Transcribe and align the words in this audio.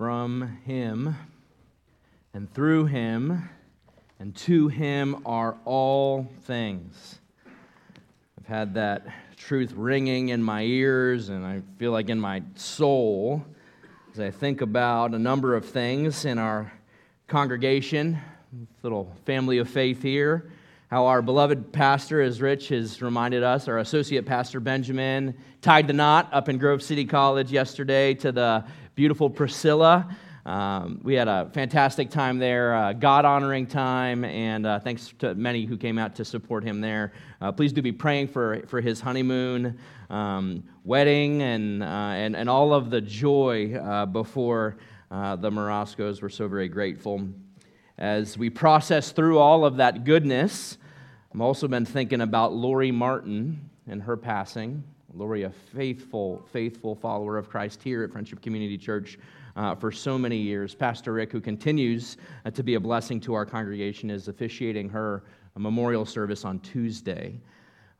from 0.00 0.56
him, 0.64 1.14
and 2.32 2.50
through 2.54 2.86
him, 2.86 3.50
and 4.18 4.34
to 4.34 4.68
him 4.68 5.20
are 5.26 5.58
all 5.66 6.26
things. 6.44 7.18
I've 8.38 8.46
had 8.46 8.72
that 8.76 9.06
truth 9.36 9.74
ringing 9.76 10.30
in 10.30 10.42
my 10.42 10.62
ears, 10.62 11.28
and 11.28 11.44
I 11.44 11.60
feel 11.78 11.92
like 11.92 12.08
in 12.08 12.18
my 12.18 12.42
soul 12.54 13.44
as 14.14 14.20
I 14.20 14.30
think 14.30 14.62
about 14.62 15.12
a 15.12 15.18
number 15.18 15.54
of 15.54 15.66
things 15.66 16.24
in 16.24 16.38
our 16.38 16.72
congregation, 17.28 18.16
little 18.82 19.14
family 19.26 19.58
of 19.58 19.68
faith 19.68 20.00
here. 20.00 20.50
How 20.88 21.06
our 21.06 21.20
beloved 21.20 21.72
pastor, 21.72 22.22
as 22.22 22.40
Rich 22.40 22.68
has 22.68 23.02
reminded 23.02 23.42
us, 23.42 23.68
our 23.68 23.76
associate 23.78 24.24
pastor 24.24 24.60
Benjamin, 24.60 25.36
tied 25.60 25.86
the 25.86 25.92
knot 25.92 26.30
up 26.32 26.48
in 26.48 26.56
Grove 26.56 26.82
City 26.82 27.04
College 27.04 27.52
yesterday 27.52 28.14
to 28.14 28.32
the 28.32 28.64
beautiful 29.00 29.30
Priscilla. 29.30 30.14
Um, 30.44 31.00
we 31.02 31.14
had 31.14 31.26
a 31.26 31.48
fantastic 31.54 32.10
time 32.10 32.38
there, 32.38 32.74
uh, 32.74 32.92
God 32.92 33.24
honoring 33.24 33.66
time, 33.66 34.26
and 34.26 34.66
uh, 34.66 34.78
thanks 34.78 35.14
to 35.20 35.34
many 35.34 35.64
who 35.64 35.78
came 35.78 35.96
out 35.96 36.14
to 36.16 36.22
support 36.22 36.62
him 36.62 36.82
there. 36.82 37.14
Uh, 37.40 37.50
please 37.50 37.72
do 37.72 37.80
be 37.80 37.92
praying 37.92 38.28
for, 38.28 38.60
for 38.66 38.82
his 38.82 39.00
honeymoon, 39.00 39.78
um, 40.10 40.62
wedding, 40.84 41.40
and, 41.40 41.82
uh, 41.82 41.86
and, 41.86 42.36
and 42.36 42.50
all 42.50 42.74
of 42.74 42.90
the 42.90 43.00
joy 43.00 43.72
uh, 43.72 44.04
before 44.04 44.76
uh, 45.10 45.34
the 45.34 45.48
Moroscos. 45.48 46.20
We're 46.20 46.28
so 46.28 46.46
very 46.46 46.68
grateful. 46.68 47.26
As 47.96 48.36
we 48.36 48.50
process 48.50 49.12
through 49.12 49.38
all 49.38 49.64
of 49.64 49.78
that 49.78 50.04
goodness, 50.04 50.76
I've 51.34 51.40
also 51.40 51.68
been 51.68 51.86
thinking 51.86 52.20
about 52.20 52.52
Lori 52.52 52.90
Martin 52.90 53.70
and 53.86 54.02
her 54.02 54.18
passing. 54.18 54.84
Lori, 55.14 55.42
a 55.42 55.50
faithful, 55.50 56.46
faithful 56.52 56.94
follower 56.94 57.36
of 57.36 57.48
Christ 57.48 57.82
here 57.82 58.04
at 58.04 58.12
Friendship 58.12 58.40
Community 58.40 58.78
Church 58.78 59.18
uh, 59.56 59.74
for 59.74 59.90
so 59.90 60.16
many 60.16 60.36
years. 60.36 60.74
Pastor 60.74 61.12
Rick, 61.12 61.32
who 61.32 61.40
continues 61.40 62.16
uh, 62.44 62.50
to 62.50 62.62
be 62.62 62.74
a 62.74 62.80
blessing 62.80 63.20
to 63.20 63.34
our 63.34 63.44
congregation, 63.44 64.10
is 64.10 64.28
officiating 64.28 64.88
her 64.88 65.24
memorial 65.56 66.04
service 66.04 66.44
on 66.44 66.60
Tuesday. 66.60 67.40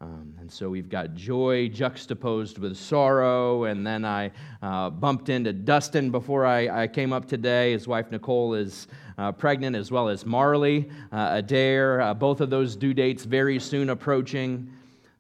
Um, 0.03 0.35
and 0.41 0.51
so 0.51 0.71
we've 0.71 0.89
got 0.89 1.15
joy 1.15 1.69
juxtaposed 1.69 2.59
with 2.59 2.77
sorrow. 2.77 3.65
And 3.65 3.87
then 3.87 4.05
I 4.05 4.31
uh, 4.63 4.89
bumped 4.89 5.29
into 5.29 5.53
Dustin 5.53 6.11
before 6.11 6.47
I, 6.47 6.85
I, 6.85 6.87
came 6.87 7.13
up 7.13 7.27
today. 7.27 7.73
His 7.73 7.87
wife 7.87 8.11
Nicole 8.11 8.55
is 8.55 8.89
uh, 9.19 9.33
pregnant, 9.33 9.77
as 9.77 9.91
well 9.91 10.09
as 10.09 10.25
Marley, 10.25 10.89
uh, 11.13 11.31
Adair. 11.33 12.01
Uh, 12.01 12.15
both 12.15 12.41
of 12.41 12.49
those 12.49 12.77
due 12.77 12.95
dates 12.95 13.25
very 13.25 13.59
soon 13.59 13.91
approaching. 13.91 14.73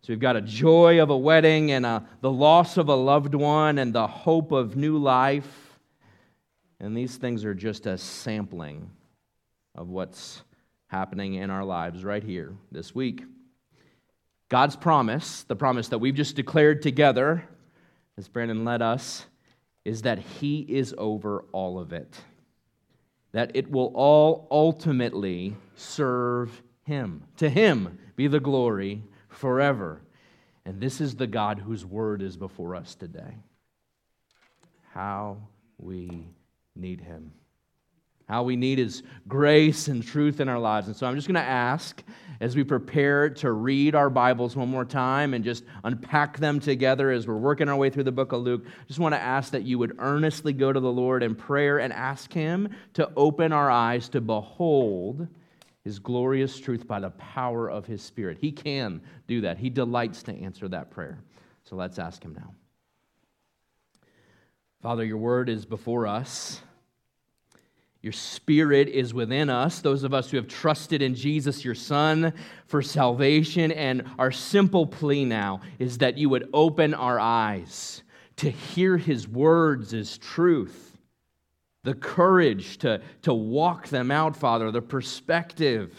So 0.02 0.14
we've 0.14 0.20
got 0.20 0.36
a 0.36 0.40
joy 0.40 1.02
of 1.02 1.10
a 1.10 1.16
wedding 1.16 1.72
and 1.72 1.84
a, 1.84 2.06
the 2.22 2.30
loss 2.30 2.78
of 2.78 2.88
a 2.88 2.94
loved 2.94 3.34
one 3.34 3.76
and 3.76 3.92
the 3.92 4.06
hope 4.06 4.50
of 4.50 4.74
new 4.74 4.96
life. 4.96 5.78
And 6.80 6.96
these 6.96 7.16
things 7.16 7.44
are 7.44 7.52
just 7.52 7.84
a 7.86 7.98
sampling 7.98 8.90
of 9.74 9.88
what's 9.88 10.42
happening 10.86 11.34
in 11.34 11.50
our 11.50 11.64
lives 11.64 12.02
right 12.02 12.22
here 12.22 12.54
this 12.72 12.94
week. 12.94 13.24
God's 14.48 14.74
promise, 14.74 15.42
the 15.42 15.54
promise 15.54 15.88
that 15.88 15.98
we've 15.98 16.14
just 16.14 16.34
declared 16.34 16.80
together, 16.80 17.44
as 18.16 18.26
Brandon 18.26 18.64
led 18.64 18.80
us, 18.80 19.26
is 19.84 20.02
that 20.02 20.18
He 20.18 20.60
is 20.60 20.94
over 20.96 21.44
all 21.52 21.78
of 21.78 21.92
it. 21.92 22.16
That 23.32 23.52
it 23.54 23.70
will 23.70 23.92
all 23.94 24.48
ultimately 24.50 25.56
serve 25.76 26.62
Him. 26.84 27.24
To 27.36 27.50
Him 27.50 27.98
be 28.16 28.26
the 28.26 28.40
glory 28.40 29.04
forever. 29.30 30.02
And 30.64 30.80
this 30.80 31.00
is 31.00 31.16
the 31.16 31.26
God 31.26 31.58
whose 31.58 31.84
word 31.84 32.22
is 32.22 32.36
before 32.36 32.76
us 32.76 32.94
today. 32.94 33.36
How 34.92 35.38
we 35.78 36.28
need 36.76 37.00
him. 37.00 37.32
How 38.28 38.44
we 38.44 38.54
need 38.54 38.78
his 38.78 39.02
grace 39.26 39.88
and 39.88 40.06
truth 40.06 40.40
in 40.40 40.48
our 40.48 40.58
lives. 40.58 40.86
And 40.86 40.96
so 40.96 41.06
I'm 41.06 41.16
just 41.16 41.26
going 41.26 41.34
to 41.34 41.40
ask 41.40 42.02
as 42.40 42.56
we 42.56 42.64
prepare 42.64 43.28
to 43.28 43.52
read 43.52 43.94
our 43.94 44.08
Bibles 44.08 44.56
one 44.56 44.68
more 44.68 44.84
time 44.84 45.34
and 45.34 45.44
just 45.44 45.64
unpack 45.84 46.38
them 46.38 46.60
together 46.60 47.10
as 47.10 47.26
we're 47.26 47.36
working 47.36 47.68
our 47.68 47.76
way 47.76 47.90
through 47.90 48.04
the 48.04 48.12
book 48.12 48.32
of 48.32 48.42
Luke, 48.42 48.64
just 48.86 48.98
want 48.98 49.14
to 49.14 49.20
ask 49.20 49.52
that 49.52 49.64
you 49.64 49.78
would 49.78 49.96
earnestly 49.98 50.52
go 50.52 50.72
to 50.72 50.80
the 50.80 50.92
Lord 50.92 51.22
in 51.22 51.34
prayer 51.34 51.80
and 51.80 51.92
ask 51.92 52.32
him 52.32 52.70
to 52.94 53.10
open 53.16 53.52
our 53.52 53.70
eyes 53.70 54.08
to 54.10 54.20
behold 54.20 55.28
his 55.84 55.98
glorious 55.98 56.58
truth 56.58 56.86
by 56.86 57.00
the 57.00 57.10
power 57.10 57.70
of 57.70 57.86
his 57.86 58.02
Spirit. 58.02 58.38
He 58.40 58.52
can 58.52 59.00
do 59.26 59.40
that. 59.42 59.58
He 59.58 59.70
delights 59.70 60.22
to 60.24 60.32
answer 60.32 60.68
that 60.68 60.90
prayer. 60.90 61.18
So 61.64 61.76
let's 61.76 61.98
ask 61.98 62.22
him 62.22 62.34
now. 62.34 62.54
Father, 64.82 65.04
your 65.04 65.18
word 65.18 65.48
is 65.48 65.64
before 65.64 66.06
us. 66.06 66.60
Your 68.02 68.14
spirit 68.14 68.88
is 68.88 69.12
within 69.12 69.50
us, 69.50 69.80
those 69.80 70.04
of 70.04 70.14
us 70.14 70.30
who 70.30 70.38
have 70.38 70.48
trusted 70.48 71.02
in 71.02 71.14
Jesus, 71.14 71.66
your 71.66 71.74
Son, 71.74 72.32
for 72.66 72.80
salvation. 72.80 73.70
And 73.72 74.04
our 74.18 74.32
simple 74.32 74.86
plea 74.86 75.26
now 75.26 75.60
is 75.78 75.98
that 75.98 76.16
you 76.16 76.30
would 76.30 76.48
open 76.54 76.94
our 76.94 77.20
eyes 77.20 78.02
to 78.36 78.50
hear 78.50 78.96
his 78.96 79.28
words 79.28 79.92
as 79.92 80.16
truth 80.16 80.89
the 81.82 81.94
courage 81.94 82.78
to, 82.78 83.00
to 83.22 83.32
walk 83.32 83.88
them 83.88 84.10
out, 84.10 84.36
Father, 84.36 84.70
the 84.70 84.82
perspective 84.82 85.94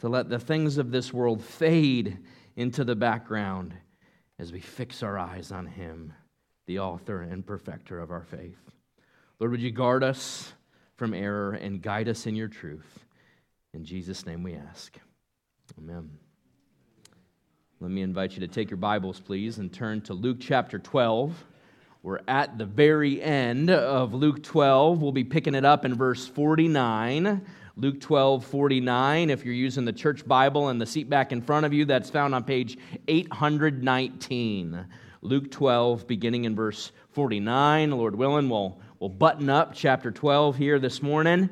to 0.00 0.08
let 0.08 0.28
the 0.28 0.38
things 0.38 0.78
of 0.78 0.90
this 0.90 1.12
world 1.12 1.42
fade 1.42 2.18
into 2.56 2.84
the 2.84 2.94
background 2.94 3.74
as 4.38 4.52
we 4.52 4.60
fix 4.60 5.02
our 5.02 5.18
eyes 5.18 5.50
on 5.50 5.66
Him, 5.66 6.12
the 6.66 6.78
author 6.78 7.22
and 7.22 7.46
perfecter 7.46 7.98
of 7.98 8.10
our 8.10 8.22
faith. 8.22 8.58
Lord, 9.40 9.52
would 9.52 9.62
you 9.62 9.70
guard 9.70 10.04
us 10.04 10.52
from 10.96 11.14
error 11.14 11.52
and 11.52 11.82
guide 11.82 12.08
us 12.08 12.26
in 12.26 12.36
your 12.36 12.48
truth? 12.48 13.04
In 13.74 13.84
Jesus' 13.84 14.26
name 14.26 14.42
we 14.42 14.54
ask. 14.54 14.96
Amen. 15.78 16.10
Let 17.80 17.90
me 17.90 18.02
invite 18.02 18.32
you 18.32 18.40
to 18.40 18.48
take 18.48 18.70
your 18.70 18.76
Bibles, 18.76 19.20
please, 19.20 19.58
and 19.58 19.72
turn 19.72 20.00
to 20.02 20.14
Luke 20.14 20.38
chapter 20.40 20.78
12. 20.78 21.44
We're 22.02 22.20
at 22.28 22.58
the 22.58 22.64
very 22.64 23.20
end 23.20 23.70
of 23.70 24.14
Luke 24.14 24.44
12. 24.44 25.02
We'll 25.02 25.10
be 25.10 25.24
picking 25.24 25.56
it 25.56 25.64
up 25.64 25.84
in 25.84 25.96
verse 25.96 26.28
49. 26.28 27.44
Luke 27.76 28.00
12, 28.00 28.44
49. 28.44 29.30
If 29.30 29.44
you're 29.44 29.52
using 29.52 29.84
the 29.84 29.92
church 29.92 30.26
Bible 30.26 30.68
and 30.68 30.80
the 30.80 30.86
seat 30.86 31.10
back 31.10 31.32
in 31.32 31.42
front 31.42 31.66
of 31.66 31.72
you, 31.72 31.84
that's 31.84 32.08
found 32.08 32.36
on 32.36 32.44
page 32.44 32.78
819. 33.08 34.86
Luke 35.22 35.50
12, 35.50 36.06
beginning 36.06 36.44
in 36.44 36.54
verse 36.54 36.92
49. 37.10 37.90
Lord 37.90 38.14
willing, 38.14 38.48
we'll, 38.48 38.78
we'll 39.00 39.10
button 39.10 39.50
up 39.50 39.74
chapter 39.74 40.12
12 40.12 40.56
here 40.56 40.78
this 40.78 41.02
morning. 41.02 41.50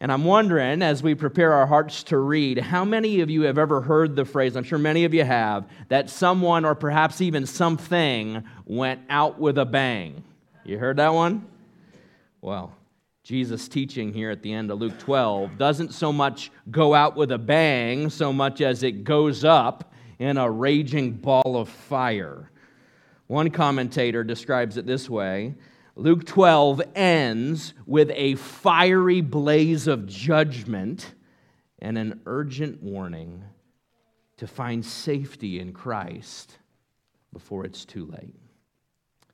And 0.00 0.12
I'm 0.12 0.24
wondering, 0.24 0.80
as 0.80 1.02
we 1.02 1.16
prepare 1.16 1.52
our 1.52 1.66
hearts 1.66 2.04
to 2.04 2.18
read, 2.18 2.58
how 2.58 2.84
many 2.84 3.20
of 3.20 3.30
you 3.30 3.42
have 3.42 3.58
ever 3.58 3.80
heard 3.80 4.14
the 4.14 4.24
phrase, 4.24 4.56
I'm 4.56 4.62
sure 4.62 4.78
many 4.78 5.04
of 5.04 5.12
you 5.12 5.24
have, 5.24 5.68
that 5.88 6.08
someone 6.08 6.64
or 6.64 6.76
perhaps 6.76 7.20
even 7.20 7.46
something 7.46 8.44
went 8.64 9.00
out 9.10 9.40
with 9.40 9.58
a 9.58 9.64
bang? 9.64 10.22
You 10.64 10.78
heard 10.78 10.98
that 10.98 11.12
one? 11.12 11.46
Well, 12.40 12.72
Jesus' 13.24 13.66
teaching 13.66 14.12
here 14.12 14.30
at 14.30 14.42
the 14.42 14.52
end 14.52 14.70
of 14.70 14.78
Luke 14.78 14.98
12 15.00 15.58
doesn't 15.58 15.92
so 15.92 16.12
much 16.12 16.52
go 16.70 16.94
out 16.94 17.16
with 17.16 17.32
a 17.32 17.38
bang 17.38 18.08
so 18.08 18.32
much 18.32 18.60
as 18.60 18.84
it 18.84 19.02
goes 19.02 19.44
up 19.44 19.92
in 20.20 20.36
a 20.36 20.48
raging 20.48 21.12
ball 21.12 21.56
of 21.56 21.68
fire. 21.68 22.50
One 23.26 23.50
commentator 23.50 24.22
describes 24.22 24.76
it 24.76 24.86
this 24.86 25.10
way 25.10 25.56
Luke 25.98 26.24
12 26.24 26.80
ends 26.94 27.74
with 27.84 28.12
a 28.14 28.36
fiery 28.36 29.20
blaze 29.20 29.88
of 29.88 30.06
judgment 30.06 31.12
and 31.80 31.98
an 31.98 32.20
urgent 32.24 32.80
warning 32.80 33.42
to 34.36 34.46
find 34.46 34.86
safety 34.86 35.58
in 35.58 35.72
Christ 35.72 36.56
before 37.32 37.64
it's 37.64 37.84
too 37.84 38.06
late. 38.06 38.36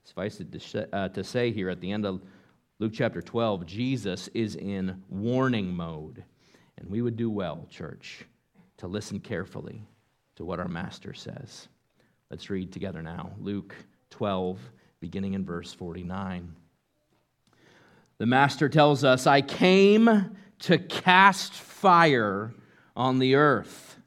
Suffice 0.04 0.40
it 0.40 0.58
to, 0.58 0.96
uh, 0.96 1.10
to 1.10 1.22
say 1.22 1.52
here 1.52 1.68
at 1.68 1.82
the 1.82 1.92
end 1.92 2.06
of 2.06 2.22
Luke 2.78 2.92
chapter 2.94 3.20
12, 3.20 3.66
Jesus 3.66 4.28
is 4.32 4.56
in 4.56 5.02
warning 5.10 5.70
mode. 5.70 6.24
And 6.78 6.88
we 6.88 7.02
would 7.02 7.16
do 7.16 7.28
well, 7.28 7.66
church, 7.68 8.24
to 8.78 8.86
listen 8.86 9.20
carefully 9.20 9.86
to 10.36 10.46
what 10.46 10.60
our 10.60 10.68
master 10.68 11.12
says. 11.12 11.68
Let's 12.30 12.48
read 12.48 12.72
together 12.72 13.02
now. 13.02 13.32
Luke 13.38 13.74
12 14.08 14.58
beginning 15.04 15.34
in 15.34 15.44
verse 15.44 15.70
49. 15.74 16.56
The 18.18 18.26
master 18.26 18.68
tells 18.68 19.04
us, 19.04 19.26
I 19.26 19.42
came 19.42 20.36
to 20.60 20.78
cast 20.78 21.52
fire 21.52 22.54
on 22.96 23.18
the 23.18 23.34
earth, 23.34 23.98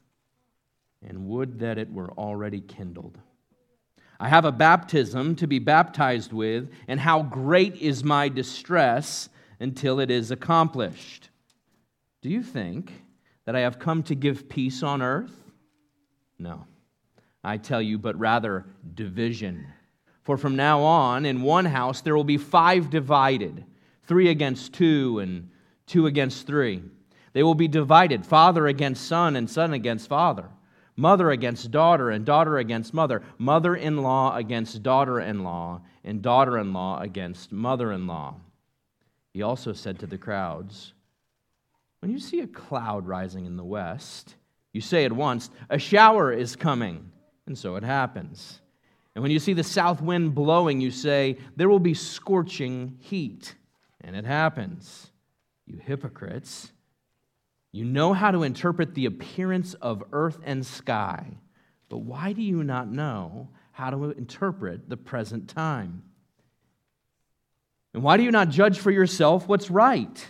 and 1.06 1.28
would 1.28 1.58
that 1.60 1.78
it 1.78 1.92
were 1.92 2.10
already 2.12 2.60
kindled. 2.60 3.18
I 4.18 4.28
have 4.28 4.44
a 4.44 4.52
baptism 4.52 5.36
to 5.36 5.46
be 5.46 5.58
baptized 5.58 6.32
with, 6.32 6.70
and 6.88 6.98
how 6.98 7.22
great 7.22 7.76
is 7.76 8.02
my 8.02 8.28
distress 8.28 9.28
until 9.60 10.00
it 10.00 10.10
is 10.10 10.30
accomplished. 10.30 11.30
Do 12.22 12.30
you 12.30 12.42
think 12.42 12.92
that 13.44 13.54
I 13.54 13.60
have 13.60 13.78
come 13.78 14.02
to 14.04 14.14
give 14.14 14.48
peace 14.48 14.82
on 14.82 15.02
earth? 15.02 15.32
No. 16.38 16.66
I 17.44 17.58
tell 17.58 17.80
you, 17.80 17.98
but 17.98 18.18
rather 18.18 18.64
division. 18.94 19.66
For 20.22 20.36
from 20.36 20.56
now 20.56 20.82
on, 20.82 21.24
in 21.24 21.42
one 21.42 21.64
house 21.64 22.00
there 22.00 22.16
will 22.16 22.24
be 22.24 22.38
five 22.38 22.90
divided 22.90 23.64
three 24.08 24.28
against 24.28 24.72
two, 24.72 25.20
and 25.20 25.50
two 25.86 26.06
against 26.06 26.46
three. 26.46 26.82
They 27.34 27.42
will 27.42 27.54
be 27.54 27.68
divided 27.68 28.26
father 28.26 28.66
against 28.66 29.06
son, 29.06 29.36
and 29.36 29.48
son 29.48 29.72
against 29.72 30.08
father, 30.08 30.48
mother 30.96 31.30
against 31.30 31.70
daughter, 31.70 32.10
and 32.10 32.24
daughter 32.24 32.58
against 32.58 32.92
mother, 32.92 33.22
mother 33.38 33.76
in 33.76 33.98
law 33.98 34.34
against 34.34 34.82
daughter 34.82 35.20
in 35.20 35.44
law, 35.44 35.82
and 36.02 36.22
daughter 36.22 36.58
in 36.58 36.72
law 36.72 37.00
against 37.00 37.52
mother 37.52 37.92
in 37.92 38.06
law. 38.06 38.34
He 39.32 39.42
also 39.42 39.72
said 39.72 39.98
to 40.00 40.06
the 40.06 40.18
crowds, 40.18 40.94
When 42.00 42.10
you 42.10 42.18
see 42.18 42.40
a 42.40 42.46
cloud 42.46 43.06
rising 43.06 43.46
in 43.46 43.56
the 43.56 43.64
west, 43.64 44.34
you 44.72 44.80
say 44.80 45.04
at 45.04 45.12
once, 45.12 45.50
A 45.70 45.78
shower 45.78 46.32
is 46.32 46.56
coming. 46.56 47.12
And 47.46 47.56
so 47.56 47.76
it 47.76 47.82
happens. 47.82 48.60
And 49.14 49.22
when 49.22 49.30
you 49.32 49.38
see 49.38 49.54
the 49.54 49.64
south 49.64 50.02
wind 50.02 50.34
blowing, 50.34 50.80
you 50.80 50.90
say, 50.90 51.38
There 51.56 51.68
will 51.68 51.78
be 51.78 51.94
scorching 51.94 52.96
heat. 53.00 53.54
And 54.00 54.14
it 54.16 54.24
happens. 54.24 55.10
You 55.66 55.78
hypocrites. 55.78 56.72
You 57.72 57.84
know 57.84 58.12
how 58.12 58.30
to 58.30 58.42
interpret 58.42 58.94
the 58.94 59.06
appearance 59.06 59.74
of 59.74 60.02
earth 60.12 60.38
and 60.44 60.64
sky, 60.64 61.26
but 61.88 61.98
why 61.98 62.32
do 62.32 62.42
you 62.42 62.64
not 62.64 62.90
know 62.90 63.48
how 63.72 63.90
to 63.90 64.10
interpret 64.10 64.88
the 64.88 64.96
present 64.96 65.48
time? 65.48 66.02
And 67.94 68.02
why 68.02 68.16
do 68.16 68.22
you 68.22 68.30
not 68.30 68.48
judge 68.48 68.78
for 68.78 68.90
yourself 68.90 69.46
what's 69.48 69.70
right? 69.70 70.26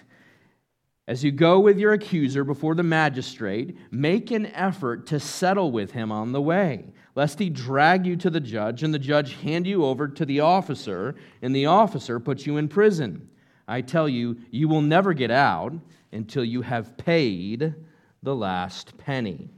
As 1.06 1.24
you 1.24 1.32
go 1.32 1.58
with 1.60 1.78
your 1.78 1.94
accuser 1.94 2.44
before 2.44 2.74
the 2.74 2.82
magistrate, 2.82 3.78
make 3.90 4.30
an 4.30 4.46
effort 4.46 5.06
to 5.06 5.18
settle 5.18 5.70
with 5.72 5.92
him 5.92 6.12
on 6.12 6.32
the 6.32 6.42
way, 6.42 6.92
lest 7.14 7.38
he 7.38 7.48
drag 7.48 8.04
you 8.04 8.16
to 8.16 8.28
the 8.28 8.40
judge, 8.40 8.82
and 8.82 8.92
the 8.92 8.98
judge 8.98 9.34
hand 9.36 9.66
you 9.66 9.84
over 9.84 10.06
to 10.06 10.26
the 10.26 10.40
officer, 10.40 11.14
and 11.40 11.56
the 11.56 11.64
officer 11.64 12.20
put 12.20 12.44
you 12.44 12.58
in 12.58 12.68
prison. 12.68 13.30
I 13.68 13.82
tell 13.82 14.08
you, 14.08 14.38
you 14.50 14.66
will 14.66 14.80
never 14.80 15.12
get 15.12 15.30
out 15.30 15.74
until 16.10 16.42
you 16.42 16.62
have 16.62 16.96
paid 16.96 17.74
the 18.22 18.34
last 18.34 18.96
penny. 18.96 19.50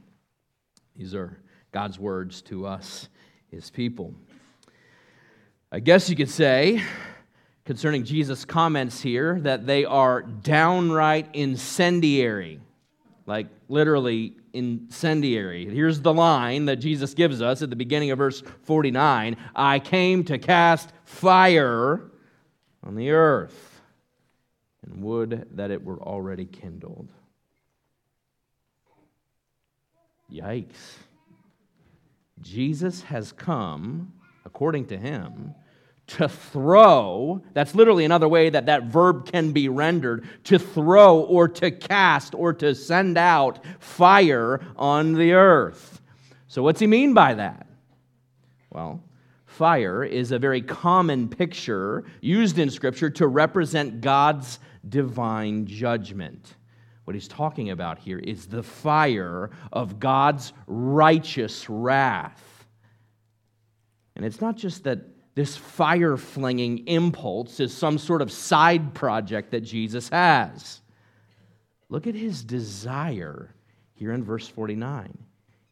These 0.97 1.15
are 1.15 1.37
God's 1.71 1.97
words 1.97 2.41
to 2.43 2.67
us, 2.67 3.07
his 3.49 3.69
people. 3.69 4.13
I 5.71 5.79
guess 5.79 6.09
you 6.09 6.17
could 6.17 6.29
say, 6.29 6.83
concerning 7.63 8.03
Jesus' 8.03 8.43
comments 8.43 9.01
here, 9.01 9.39
that 9.39 9.65
they 9.65 9.85
are 9.85 10.21
downright 10.21 11.33
incendiary. 11.33 12.59
Like 13.25 13.47
literally 13.69 14.33
incendiary. 14.51 15.73
Here's 15.73 16.01
the 16.01 16.13
line 16.13 16.65
that 16.65 16.77
Jesus 16.77 17.13
gives 17.13 17.41
us 17.41 17.61
at 17.61 17.69
the 17.69 17.77
beginning 17.77 18.11
of 18.11 18.17
verse 18.17 18.43
49 18.63 19.37
I 19.55 19.79
came 19.79 20.25
to 20.25 20.37
cast 20.37 20.91
fire 21.05 22.01
on 22.83 22.95
the 22.95 23.11
earth 23.11 23.70
and 24.83 25.03
would 25.03 25.47
that 25.53 25.71
it 25.71 25.83
were 25.83 26.01
already 26.01 26.45
kindled. 26.45 27.11
Yikes. 30.31 30.97
Jesus 32.41 33.03
has 33.03 33.31
come, 33.31 34.13
according 34.45 34.87
to 34.87 34.97
him, 34.97 35.53
to 36.07 36.27
throw, 36.27 37.41
that's 37.53 37.75
literally 37.75 38.03
another 38.03 38.27
way 38.27 38.49
that 38.49 38.65
that 38.65 38.83
verb 38.85 39.31
can 39.31 39.51
be 39.51 39.69
rendered, 39.69 40.27
to 40.45 40.59
throw 40.59 41.19
or 41.19 41.47
to 41.47 41.71
cast 41.71 42.35
or 42.35 42.53
to 42.53 42.75
send 42.75 43.17
out 43.17 43.59
fire 43.79 44.59
on 44.75 45.13
the 45.13 45.33
earth. 45.33 46.01
So, 46.47 46.63
what's 46.63 46.81
he 46.81 46.87
mean 46.87 47.13
by 47.13 47.35
that? 47.35 47.67
Well, 48.71 49.01
fire 49.45 50.03
is 50.03 50.31
a 50.31 50.39
very 50.39 50.61
common 50.61 51.29
picture 51.29 52.03
used 52.19 52.59
in 52.59 52.69
Scripture 52.69 53.09
to 53.11 53.27
represent 53.27 54.01
God's 54.01 54.59
divine 54.87 55.65
judgment. 55.65 56.55
What 57.05 57.15
he's 57.15 57.27
talking 57.27 57.71
about 57.71 57.99
here 57.99 58.19
is 58.19 58.47
the 58.47 58.63
fire 58.63 59.49
of 59.71 59.99
God's 59.99 60.53
righteous 60.67 61.69
wrath. 61.69 62.65
And 64.15 64.25
it's 64.25 64.41
not 64.41 64.55
just 64.55 64.83
that 64.83 64.99
this 65.33 65.55
fire 65.55 66.17
flinging 66.17 66.87
impulse 66.87 67.59
is 67.59 67.75
some 67.75 67.97
sort 67.97 68.21
of 68.21 68.31
side 68.31 68.93
project 68.93 69.51
that 69.51 69.61
Jesus 69.61 70.09
has. 70.09 70.81
Look 71.89 72.07
at 72.07 72.15
his 72.15 72.43
desire 72.43 73.53
here 73.93 74.11
in 74.11 74.23
verse 74.23 74.47
49. 74.47 75.17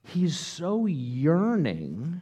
He's 0.03 0.37
so 0.37 0.85
yearning 0.85 2.21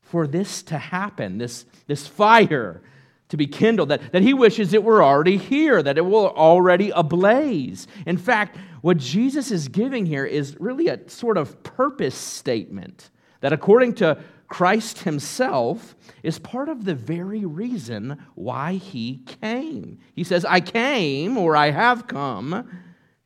for 0.00 0.26
this 0.26 0.62
to 0.64 0.78
happen, 0.78 1.38
this, 1.38 1.64
this 1.86 2.06
fire 2.06 2.82
to 3.28 3.36
be 3.36 3.46
kindled, 3.46 3.88
that, 3.88 4.12
that 4.12 4.22
he 4.22 4.34
wishes 4.34 4.72
it 4.72 4.84
were 4.84 5.02
already 5.02 5.36
here, 5.36 5.82
that 5.82 5.98
it 5.98 6.04
will 6.04 6.28
already 6.28 6.90
ablaze. 6.90 7.86
In 8.06 8.16
fact, 8.16 8.56
what 8.82 8.98
Jesus 8.98 9.50
is 9.50 9.68
giving 9.68 10.06
here 10.06 10.24
is 10.24 10.56
really 10.60 10.88
a 10.88 11.08
sort 11.08 11.36
of 11.36 11.62
purpose 11.62 12.14
statement 12.14 13.10
that, 13.40 13.52
according 13.52 13.94
to 13.94 14.18
Christ 14.48 15.00
himself, 15.00 15.96
is 16.22 16.38
part 16.38 16.68
of 16.68 16.84
the 16.84 16.94
very 16.94 17.44
reason 17.44 18.24
why 18.34 18.74
he 18.74 19.24
came. 19.40 19.98
He 20.14 20.22
says, 20.22 20.44
I 20.44 20.60
came, 20.60 21.36
or 21.36 21.56
I 21.56 21.70
have 21.70 22.06
come, 22.06 22.68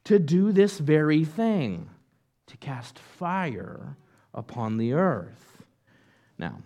to 0.05 0.19
do 0.19 0.51
this 0.51 0.79
very 0.79 1.25
thing, 1.25 1.91
to 2.47 2.57
cast 2.57 2.99
fire 2.99 3.97
upon 4.33 4.79
the 4.79 4.95
earth. 4.95 5.63
Now, 6.39 6.63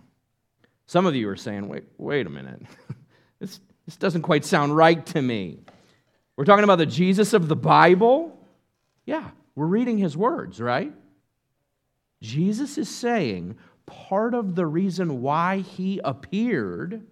some 0.86 1.06
of 1.06 1.16
you 1.16 1.28
are 1.28 1.36
saying, 1.36 1.66
wait, 1.68 1.84
wait 1.98 2.26
a 2.26 2.30
minute. 2.30 2.62
This, 3.40 3.60
this 3.86 3.96
doesn't 3.96 4.22
quite 4.22 4.44
sound 4.44 4.76
right 4.76 5.04
to 5.06 5.22
me. 5.22 5.58
We're 6.36 6.44
talking 6.44 6.64
about 6.64 6.78
the 6.78 6.86
Jesus 6.86 7.32
of 7.32 7.48
the 7.48 7.56
Bible? 7.56 8.38
Yeah, 9.06 9.30
we're 9.54 9.66
reading 9.66 9.98
his 9.98 10.16
words, 10.16 10.60
right? 10.60 10.92
Jesus 12.22 12.78
is 12.78 12.88
saying 12.88 13.56
part 13.86 14.34
of 14.34 14.54
the 14.54 14.66
reason 14.66 15.20
why 15.20 15.58
he 15.58 16.00
appeared 16.02 17.02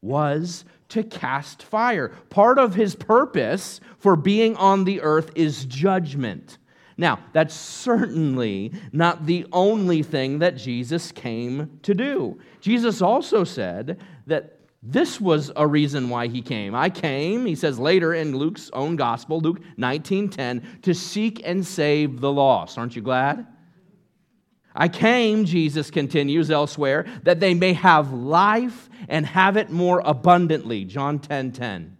was 0.00 0.64
to 0.88 1.02
cast 1.02 1.62
fire. 1.62 2.08
Part 2.30 2.58
of 2.58 2.74
his 2.74 2.94
purpose 2.94 3.80
for 3.98 4.16
being 4.16 4.56
on 4.56 4.84
the 4.84 5.00
earth 5.00 5.30
is 5.34 5.64
judgment. 5.64 6.58
Now, 6.96 7.18
that's 7.32 7.54
certainly 7.54 8.72
not 8.92 9.26
the 9.26 9.46
only 9.52 10.02
thing 10.02 10.38
that 10.38 10.56
Jesus 10.56 11.10
came 11.10 11.78
to 11.82 11.94
do. 11.94 12.38
Jesus 12.60 13.02
also 13.02 13.44
said 13.44 13.98
that 14.26 14.53
this 14.86 15.18
was 15.18 15.50
a 15.56 15.66
reason 15.66 16.10
why 16.10 16.26
he 16.26 16.42
came. 16.42 16.74
I 16.74 16.90
came, 16.90 17.46
he 17.46 17.54
says 17.54 17.78
later 17.78 18.12
in 18.12 18.36
Luke's 18.36 18.70
own 18.74 18.96
gospel, 18.96 19.40
Luke 19.40 19.60
19:10, 19.78 20.82
to 20.82 20.94
seek 20.94 21.40
and 21.44 21.66
save 21.66 22.20
the 22.20 22.30
lost. 22.30 22.76
Aren't 22.76 22.94
you 22.94 23.00
glad? 23.00 23.46
I 24.74 24.88
came, 24.88 25.46
Jesus 25.46 25.90
continues 25.90 26.50
elsewhere, 26.50 27.06
that 27.22 27.40
they 27.40 27.54
may 27.54 27.72
have 27.72 28.12
life 28.12 28.90
and 29.08 29.24
have 29.24 29.56
it 29.56 29.70
more 29.70 30.02
abundantly. 30.04 30.84
John 30.84 31.18
10:10. 31.18 31.28
10, 31.28 31.52
10. 31.52 31.96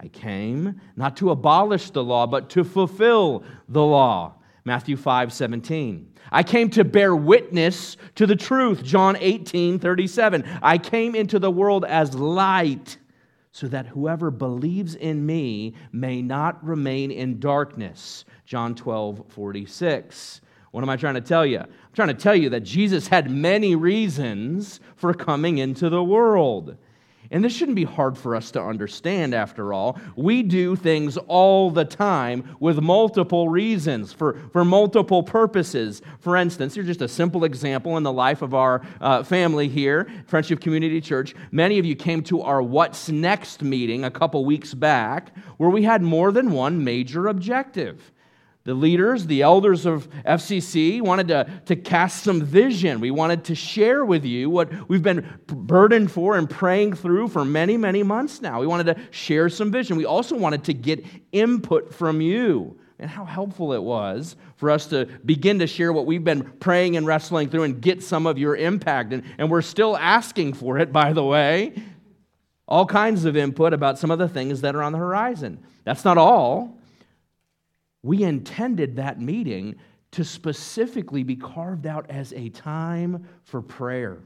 I 0.00 0.08
came 0.08 0.80
not 0.96 1.16
to 1.18 1.30
abolish 1.30 1.90
the 1.90 2.04
law, 2.04 2.26
but 2.26 2.50
to 2.50 2.64
fulfill 2.64 3.42
the 3.68 3.82
law. 3.82 4.34
Matthew 4.64 4.96
5 4.96 5.32
17. 5.32 6.13
I 6.32 6.42
came 6.42 6.70
to 6.70 6.84
bear 6.84 7.14
witness 7.14 7.96
to 8.16 8.26
the 8.26 8.36
truth. 8.36 8.82
John 8.82 9.16
18 9.18 9.78
37. 9.78 10.44
I 10.62 10.78
came 10.78 11.14
into 11.14 11.38
the 11.38 11.50
world 11.50 11.84
as 11.84 12.14
light 12.14 12.98
so 13.52 13.68
that 13.68 13.86
whoever 13.86 14.32
believes 14.32 14.96
in 14.96 15.24
me 15.24 15.74
may 15.92 16.20
not 16.22 16.64
remain 16.64 17.10
in 17.12 17.38
darkness. 17.38 18.24
John 18.44 18.74
12 18.74 19.26
46. 19.28 20.40
What 20.72 20.82
am 20.82 20.90
I 20.90 20.96
trying 20.96 21.14
to 21.14 21.20
tell 21.20 21.46
you? 21.46 21.60
I'm 21.60 21.68
trying 21.92 22.08
to 22.08 22.14
tell 22.14 22.34
you 22.34 22.50
that 22.50 22.64
Jesus 22.64 23.06
had 23.06 23.30
many 23.30 23.76
reasons 23.76 24.80
for 24.96 25.14
coming 25.14 25.58
into 25.58 25.88
the 25.88 26.02
world. 26.02 26.76
And 27.34 27.44
this 27.44 27.52
shouldn't 27.52 27.74
be 27.74 27.82
hard 27.82 28.16
for 28.16 28.36
us 28.36 28.52
to 28.52 28.62
understand, 28.62 29.34
after 29.34 29.72
all. 29.72 29.98
We 30.14 30.44
do 30.44 30.76
things 30.76 31.16
all 31.16 31.68
the 31.68 31.84
time 31.84 32.56
with 32.60 32.80
multiple 32.80 33.48
reasons, 33.48 34.12
for, 34.12 34.38
for 34.52 34.64
multiple 34.64 35.24
purposes. 35.24 36.00
For 36.20 36.36
instance, 36.36 36.76
here's 36.76 36.86
just 36.86 37.02
a 37.02 37.08
simple 37.08 37.42
example 37.42 37.96
in 37.96 38.04
the 38.04 38.12
life 38.12 38.40
of 38.40 38.54
our 38.54 38.82
uh, 39.00 39.24
family 39.24 39.66
here, 39.66 40.08
Friendship 40.28 40.60
Community 40.60 41.00
Church. 41.00 41.34
Many 41.50 41.80
of 41.80 41.84
you 41.84 41.96
came 41.96 42.22
to 42.22 42.40
our 42.42 42.62
What's 42.62 43.08
Next 43.08 43.62
meeting 43.62 44.04
a 44.04 44.12
couple 44.12 44.44
weeks 44.44 44.72
back, 44.72 45.36
where 45.56 45.70
we 45.70 45.82
had 45.82 46.02
more 46.02 46.30
than 46.30 46.52
one 46.52 46.84
major 46.84 47.26
objective. 47.26 48.12
The 48.64 48.72
leaders, 48.72 49.26
the 49.26 49.42
elders 49.42 49.84
of 49.84 50.08
FCC 50.24 51.02
wanted 51.02 51.28
to, 51.28 51.46
to 51.66 51.76
cast 51.76 52.24
some 52.24 52.40
vision. 52.40 52.98
We 52.98 53.10
wanted 53.10 53.44
to 53.44 53.54
share 53.54 54.06
with 54.06 54.24
you 54.24 54.48
what 54.48 54.88
we've 54.88 55.02
been 55.02 55.38
burdened 55.46 56.10
for 56.10 56.38
and 56.38 56.48
praying 56.48 56.94
through 56.94 57.28
for 57.28 57.44
many, 57.44 57.76
many 57.76 58.02
months 58.02 58.40
now. 58.40 58.60
We 58.60 58.66
wanted 58.66 58.94
to 58.94 59.00
share 59.10 59.50
some 59.50 59.70
vision. 59.70 59.98
We 59.98 60.06
also 60.06 60.34
wanted 60.34 60.64
to 60.64 60.72
get 60.72 61.04
input 61.30 61.92
from 61.92 62.22
you 62.22 62.78
and 62.98 63.10
how 63.10 63.26
helpful 63.26 63.74
it 63.74 63.82
was 63.82 64.34
for 64.56 64.70
us 64.70 64.86
to 64.86 65.08
begin 65.26 65.58
to 65.58 65.66
share 65.66 65.92
what 65.92 66.06
we've 66.06 66.24
been 66.24 66.44
praying 66.58 66.96
and 66.96 67.06
wrestling 67.06 67.50
through 67.50 67.64
and 67.64 67.82
get 67.82 68.02
some 68.02 68.26
of 68.26 68.38
your 68.38 68.56
impact. 68.56 69.12
And, 69.12 69.24
and 69.36 69.50
we're 69.50 69.60
still 69.60 69.94
asking 69.94 70.54
for 70.54 70.78
it, 70.78 70.90
by 70.90 71.12
the 71.12 71.24
way. 71.24 71.74
all 72.66 72.86
kinds 72.86 73.26
of 73.26 73.36
input 73.36 73.74
about 73.74 73.98
some 73.98 74.10
of 74.10 74.18
the 74.18 74.28
things 74.28 74.62
that 74.62 74.74
are 74.74 74.82
on 74.82 74.92
the 74.92 74.98
horizon. 74.98 75.62
That's 75.84 76.02
not 76.02 76.16
all. 76.16 76.78
We 78.04 78.22
intended 78.22 78.96
that 78.96 79.18
meeting 79.18 79.76
to 80.10 80.24
specifically 80.24 81.22
be 81.22 81.36
carved 81.36 81.86
out 81.86 82.04
as 82.10 82.34
a 82.34 82.50
time 82.50 83.26
for 83.44 83.62
prayer. 83.62 84.18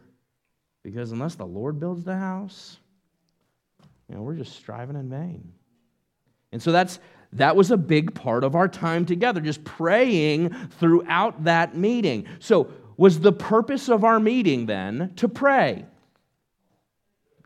Because 0.83 1.13
unless 1.13 1.37
the 1.37 1.47
Lord 1.47 1.79
builds 1.79 2.03
the 2.03 2.17
house, 2.17 2.79
you 4.09 4.17
know, 4.17 4.23
we're 4.23 4.35
just 4.35 4.57
striving 4.57 4.97
in 4.97 5.09
vain. 5.09 5.53
And 6.51 6.61
so 6.61 6.73
that's 6.73 6.99
that 7.35 7.55
was 7.55 7.71
a 7.71 7.77
big 7.77 8.15
part 8.15 8.43
of 8.43 8.57
our 8.57 8.67
time 8.67 9.07
together, 9.07 9.41
just 9.41 9.63
praying 9.63 10.51
throughout 10.81 11.45
that 11.45 11.77
meeting. 11.77 12.27
So, 12.41 12.73
was 12.97 13.21
the 13.21 13.33
purpose 13.33 13.89
of 13.89 14.03
our 14.03 14.19
meeting 14.19 14.67
then 14.67 15.13
to 15.17 15.29
pray? 15.29 15.85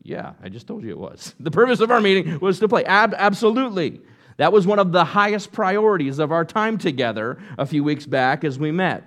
Yeah, 0.03 0.33
I 0.43 0.49
just 0.49 0.67
told 0.67 0.83
you 0.83 0.91
it 0.91 0.99
was. 0.99 1.35
The 1.41 1.51
purpose 1.51 1.81
of 1.81 1.91
our 1.91 2.01
meeting 2.01 2.41
was 2.41 2.59
to 2.61 2.69
play. 2.69 2.85
Ab- 2.87 3.15
absolutely. 3.19 4.01
That 4.37 4.53
was 4.53 4.67
one 4.67 4.79
of 4.79 4.93
the 4.93 5.05
highest 5.05 5.53
priorities 5.53 6.19
of 6.19 6.33
our 6.33 6.45
time 6.45 6.79
together 6.79 7.39
a 7.59 7.67
few 7.67 7.85
weeks 7.85 8.07
back 8.07 8.45
as 8.45 8.59
we 8.59 8.71
met. 8.71 9.05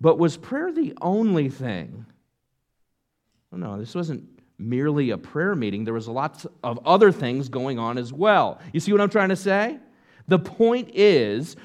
But 0.00 0.18
was 0.18 0.36
prayer 0.36 0.72
the 0.72 0.94
only 1.00 1.48
thing? 1.48 2.06
Oh, 3.52 3.56
no, 3.56 3.78
this 3.78 3.94
wasn't 3.94 4.24
merely 4.58 5.10
a 5.10 5.18
prayer 5.18 5.54
meeting. 5.54 5.84
There 5.84 5.94
was 5.94 6.08
lots 6.08 6.46
of 6.62 6.78
other 6.86 7.10
things 7.10 7.48
going 7.48 7.78
on 7.78 7.98
as 7.98 8.12
well. 8.12 8.60
You 8.72 8.80
see 8.80 8.92
what 8.92 9.00
I'm 9.00 9.10
trying 9.10 9.30
to 9.30 9.36
say? 9.36 9.78
The 10.28 10.38
point 10.38 10.90
is, 10.94 11.56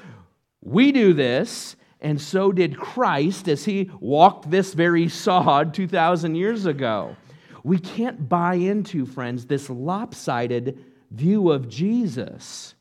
we 0.62 0.92
do 0.92 1.12
this, 1.12 1.76
and 2.00 2.20
so 2.20 2.52
did 2.52 2.76
Christ 2.76 3.48
as 3.48 3.64
he 3.64 3.90
walked 4.00 4.50
this 4.50 4.74
very 4.74 5.08
sod 5.08 5.74
2,000 5.74 6.34
years 6.34 6.66
ago. 6.66 7.16
We 7.62 7.78
can't 7.78 8.28
buy 8.28 8.54
into, 8.54 9.06
friends, 9.06 9.46
this 9.46 9.68
lopsided 9.68 10.84
view 11.10 11.50
of 11.50 11.68
Jesus. 11.68 12.75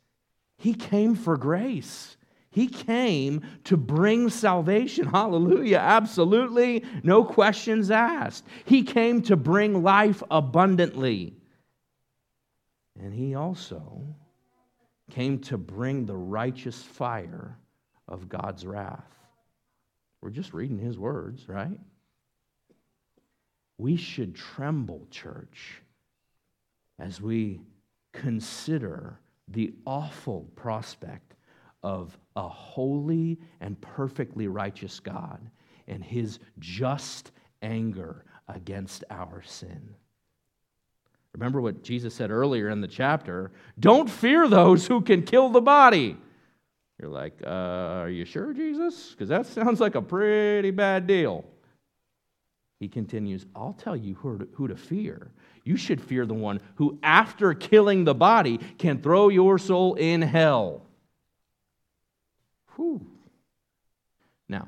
He 0.65 0.73
came 0.73 1.13
for 1.13 1.37
grace. 1.37 2.17
He 2.49 2.65
came 2.65 3.43
to 3.65 3.77
bring 3.77 4.31
salvation. 4.31 5.05
Hallelujah. 5.05 5.77
Absolutely. 5.77 6.83
No 7.03 7.23
questions 7.23 7.91
asked. 7.91 8.45
He 8.65 8.81
came 8.81 9.21
to 9.21 9.35
bring 9.35 9.83
life 9.83 10.23
abundantly. 10.31 11.35
And 12.99 13.13
he 13.13 13.35
also 13.35 14.07
came 15.11 15.37
to 15.41 15.57
bring 15.59 16.07
the 16.07 16.17
righteous 16.17 16.81
fire 16.81 17.59
of 18.07 18.27
God's 18.27 18.65
wrath. 18.65 19.13
We're 20.19 20.31
just 20.31 20.51
reading 20.51 20.79
his 20.79 20.97
words, 20.97 21.47
right? 21.47 21.79
We 23.77 23.97
should 23.97 24.33
tremble, 24.33 25.05
church, 25.11 25.83
as 26.97 27.21
we 27.21 27.61
consider 28.13 29.19
the 29.47 29.73
awful 29.85 30.49
prospect 30.55 31.35
of 31.83 32.17
a 32.35 32.47
holy 32.47 33.39
and 33.61 33.79
perfectly 33.79 34.47
righteous 34.47 34.99
God 34.99 35.39
and 35.87 36.03
his 36.03 36.39
just 36.59 37.31
anger 37.61 38.25
against 38.47 39.03
our 39.09 39.43
sin. 39.43 39.95
Remember 41.33 41.61
what 41.61 41.83
Jesus 41.83 42.13
said 42.13 42.31
earlier 42.31 42.69
in 42.69 42.81
the 42.81 42.87
chapter 42.87 43.51
don't 43.79 44.09
fear 44.09 44.47
those 44.47 44.87
who 44.87 45.01
can 45.01 45.23
kill 45.23 45.49
the 45.49 45.61
body. 45.61 46.17
You're 46.99 47.09
like, 47.09 47.41
uh, 47.45 47.49
are 47.49 48.09
you 48.09 48.23
sure, 48.23 48.53
Jesus? 48.53 49.11
Because 49.11 49.27
that 49.29 49.45
sounds 49.45 49.81
like 49.81 49.95
a 49.95 50.01
pretty 50.01 50.71
bad 50.71 51.07
deal. 51.07 51.43
He 52.79 52.87
continues, 52.87 53.45
I'll 53.55 53.73
tell 53.73 53.95
you 53.95 54.15
who 54.15 54.37
to, 54.37 54.47
who 54.53 54.67
to 54.67 54.75
fear. 54.75 55.31
You 55.63 55.77
should 55.77 56.01
fear 56.01 56.25
the 56.25 56.33
one 56.33 56.59
who, 56.75 56.99
after 57.01 57.53
killing 57.53 58.03
the 58.03 58.13
body, 58.13 58.57
can 58.77 59.01
throw 59.01 59.29
your 59.29 59.57
soul 59.57 59.95
in 59.95 60.21
hell. 60.21 60.85
Whew. 62.75 63.05
Now, 64.49 64.67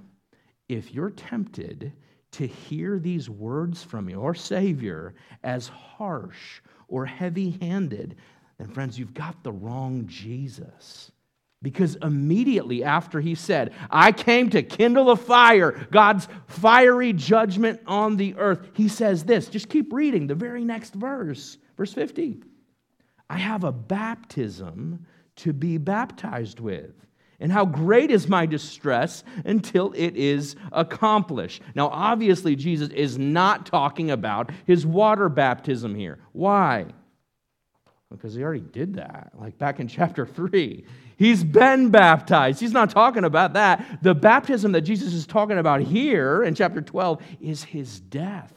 if 0.69 0.93
you're 0.93 1.09
tempted 1.11 1.93
to 2.31 2.47
hear 2.47 2.99
these 2.99 3.29
words 3.29 3.83
from 3.83 4.09
your 4.09 4.33
Savior 4.35 5.13
as 5.43 5.67
harsh 5.67 6.61
or 6.87 7.05
heavy 7.05 7.57
handed, 7.61 8.15
then, 8.57 8.69
friends, 8.69 8.97
you've 8.97 9.13
got 9.13 9.43
the 9.43 9.51
wrong 9.51 10.07
Jesus. 10.07 11.11
Because 11.61 11.95
immediately 12.03 12.83
after 12.83 13.19
he 13.19 13.33
said, 13.33 13.73
I 13.89 14.11
came 14.11 14.49
to 14.51 14.61
kindle 14.61 15.09
a 15.09 15.15
fire, 15.15 15.87
God's 15.91 16.27
fiery 16.45 17.13
judgment 17.13 17.81
on 17.87 18.15
the 18.15 18.35
earth, 18.35 18.69
he 18.73 18.87
says 18.87 19.23
this. 19.23 19.47
Just 19.47 19.67
keep 19.67 19.91
reading 19.91 20.27
the 20.27 20.35
very 20.35 20.63
next 20.63 20.93
verse, 20.93 21.57
verse 21.75 21.93
50. 21.93 22.43
I 23.29 23.37
have 23.37 23.63
a 23.63 23.71
baptism 23.71 25.05
to 25.37 25.53
be 25.53 25.77
baptized 25.77 26.59
with 26.59 26.93
and 27.39 27.51
how 27.51 27.65
great 27.65 28.09
is 28.09 28.27
my 28.27 28.45
distress 28.45 29.23
until 29.45 29.93
it 29.93 30.15
is 30.15 30.55
accomplished. 30.71 31.61
Now, 31.75 31.89
obviously, 31.89 32.55
Jesus 32.55 32.89
is 32.89 33.17
not 33.17 33.65
talking 33.65 34.11
about 34.11 34.51
his 34.65 34.85
water 34.85 35.29
baptism 35.29 35.93
here. 35.95 36.19
Why? 36.31 36.87
Because 38.09 38.33
he 38.33 38.43
already 38.43 38.61
did 38.61 38.95
that, 38.95 39.31
like 39.37 39.57
back 39.57 39.79
in 39.79 39.87
chapter 39.87 40.25
3. 40.25 40.85
He's 41.17 41.43
been 41.43 41.89
baptized. 41.89 42.59
He's 42.59 42.71
not 42.71 42.89
talking 42.89 43.23
about 43.23 43.53
that. 43.53 43.99
The 44.01 44.15
baptism 44.15 44.71
that 44.73 44.81
Jesus 44.81 45.13
is 45.13 45.25
talking 45.25 45.57
about 45.57 45.81
here 45.81 46.43
in 46.43 46.55
chapter 46.55 46.81
12 46.81 47.21
is 47.41 47.63
his 47.63 47.99
death, 47.99 48.53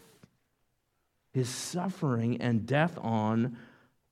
his 1.33 1.49
suffering 1.49 2.41
and 2.41 2.67
death 2.67 2.99
on 3.01 3.57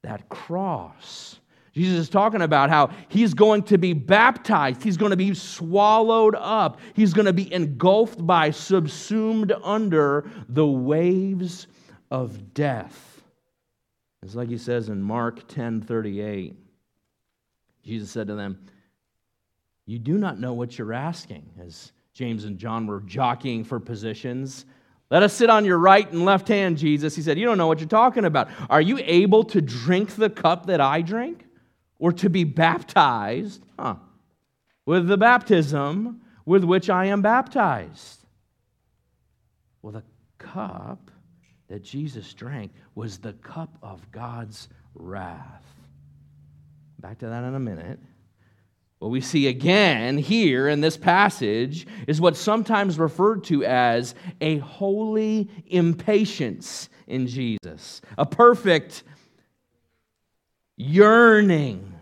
that 0.03 0.29
cross. 0.29 1.39
Jesus 1.73 1.99
is 1.99 2.09
talking 2.09 2.43
about 2.43 2.71
how 2.71 2.91
he's 3.09 3.35
going 3.35 3.63
to 3.65 3.79
be 3.79 3.93
baptized. 3.93 4.83
He's 4.83 4.97
going 4.97 5.11
to 5.11 5.17
be 5.17 5.35
swallowed 5.35 6.35
up. 6.37 6.81
He's 6.95 7.15
going 7.15 7.27
to 7.27 7.33
be 7.33 7.53
engulfed 7.53 8.27
by, 8.27 8.51
subsumed 8.51 9.53
under 9.63 10.29
the 10.49 10.67
waves 10.67 11.69
of 12.11 12.53
death. 12.53 13.08
It's 14.23 14.35
like 14.35 14.49
he 14.49 14.59
says 14.59 14.89
in 14.89 15.03
Mark 15.03 15.47
10 15.49 15.83
38. 15.83 16.57
Jesus 17.85 18.11
said 18.11 18.27
to 18.27 18.35
them, 18.35 18.59
You 19.87 19.99
do 19.99 20.19
not 20.19 20.39
know 20.39 20.53
what 20.53 20.79
you're 20.79 20.93
asking, 20.93 21.49
as 21.61 21.93
James 22.13 22.45
and 22.45 22.59
John 22.59 22.87
were 22.87 23.01
jockeying 23.01 23.65
for 23.65 23.79
positions. 23.81 24.67
Let 25.11 25.23
us 25.23 25.33
sit 25.33 25.49
on 25.49 25.65
your 25.65 25.79
right 25.79 26.11
and 26.11 26.25
left 26.25 26.49
hand, 26.49 26.77
Jesus. 26.77 27.17
He 27.17 27.23
said, 27.23 27.39
You 27.39 27.47
don't 27.47 27.59
know 27.59 27.67
what 27.67 27.79
you're 27.79 27.89
talking 27.89 28.25
about. 28.25 28.49
Are 28.69 28.81
you 28.81 28.99
able 29.03 29.45
to 29.45 29.63
drink 29.63 30.17
the 30.17 30.29
cup 30.29 30.67
that 30.67 30.81
I 30.81 31.01
drink? 31.01 31.45
or 31.99 32.13
to 32.13 32.31
be 32.31 32.45
baptized 32.45 33.65
huh, 33.79 33.97
with 34.87 35.09
the 35.09 35.17
baptism 35.17 36.21
with 36.45 36.65
which 36.65 36.89
I 36.89 37.07
am 37.07 37.23
baptized. 37.23 38.25
Well, 39.83 39.93
the 39.93 40.05
cup 40.39 41.11
that 41.69 41.83
Jesus 41.83 42.35
drank 42.35 42.73
was 42.95 43.19
the 43.19 43.35
cup 43.35 43.77
of 43.83 44.11
God's 44.11 44.69
wrath. 44.95 45.65
Back 46.99 47.19
to 47.19 47.27
that 47.27 47.45
in 47.45 47.55
a 47.55 47.61
minute. 47.61 48.01
What 48.99 49.13
we 49.13 49.21
see 49.21 49.47
again 49.47 50.19
here 50.19 50.67
in 50.69 50.81
this 50.81 50.97
passage 50.97 51.87
is 52.09 52.21
what's 52.21 52.41
sometimes 52.41 52.99
referred 52.99 53.45
to 53.45 53.65
as 53.65 54.17
a 54.41 54.59
holy 54.59 55.49
impatience 55.67 56.89
in 57.07 57.29
Jesus, 57.29 58.01
a 58.17 58.27
perfect 58.27 59.05
yearning 60.77 61.98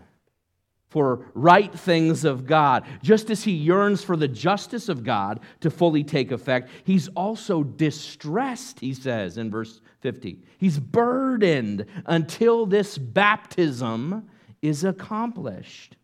for 0.97 1.27
right 1.35 1.71
things 1.71 2.25
of 2.25 2.47
God. 2.47 2.83
Just 3.03 3.29
as 3.29 3.43
he 3.43 3.51
yearns 3.51 4.03
for 4.03 4.17
the 4.17 4.27
justice 4.27 4.89
of 4.89 5.03
God 5.03 5.41
to 5.59 5.69
fully 5.69 6.03
take 6.03 6.31
effect, 6.31 6.71
he's 6.85 7.07
also 7.09 7.61
distressed, 7.61 8.79
he 8.79 8.95
says 8.95 9.37
in 9.37 9.51
verse 9.51 9.79
50. 9.99 10.41
He's 10.57 10.79
burdened 10.79 11.85
until 12.07 12.65
this 12.65 12.97
baptism 12.97 14.27
is 14.63 14.83
accomplished. 14.83 15.97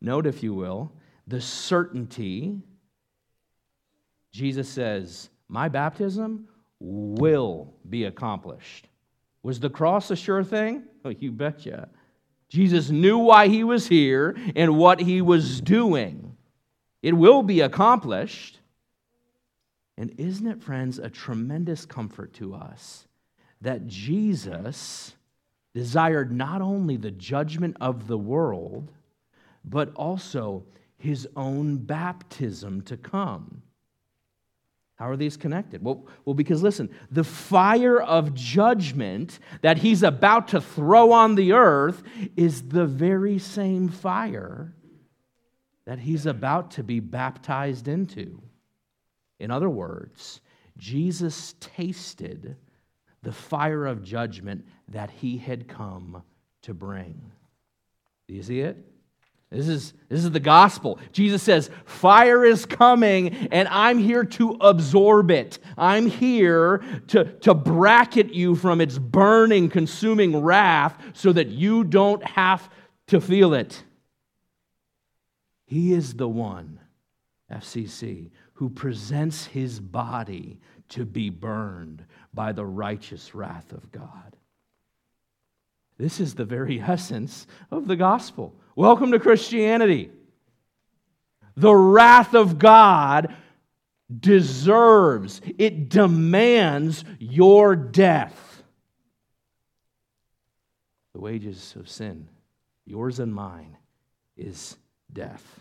Note, 0.00 0.28
if 0.28 0.40
you 0.40 0.54
will, 0.54 0.92
the 1.26 1.40
certainty. 1.40 2.60
Jesus 4.30 4.68
says, 4.68 5.30
My 5.48 5.68
baptism 5.68 6.46
will 6.78 7.74
be 7.90 8.04
accomplished. 8.04 8.86
Was 9.42 9.58
the 9.58 9.68
cross 9.68 10.12
a 10.12 10.16
sure 10.16 10.44
thing? 10.44 10.84
Oh, 11.04 11.08
you 11.08 11.32
betcha. 11.32 11.88
Jesus 12.52 12.90
knew 12.90 13.16
why 13.16 13.48
he 13.48 13.64
was 13.64 13.88
here 13.88 14.36
and 14.54 14.76
what 14.76 15.00
he 15.00 15.22
was 15.22 15.62
doing. 15.62 16.36
It 17.00 17.14
will 17.14 17.42
be 17.42 17.62
accomplished. 17.62 18.58
And 19.96 20.12
isn't 20.18 20.46
it, 20.46 20.62
friends, 20.62 20.98
a 20.98 21.08
tremendous 21.08 21.86
comfort 21.86 22.34
to 22.34 22.54
us 22.54 23.08
that 23.62 23.86
Jesus 23.86 25.14
desired 25.72 26.30
not 26.30 26.60
only 26.60 26.98
the 26.98 27.10
judgment 27.10 27.78
of 27.80 28.06
the 28.06 28.18
world, 28.18 28.92
but 29.64 29.94
also 29.94 30.62
his 30.98 31.26
own 31.34 31.78
baptism 31.78 32.82
to 32.82 32.98
come? 32.98 33.62
How 34.96 35.08
are 35.08 35.16
these 35.16 35.36
connected? 35.36 35.82
Well, 35.82 36.06
well, 36.24 36.34
because 36.34 36.62
listen, 36.62 36.90
the 37.10 37.24
fire 37.24 38.00
of 38.00 38.34
judgment 38.34 39.38
that 39.62 39.78
he's 39.78 40.02
about 40.02 40.48
to 40.48 40.60
throw 40.60 41.12
on 41.12 41.34
the 41.34 41.52
earth 41.52 42.02
is 42.36 42.68
the 42.68 42.86
very 42.86 43.38
same 43.38 43.88
fire 43.88 44.74
that 45.86 45.98
he's 45.98 46.26
about 46.26 46.72
to 46.72 46.84
be 46.84 47.00
baptized 47.00 47.88
into. 47.88 48.40
In 49.40 49.50
other 49.50 49.68
words, 49.68 50.40
Jesus 50.78 51.54
tasted 51.58 52.56
the 53.22 53.32
fire 53.32 53.86
of 53.86 54.02
judgment 54.02 54.66
that 54.88 55.10
he 55.10 55.38
had 55.38 55.68
come 55.68 56.22
to 56.62 56.74
bring. 56.74 57.32
Do 58.28 58.34
you 58.34 58.42
see 58.42 58.60
it? 58.60 58.91
This 59.52 59.68
is, 59.68 59.92
this 60.08 60.24
is 60.24 60.30
the 60.30 60.40
gospel. 60.40 60.98
Jesus 61.12 61.42
says, 61.42 61.70
Fire 61.84 62.42
is 62.42 62.64
coming, 62.64 63.48
and 63.52 63.68
I'm 63.68 63.98
here 63.98 64.24
to 64.24 64.56
absorb 64.62 65.30
it. 65.30 65.58
I'm 65.76 66.06
here 66.06 66.82
to, 67.08 67.24
to 67.40 67.52
bracket 67.52 68.32
you 68.32 68.54
from 68.54 68.80
its 68.80 68.98
burning, 68.98 69.68
consuming 69.68 70.40
wrath 70.40 70.96
so 71.12 71.32
that 71.34 71.48
you 71.48 71.84
don't 71.84 72.24
have 72.24 72.70
to 73.08 73.20
feel 73.20 73.52
it. 73.52 73.84
He 75.66 75.92
is 75.92 76.14
the 76.14 76.28
one, 76.28 76.80
FCC, 77.52 78.30
who 78.54 78.70
presents 78.70 79.44
his 79.44 79.80
body 79.80 80.60
to 80.90 81.04
be 81.04 81.28
burned 81.28 82.06
by 82.32 82.52
the 82.52 82.64
righteous 82.64 83.34
wrath 83.34 83.70
of 83.72 83.92
God. 83.92 84.34
This 85.98 86.20
is 86.20 86.34
the 86.34 86.46
very 86.46 86.80
essence 86.86 87.46
of 87.70 87.86
the 87.86 87.96
gospel. 87.96 88.54
Welcome 88.74 89.12
to 89.12 89.18
Christianity. 89.18 90.10
The 91.56 91.74
wrath 91.74 92.34
of 92.34 92.58
God 92.58 93.34
deserves, 94.20 95.40
it 95.58 95.88
demands 95.90 97.04
your 97.18 97.76
death. 97.76 98.62
The 101.14 101.20
wages 101.20 101.74
of 101.78 101.88
sin, 101.88 102.28
yours 102.86 103.18
and 103.18 103.34
mine, 103.34 103.76
is 104.36 104.76
death. 105.12 105.60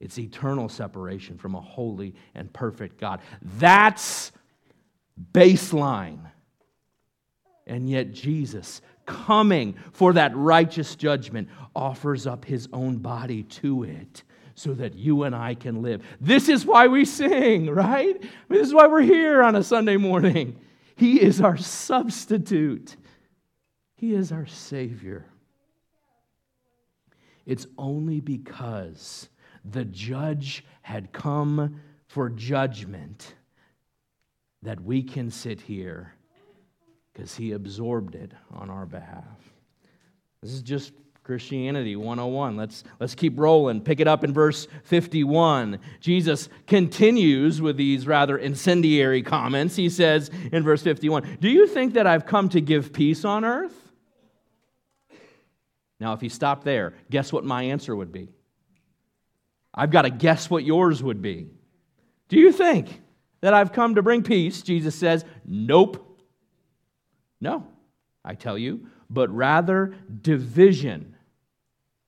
It's 0.00 0.18
eternal 0.18 0.68
separation 0.68 1.38
from 1.38 1.54
a 1.54 1.60
holy 1.60 2.14
and 2.34 2.52
perfect 2.52 2.98
God. 3.00 3.20
That's 3.58 4.32
baseline. 5.32 6.30
And 7.66 7.88
yet, 7.88 8.12
Jesus 8.12 8.80
coming 9.08 9.74
for 9.92 10.12
that 10.12 10.36
righteous 10.36 10.94
judgment, 10.94 11.48
offers 11.74 12.26
up 12.26 12.44
his 12.44 12.68
own 12.72 12.98
body 12.98 13.42
to 13.42 13.82
it 13.82 14.22
so 14.54 14.74
that 14.74 14.94
you 14.94 15.22
and 15.22 15.34
I 15.34 15.54
can 15.54 15.82
live. 15.82 16.04
This 16.20 16.48
is 16.48 16.66
why 16.66 16.88
we 16.88 17.04
sing, 17.04 17.70
right? 17.70 18.16
I 18.20 18.28
mean, 18.48 18.60
this 18.60 18.66
is 18.66 18.74
why 18.74 18.86
we're 18.86 19.00
here 19.00 19.42
on 19.42 19.56
a 19.56 19.62
Sunday 19.62 19.96
morning. 19.96 20.60
He 20.94 21.22
is 21.22 21.40
our 21.40 21.56
substitute, 21.56 22.96
He 23.94 24.14
is 24.14 24.30
our 24.30 24.46
Savior. 24.46 25.26
It's 27.46 27.66
only 27.78 28.20
because 28.20 29.30
the 29.64 29.86
judge 29.86 30.66
had 30.82 31.12
come 31.12 31.80
for 32.06 32.28
judgment 32.28 33.34
that 34.62 34.80
we 34.82 35.02
can 35.02 35.30
sit 35.30 35.62
here 35.62 36.12
because 37.18 37.34
he 37.34 37.50
absorbed 37.50 38.14
it 38.14 38.30
on 38.54 38.70
our 38.70 38.86
behalf. 38.86 39.24
This 40.40 40.52
is 40.52 40.62
just 40.62 40.92
Christianity 41.24 41.96
101. 41.96 42.56
Let's, 42.56 42.84
let's 43.00 43.16
keep 43.16 43.36
rolling. 43.36 43.80
Pick 43.80 43.98
it 43.98 44.06
up 44.06 44.22
in 44.22 44.32
verse 44.32 44.68
51. 44.84 45.80
Jesus 45.98 46.48
continues 46.68 47.60
with 47.60 47.76
these 47.76 48.06
rather 48.06 48.38
incendiary 48.38 49.24
comments. 49.24 49.74
He 49.74 49.88
says 49.88 50.30
in 50.52 50.62
verse 50.62 50.80
51 50.80 51.38
Do 51.40 51.48
you 51.48 51.66
think 51.66 51.94
that 51.94 52.06
I've 52.06 52.24
come 52.24 52.50
to 52.50 52.60
give 52.60 52.92
peace 52.92 53.24
on 53.24 53.44
earth? 53.44 53.74
Now, 55.98 56.12
if 56.12 56.20
he 56.20 56.28
stopped 56.28 56.62
there, 56.62 56.94
guess 57.10 57.32
what 57.32 57.44
my 57.44 57.64
answer 57.64 57.96
would 57.96 58.12
be? 58.12 58.28
I've 59.74 59.90
got 59.90 60.02
to 60.02 60.10
guess 60.10 60.48
what 60.48 60.62
yours 60.62 61.02
would 61.02 61.20
be. 61.20 61.48
Do 62.28 62.38
you 62.38 62.52
think 62.52 63.02
that 63.40 63.54
I've 63.54 63.72
come 63.72 63.96
to 63.96 64.02
bring 64.02 64.22
peace? 64.22 64.62
Jesus 64.62 64.94
says, 64.94 65.24
Nope. 65.44 66.04
No, 67.40 67.66
I 68.24 68.34
tell 68.34 68.58
you, 68.58 68.86
but 69.08 69.30
rather 69.34 69.94
division. 70.22 71.14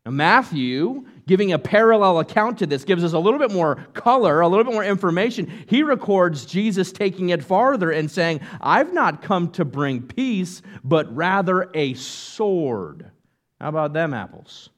Now, 0.05 0.13
Matthew, 0.13 1.07
giving 1.27 1.53
a 1.53 1.59
parallel 1.59 2.21
account 2.21 2.59
to 2.59 2.67
this, 2.67 2.85
gives 2.85 3.05
us 3.05 3.13
a 3.13 3.19
little 3.19 3.39
bit 3.39 3.53
more 3.53 3.77
color, 3.93 4.41
a 4.41 4.49
little 4.49 4.65
bit 4.65 4.73
more 4.73 4.85
information. 4.85 5.51
He 5.67 5.83
records 5.83 6.47
Jesus 6.47 6.91
taking 6.91 7.29
it 7.29 7.45
farther 7.45 7.91
and 7.91 8.11
saying, 8.11 8.41
I've 8.61 8.95
not 8.95 9.23
come 9.23 9.51
to 9.53 9.65
bring 9.65 10.03
peace, 10.03 10.63
but 10.83 11.15
rather 11.15 11.71
a 11.75 11.95
sword. 11.95 13.11
How 13.61 13.69
about 13.69 13.93
them 13.93 14.15
apples? 14.15 14.71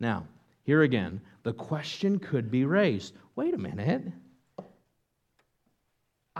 Now, 0.00 0.26
here 0.64 0.82
again, 0.82 1.20
the 1.44 1.52
question 1.52 2.18
could 2.18 2.50
be 2.50 2.64
raised 2.64 3.14
wait 3.36 3.54
a 3.54 3.58
minute. 3.58 4.02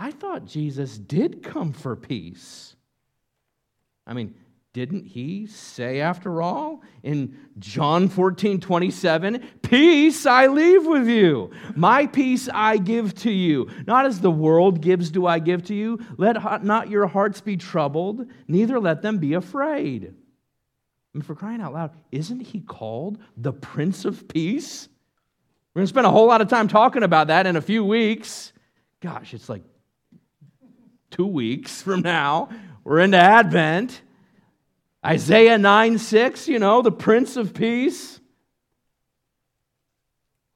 I 0.01 0.11
thought 0.11 0.45
Jesus 0.45 0.97
did 0.97 1.43
come 1.43 1.73
for 1.73 1.97
peace. 1.97 2.73
I 4.07 4.13
mean, 4.13 4.33
didn't 4.71 5.03
he 5.03 5.45
say, 5.45 5.99
after 5.99 6.41
all, 6.41 6.81
in 7.03 7.37
John 7.59 8.07
14, 8.07 8.61
27, 8.61 9.43
Peace 9.61 10.25
I 10.25 10.47
leave 10.47 10.85
with 10.85 11.05
you, 11.05 11.51
my 11.75 12.07
peace 12.07 12.47
I 12.53 12.77
give 12.77 13.13
to 13.15 13.31
you. 13.31 13.69
Not 13.87 14.05
as 14.05 14.21
the 14.21 14.31
world 14.31 14.79
gives, 14.79 15.11
do 15.11 15.25
I 15.25 15.39
give 15.39 15.65
to 15.65 15.75
you. 15.75 15.99
Let 16.17 16.63
not 16.63 16.89
your 16.89 17.07
hearts 17.07 17.41
be 17.41 17.57
troubled, 17.57 18.25
neither 18.47 18.79
let 18.79 19.01
them 19.01 19.17
be 19.17 19.33
afraid. 19.33 20.05
I 20.05 21.17
mean, 21.17 21.23
for 21.23 21.35
crying 21.35 21.59
out 21.59 21.73
loud, 21.73 21.91
isn't 22.13 22.39
he 22.39 22.61
called 22.61 23.17
the 23.35 23.51
Prince 23.51 24.05
of 24.05 24.29
Peace? 24.29 24.87
We're 25.73 25.81
going 25.81 25.87
to 25.87 25.89
spend 25.89 26.07
a 26.07 26.11
whole 26.11 26.27
lot 26.27 26.39
of 26.39 26.47
time 26.47 26.69
talking 26.69 27.03
about 27.03 27.27
that 27.27 27.45
in 27.47 27.57
a 27.57 27.61
few 27.61 27.83
weeks. 27.83 28.53
Gosh, 29.01 29.33
it's 29.33 29.49
like 29.49 29.63
two 31.11 31.25
weeks 31.25 31.81
from 31.81 32.01
now. 32.01 32.49
We're 32.83 32.99
into 32.99 33.17
Advent. 33.17 34.01
Isaiah 35.05 35.57
9 35.57 35.97
6, 35.97 36.47
you 36.47 36.59
know, 36.59 36.81
the 36.81 36.91
Prince 36.91 37.37
of 37.37 37.53
Peace. 37.53 38.19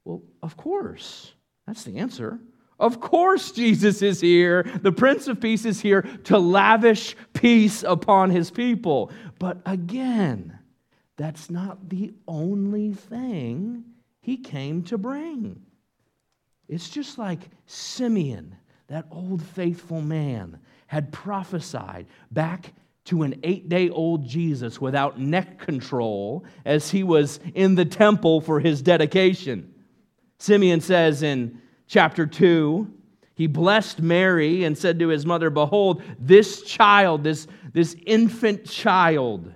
Well, 0.04 0.22
of 0.42 0.58
course. 0.58 1.34
That's 1.66 1.84
the 1.84 1.98
answer. 1.98 2.40
Of 2.80 3.00
course, 3.00 3.52
Jesus 3.52 4.02
is 4.02 4.20
here. 4.20 4.64
The 4.82 4.92
Prince 4.92 5.28
of 5.28 5.40
Peace 5.40 5.64
is 5.64 5.80
here 5.80 6.02
to 6.26 6.38
lavish 6.38 7.16
peace 7.32 7.84
upon 7.84 8.30
his 8.32 8.52
people. 8.52 9.12
But 9.40 9.60
again, 9.66 10.60
that's 11.16 11.50
not 11.50 11.90
the 11.90 12.14
only 12.28 12.94
thing 12.94 13.86
he 14.20 14.38
came 14.38 14.84
to 14.84 14.98
bring. 14.98 15.62
It's 16.68 16.90
just 16.90 17.18
like 17.18 17.40
Simeon 17.66 18.58
that 18.94 19.08
old 19.10 19.42
faithful 19.42 20.02
man, 20.02 20.60
had 20.86 21.12
prophesied 21.12 22.06
back 22.30 22.74
to 23.06 23.24
an 23.24 23.40
eight 23.42 23.68
day 23.68 23.90
old 23.90 24.24
Jesus 24.24 24.80
without 24.80 25.20
neck 25.20 25.58
control 25.58 26.46
as 26.64 26.92
he 26.92 27.02
was 27.02 27.40
in 27.56 27.74
the 27.74 27.86
temple 27.86 28.40
for 28.40 28.60
his 28.60 28.84
dedication. 28.84 29.74
Simeon 30.38 30.80
says 30.80 31.24
in 31.24 31.60
chapter 31.88 32.28
2, 32.28 32.88
he 33.34 33.48
blessed 33.48 34.00
Mary 34.00 34.64
and 34.64 34.78
said 34.78 35.00
to 35.00 35.08
his 35.08 35.26
mother, 35.26 35.50
Behold, 35.50 36.04
this 36.20 36.62
child, 36.62 37.24
this, 37.24 37.48
this 37.74 37.96
infant 38.06 38.70
child, 38.70 39.52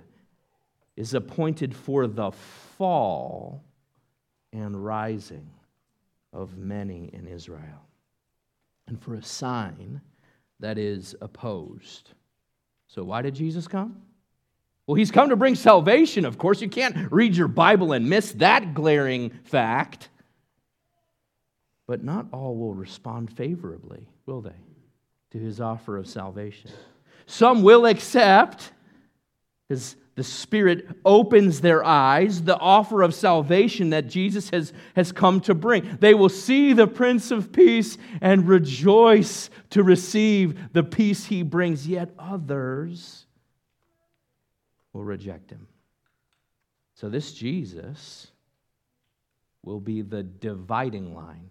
is 0.96 1.14
appointed 1.14 1.76
for 1.76 2.08
the 2.08 2.32
fall 2.32 3.62
and 4.52 4.84
rising 4.84 5.48
of 6.32 6.58
many 6.58 7.08
in 7.12 7.28
Israel 7.28 7.87
and 8.88 9.00
for 9.00 9.14
a 9.14 9.22
sign 9.22 10.00
that 10.60 10.78
is 10.78 11.14
opposed. 11.20 12.10
So, 12.88 13.04
why 13.04 13.22
did 13.22 13.34
Jesus 13.34 13.68
come? 13.68 14.02
Well, 14.86 14.94
he's 14.94 15.10
come 15.10 15.28
to 15.28 15.36
bring 15.36 15.54
salvation, 15.54 16.24
of 16.24 16.38
course. 16.38 16.62
You 16.62 16.68
can't 16.68 17.12
read 17.12 17.36
your 17.36 17.48
Bible 17.48 17.92
and 17.92 18.08
miss 18.08 18.32
that 18.32 18.72
glaring 18.72 19.30
fact. 19.44 20.08
But 21.86 22.02
not 22.02 22.26
all 22.32 22.56
will 22.56 22.74
respond 22.74 23.30
favorably, 23.30 24.08
will 24.26 24.40
they, 24.40 24.50
to 25.32 25.38
his 25.38 25.60
offer 25.60 25.96
of 25.98 26.06
salvation? 26.06 26.70
Some 27.26 27.62
will 27.62 27.84
accept, 27.84 28.72
because 29.68 29.96
the 30.18 30.24
Spirit 30.24 30.88
opens 31.04 31.60
their 31.60 31.84
eyes, 31.84 32.42
the 32.42 32.58
offer 32.58 33.02
of 33.02 33.14
salvation 33.14 33.90
that 33.90 34.08
Jesus 34.08 34.50
has, 34.50 34.72
has 34.96 35.12
come 35.12 35.40
to 35.42 35.54
bring. 35.54 35.96
They 36.00 36.12
will 36.12 36.28
see 36.28 36.72
the 36.72 36.86
Prince 36.86 37.30
of 37.30 37.52
Peace 37.52 37.96
and 38.20 38.46
rejoice 38.46 39.48
to 39.70 39.82
receive 39.82 40.72
the 40.72 40.82
peace 40.82 41.24
he 41.24 41.42
brings, 41.42 41.86
yet 41.86 42.10
others 42.18 43.26
will 44.92 45.04
reject 45.04 45.50
him. 45.50 45.68
So, 46.94 47.08
this 47.08 47.32
Jesus 47.32 48.26
will 49.62 49.80
be 49.80 50.02
the 50.02 50.24
dividing 50.24 51.14
line 51.14 51.48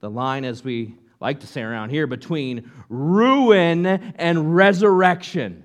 the 0.00 0.10
line, 0.10 0.44
as 0.44 0.62
we 0.62 0.94
like 1.20 1.40
to 1.40 1.46
say 1.46 1.62
around 1.62 1.90
here, 1.90 2.06
between 2.06 2.70
ruin 2.88 3.86
and 3.86 4.54
resurrection. 4.54 5.64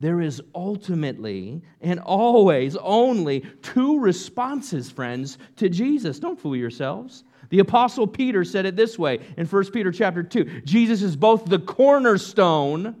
There 0.00 0.20
is 0.20 0.40
ultimately 0.54 1.60
and 1.80 1.98
always 1.98 2.76
only 2.76 3.40
two 3.62 3.98
responses, 3.98 4.90
friends, 4.90 5.38
to 5.56 5.68
Jesus. 5.68 6.20
Don't 6.20 6.38
fool 6.38 6.54
yourselves. 6.54 7.24
The 7.50 7.58
apostle 7.58 8.06
Peter 8.06 8.44
said 8.44 8.66
it 8.66 8.76
this 8.76 8.98
way 8.98 9.18
in 9.36 9.46
1 9.46 9.70
Peter 9.72 9.90
chapter 9.90 10.22
2. 10.22 10.62
Jesus 10.64 11.02
is 11.02 11.16
both 11.16 11.46
the 11.46 11.58
cornerstone, 11.58 12.96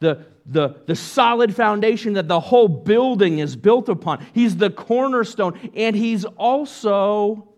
the, 0.00 0.26
the, 0.44 0.82
the 0.86 0.96
solid 0.96 1.54
foundation 1.54 2.14
that 2.14 2.28
the 2.28 2.40
whole 2.40 2.68
building 2.68 3.38
is 3.38 3.56
built 3.56 3.88
upon. 3.88 4.26
He's 4.34 4.56
the 4.56 4.70
cornerstone, 4.70 5.58
and 5.74 5.96
he's 5.96 6.24
also 6.24 7.48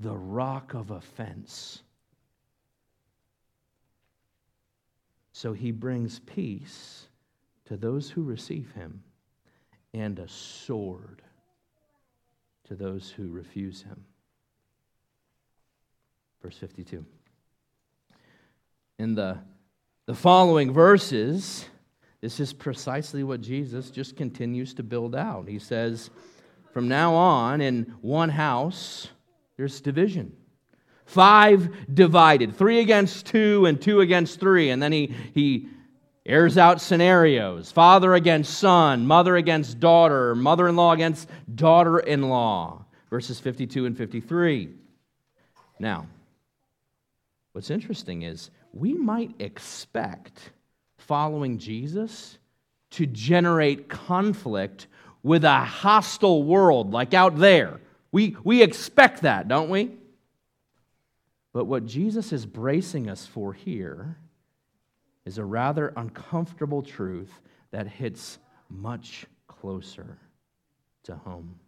the 0.00 0.16
rock 0.16 0.74
of 0.74 0.90
offense. 0.90 1.82
So 5.38 5.52
he 5.52 5.70
brings 5.70 6.18
peace 6.18 7.06
to 7.66 7.76
those 7.76 8.10
who 8.10 8.24
receive 8.24 8.72
him 8.72 9.04
and 9.94 10.18
a 10.18 10.26
sword 10.26 11.22
to 12.66 12.74
those 12.74 13.08
who 13.08 13.28
refuse 13.28 13.82
him. 13.82 14.04
Verse 16.42 16.58
52. 16.58 17.06
In 18.98 19.14
the, 19.14 19.38
the 20.06 20.14
following 20.14 20.72
verses, 20.72 21.66
this 22.20 22.40
is 22.40 22.52
precisely 22.52 23.22
what 23.22 23.40
Jesus 23.40 23.92
just 23.92 24.16
continues 24.16 24.74
to 24.74 24.82
build 24.82 25.14
out. 25.14 25.46
He 25.46 25.60
says, 25.60 26.10
From 26.72 26.88
now 26.88 27.14
on, 27.14 27.60
in 27.60 27.94
one 28.00 28.30
house, 28.30 29.06
there's 29.56 29.80
division. 29.80 30.32
Five 31.08 31.94
divided, 31.94 32.54
three 32.54 32.80
against 32.80 33.24
two 33.24 33.64
and 33.64 33.80
two 33.80 34.02
against 34.02 34.38
three. 34.38 34.68
And 34.68 34.82
then 34.82 34.92
he, 34.92 35.14
he 35.32 35.68
airs 36.26 36.58
out 36.58 36.82
scenarios 36.82 37.72
father 37.72 38.12
against 38.12 38.58
son, 38.58 39.06
mother 39.06 39.34
against 39.36 39.80
daughter, 39.80 40.34
mother 40.34 40.68
in 40.68 40.76
law 40.76 40.92
against 40.92 41.30
daughter 41.54 41.98
in 41.98 42.28
law. 42.28 42.84
Verses 43.08 43.40
52 43.40 43.86
and 43.86 43.96
53. 43.96 44.68
Now, 45.78 46.06
what's 47.52 47.70
interesting 47.70 48.20
is 48.20 48.50
we 48.74 48.92
might 48.92 49.34
expect 49.38 50.50
following 50.98 51.56
Jesus 51.56 52.36
to 52.90 53.06
generate 53.06 53.88
conflict 53.88 54.88
with 55.22 55.42
a 55.42 55.60
hostile 55.60 56.42
world 56.42 56.92
like 56.92 57.14
out 57.14 57.38
there. 57.38 57.80
We, 58.12 58.36
we 58.44 58.62
expect 58.62 59.22
that, 59.22 59.48
don't 59.48 59.70
we? 59.70 59.97
But 61.58 61.64
what 61.64 61.86
Jesus 61.86 62.32
is 62.32 62.46
bracing 62.46 63.10
us 63.10 63.26
for 63.26 63.52
here 63.52 64.16
is 65.24 65.38
a 65.38 65.44
rather 65.44 65.92
uncomfortable 65.96 66.82
truth 66.82 67.32
that 67.72 67.88
hits 67.88 68.38
much 68.68 69.26
closer 69.48 70.18
to 71.02 71.16
home. 71.16 71.58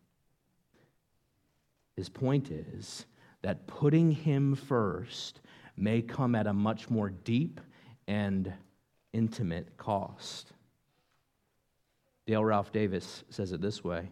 His 1.97 2.09
point 2.09 2.53
is 2.53 3.05
that 3.43 3.67
putting 3.67 4.13
him 4.13 4.55
first 4.55 5.41
may 5.77 6.03
come 6.03 6.37
at 6.37 6.47
a 6.47 6.53
much 6.53 6.89
more 6.89 7.11
deep 7.11 7.61
and 8.07 8.53
intimate 9.13 9.77
cost. 9.77 10.53
Dale 12.29 12.45
Ralph 12.45 12.71
Davis 12.71 13.25
says 13.29 13.51
it 13.51 13.61
this 13.61 13.83
way 13.83 14.09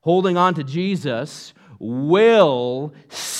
Holding 0.00 0.38
on 0.38 0.54
to 0.54 0.64
Jesus 0.64 1.52
will 1.78 2.94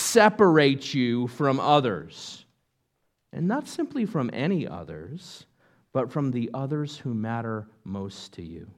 separate 0.08 0.94
you 0.94 1.26
from 1.28 1.60
others. 1.60 2.44
And 3.32 3.46
not 3.46 3.68
simply 3.68 4.06
from 4.06 4.30
any 4.32 4.66
others, 4.66 5.46
but 5.92 6.10
from 6.10 6.30
the 6.30 6.50
others 6.54 6.96
who 6.96 7.14
matter 7.14 7.66
most 7.84 8.32
to 8.34 8.42
you. 8.42 8.68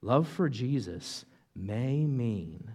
Love 0.00 0.28
for 0.28 0.48
Jesus 0.48 1.24
may 1.54 2.04
mean 2.04 2.72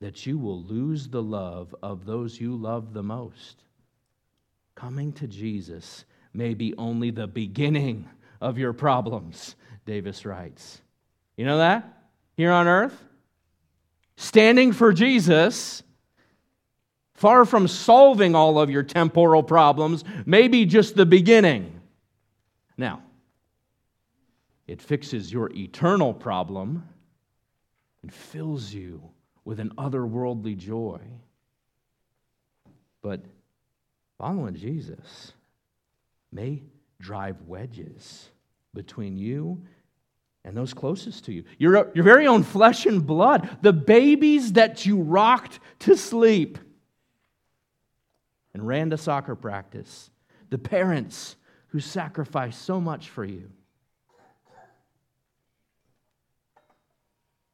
that 0.00 0.26
you 0.26 0.38
will 0.38 0.62
lose 0.62 1.08
the 1.08 1.22
love 1.22 1.74
of 1.82 2.04
those 2.04 2.40
you 2.40 2.54
love 2.54 2.92
the 2.92 3.02
most. 3.02 3.62
Coming 4.74 5.12
to 5.14 5.26
Jesus 5.26 6.04
may 6.34 6.52
be 6.52 6.74
only 6.76 7.10
the 7.10 7.26
beginning 7.26 8.08
of 8.40 8.58
your 8.58 8.72
problems, 8.72 9.54
Davis 9.86 10.26
writes. 10.26 10.80
You 11.36 11.46
know 11.46 11.58
that? 11.58 12.02
Here 12.36 12.50
on 12.50 12.66
earth? 12.66 13.02
Standing 14.16 14.72
for 14.72 14.92
Jesus 14.92 15.82
far 17.24 17.46
from 17.46 17.66
solving 17.66 18.34
all 18.34 18.58
of 18.58 18.68
your 18.68 18.82
temporal 18.82 19.42
problems, 19.42 20.04
maybe 20.26 20.66
just 20.66 20.94
the 20.94 21.06
beginning. 21.06 21.80
Now, 22.76 23.02
it 24.66 24.82
fixes 24.82 25.32
your 25.32 25.50
eternal 25.56 26.12
problem 26.12 26.86
and 28.02 28.12
fills 28.12 28.74
you 28.74 29.00
with 29.42 29.58
an 29.58 29.72
otherworldly 29.78 30.54
joy. 30.58 31.00
But 33.00 33.22
following 34.18 34.54
Jesus 34.54 35.32
may 36.30 36.62
drive 37.00 37.40
wedges 37.46 38.28
between 38.74 39.16
you 39.16 39.62
and 40.44 40.54
those 40.54 40.74
closest 40.74 41.24
to 41.24 41.32
you. 41.32 41.44
Your, 41.56 41.90
your 41.94 42.04
very 42.04 42.26
own 42.26 42.42
flesh 42.42 42.84
and 42.84 43.06
blood, 43.06 43.48
the 43.62 43.72
babies 43.72 44.52
that 44.52 44.84
you 44.84 45.00
rocked 45.00 45.58
to 45.78 45.96
sleep 45.96 46.58
and 48.54 48.66
ran 48.66 48.90
to 48.90 48.96
soccer 48.96 49.34
practice, 49.34 50.10
the 50.50 50.58
parents 50.58 51.36
who 51.68 51.80
sacrificed 51.80 52.62
so 52.62 52.80
much 52.80 53.10
for 53.10 53.24
you. 53.24 53.50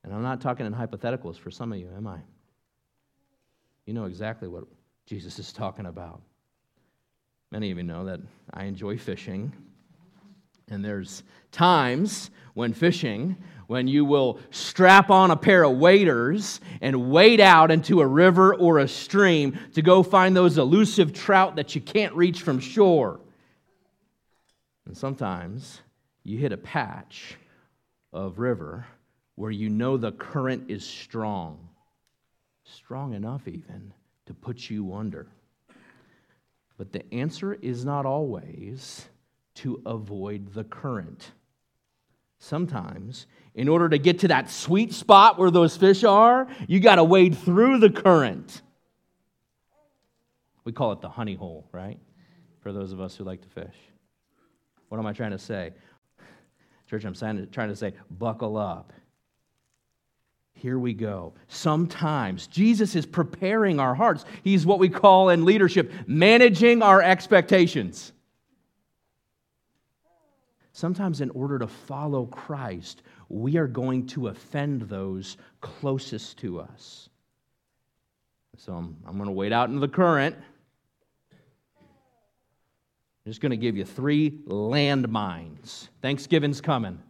And 0.05 0.15
I'm 0.15 0.23
not 0.23 0.41
talking 0.41 0.67
in 0.67 0.75
hypotheticals 0.75 1.37
for 1.37 1.51
some 1.51 1.73
of 1.73 1.79
you, 1.79 1.89
am 1.97 2.07
I? 2.07 2.19
You 3.87 3.95
know 3.95 4.05
exactly 4.05 4.49
what 4.49 4.65
Jesus 5.07 5.39
is 5.39 5.53
talking 5.53 5.87
about. 5.87 6.21
Many 7.51 7.71
of 7.71 7.79
you 7.79 7.83
know 7.83 8.05
that 8.05 8.21
I 8.53 8.65
enjoy 8.65 8.97
fishing. 8.97 9.53
And 10.71 10.85
there's 10.85 11.23
times 11.53 12.31
when 12.55 12.73
fishing 12.73 13.37
when 13.71 13.87
you 13.87 14.05
will 14.05 14.41
strap 14.51 15.11
on 15.11 15.31
a 15.31 15.37
pair 15.37 15.63
of 15.63 15.77
waders 15.77 16.61
and 16.81 17.09
wade 17.09 17.39
out 17.39 17.71
into 17.71 18.01
a 18.01 18.07
river 18.07 18.53
or 18.53 18.81
a 18.81 18.89
stream 18.89 19.57
to 19.73 19.81
go 19.81 20.03
find 20.03 20.35
those 20.35 20.59
elusive 20.59 21.13
trout 21.13 21.55
that 21.55 21.73
you 21.77 21.81
can't 21.81 22.13
reach 22.15 22.43
from 22.43 22.59
shore. 22.59 23.21
And 24.87 24.97
sometimes 24.97 25.83
you 26.25 26.37
hit 26.37 26.51
a 26.51 26.57
patch 26.57 27.37
of 28.13 28.41
river 28.41 28.87
where 29.37 29.53
you 29.53 29.69
know 29.69 29.97
the 29.97 30.11
current 30.11 30.69
is 30.69 30.85
strong, 30.85 31.69
strong 32.65 33.15
enough 33.15 33.47
even 33.47 33.93
to 34.27 34.35
put 34.35 34.69
you 34.69 34.93
under. 34.95 35.29
But 36.77 36.91
the 36.91 37.05
answer 37.15 37.55
is 37.55 37.85
not 37.85 38.05
always 38.05 39.07
to 39.63 39.83
avoid 39.87 40.53
the 40.53 40.65
current. 40.65 41.33
Sometimes, 42.39 43.27
in 43.55 43.69
order 43.69 43.89
to 43.89 43.99
get 43.99 44.21
to 44.21 44.29
that 44.29 44.51
sweet 44.51 44.93
spot 44.95 45.39
where 45.39 45.51
those 45.51 45.77
fish 45.77 46.05
are, 46.05 46.49
you 46.67 46.81
got 46.81 46.97
to 46.97 47.05
wade 47.05 47.37
through 47.37 47.79
the 47.79 47.91
current. 47.91 48.63
We 50.65 50.73
call 50.73 50.93
it 50.93 51.01
the 51.01 51.09
honey 51.09 51.35
hole, 51.35 51.69
right? 51.73 51.99
For 52.61 52.73
those 52.73 52.93
of 52.93 53.01
us 53.01 53.17
who 53.17 53.25
like 53.25 53.43
to 53.43 53.49
fish. 53.49 53.75
What 54.89 54.99
am 54.99 55.07
I 55.07 55.13
trying 55.13 55.33
to 55.33 55.39
say? 55.39 55.73
Church, 56.89 57.05
I'm 57.05 57.15
trying 57.15 57.69
to 57.69 57.77
say, 57.77 57.93
buckle 58.11 58.57
up. 58.57 58.93
Here 60.55 60.79
we 60.79 60.93
go. 60.93 61.35
Sometimes 61.49 62.47
Jesus 62.47 62.95
is 62.95 63.07
preparing 63.07 63.81
our 63.81 63.95
hearts. 63.95 64.25
He's 64.43 64.67
what 64.67 64.79
we 64.79 64.89
call 64.89 65.29
in 65.31 65.45
leadership 65.45 65.93
managing 66.07 66.83
our 66.83 67.01
expectations. 67.01 68.13
Sometimes, 70.73 71.21
in 71.21 71.31
order 71.31 71.59
to 71.59 71.67
follow 71.67 72.27
Christ, 72.27 73.03
we 73.29 73.57
are 73.57 73.67
going 73.67 74.07
to 74.09 74.29
offend 74.29 74.83
those 74.83 75.37
closest 75.61 76.39
to 76.39 76.61
us. 76.61 77.09
So 78.57 78.75
I'm, 78.75 78.97
I'm 79.07 79.17
going 79.17 79.27
to 79.27 79.33
wade 79.33 79.53
out 79.53 79.69
into 79.69 79.81
the 79.81 79.89
current. 79.89 80.37
I'm 81.33 83.33
just 83.33 83.41
going 83.41 83.51
to 83.51 83.57
give 83.57 83.77
you 83.77 83.85
three 83.85 84.31
landmines. 84.47 85.89
Thanksgiving's 86.03 86.61
coming. 86.61 87.01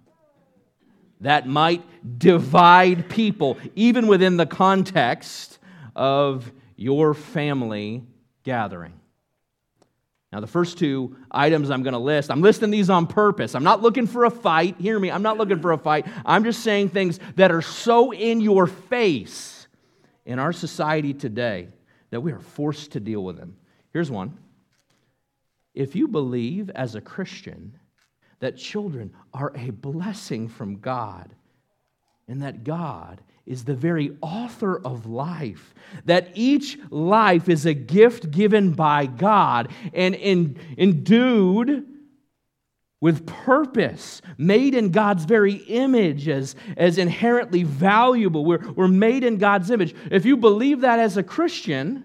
That 1.20 1.46
might 1.46 1.84
divide 2.18 3.08
people, 3.08 3.58
even 3.74 4.06
within 4.06 4.36
the 4.36 4.46
context 4.46 5.58
of 5.94 6.50
your 6.76 7.14
family 7.14 8.04
gathering. 8.42 8.99
Now, 10.32 10.38
the 10.38 10.46
first 10.46 10.78
two 10.78 11.16
items 11.30 11.70
I'm 11.70 11.82
going 11.82 11.92
to 11.92 11.98
list, 11.98 12.30
I'm 12.30 12.40
listing 12.40 12.70
these 12.70 12.88
on 12.88 13.08
purpose. 13.08 13.56
I'm 13.56 13.64
not 13.64 13.82
looking 13.82 14.06
for 14.06 14.24
a 14.24 14.30
fight. 14.30 14.76
Hear 14.78 14.98
me, 14.98 15.10
I'm 15.10 15.22
not 15.22 15.38
looking 15.38 15.60
for 15.60 15.72
a 15.72 15.78
fight. 15.78 16.06
I'm 16.24 16.44
just 16.44 16.62
saying 16.62 16.90
things 16.90 17.18
that 17.34 17.50
are 17.50 17.62
so 17.62 18.12
in 18.12 18.40
your 18.40 18.66
face 18.66 19.66
in 20.24 20.38
our 20.38 20.52
society 20.52 21.12
today 21.14 21.68
that 22.10 22.20
we 22.20 22.30
are 22.32 22.38
forced 22.38 22.92
to 22.92 23.00
deal 23.00 23.24
with 23.24 23.36
them. 23.36 23.56
Here's 23.92 24.10
one. 24.10 24.38
If 25.74 25.96
you 25.96 26.06
believe 26.06 26.70
as 26.70 26.94
a 26.94 27.00
Christian 27.00 27.76
that 28.38 28.56
children 28.56 29.12
are 29.34 29.52
a 29.56 29.70
blessing 29.70 30.48
from 30.48 30.78
God 30.78 31.34
and 32.28 32.42
that 32.42 32.62
God 32.62 33.20
is 33.46 33.64
the 33.64 33.74
very 33.74 34.16
author 34.20 34.76
of 34.76 35.06
life, 35.06 35.74
that 36.04 36.30
each 36.34 36.78
life 36.90 37.48
is 37.48 37.66
a 37.66 37.74
gift 37.74 38.30
given 38.30 38.72
by 38.72 39.06
God 39.06 39.70
and 39.92 40.14
endued 40.14 41.86
with 43.00 43.26
purpose, 43.26 44.20
made 44.36 44.74
in 44.74 44.90
God's 44.90 45.24
very 45.24 45.54
image 45.54 46.28
as, 46.28 46.54
as 46.76 46.98
inherently 46.98 47.62
valuable. 47.62 48.44
We're, 48.44 48.70
we're 48.72 48.88
made 48.88 49.24
in 49.24 49.38
God's 49.38 49.70
image. 49.70 49.94
If 50.10 50.26
you 50.26 50.36
believe 50.36 50.82
that 50.82 50.98
as 50.98 51.16
a 51.16 51.22
Christian, 51.22 52.04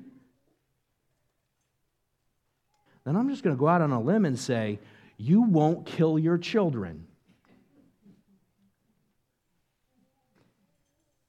then 3.03 3.17
I'm 3.17 3.29
just 3.29 3.43
going 3.43 3.55
to 3.55 3.59
go 3.59 3.67
out 3.67 3.81
on 3.81 3.91
a 3.91 4.01
limb 4.01 4.23
and 4.25 4.39
say, 4.39 4.79
you 5.17 5.41
won't 5.41 5.85
kill 5.85 6.17
your 6.17 6.37
children. 6.37 7.04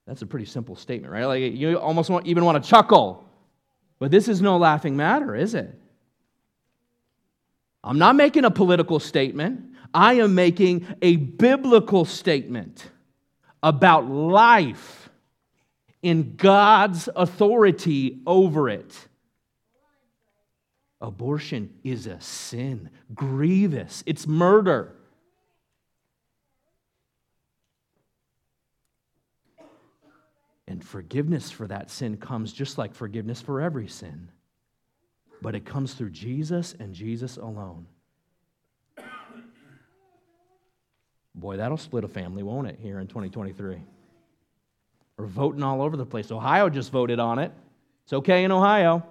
That's 0.06 0.22
a 0.22 0.26
pretty 0.26 0.46
simple 0.46 0.76
statement, 0.76 1.12
right? 1.12 1.24
Like 1.24 1.54
you 1.54 1.78
almost 1.78 2.10
want, 2.10 2.26
even 2.26 2.44
want 2.44 2.62
to 2.62 2.68
chuckle. 2.68 3.24
But 3.98 4.10
this 4.10 4.28
is 4.28 4.40
no 4.40 4.56
laughing 4.56 4.96
matter, 4.96 5.34
is 5.34 5.54
it? 5.54 5.74
I'm 7.82 7.98
not 7.98 8.16
making 8.16 8.44
a 8.44 8.50
political 8.50 9.00
statement. 9.00 9.74
I 9.94 10.14
am 10.14 10.34
making 10.34 10.86
a 11.02 11.16
biblical 11.16 12.04
statement 12.04 12.90
about 13.62 14.08
life 14.08 15.08
in 16.02 16.36
God's 16.36 17.08
authority 17.16 18.20
over 18.26 18.68
it. 18.68 19.08
Abortion 21.00 21.74
is 21.84 22.06
a 22.06 22.20
sin, 22.20 22.90
grievous, 23.14 24.02
it's 24.06 24.26
murder. 24.26 24.94
And 30.68 30.84
forgiveness 30.84 31.50
for 31.50 31.66
that 31.68 31.90
sin 31.90 32.16
comes 32.16 32.52
just 32.52 32.76
like 32.78 32.94
forgiveness 32.94 33.40
for 33.40 33.60
every 33.60 33.88
sin. 33.88 34.28
But 35.40 35.54
it 35.54 35.64
comes 35.64 35.94
through 35.94 36.10
Jesus 36.10 36.74
and 36.78 36.94
Jesus 36.94 37.36
alone. 37.36 37.86
Boy, 41.34 41.58
that'll 41.58 41.76
split 41.76 42.02
a 42.02 42.08
family, 42.08 42.42
won't 42.42 42.66
it, 42.66 42.78
here 42.80 42.98
in 42.98 43.06
2023? 43.06 43.76
We're 45.18 45.26
voting 45.26 45.62
all 45.62 45.82
over 45.82 45.96
the 45.96 46.06
place. 46.06 46.30
Ohio 46.30 46.68
just 46.68 46.90
voted 46.90 47.20
on 47.20 47.38
it. 47.38 47.52
It's 48.04 48.14
okay 48.14 48.44
in 48.44 48.52
Ohio. 48.52 49.04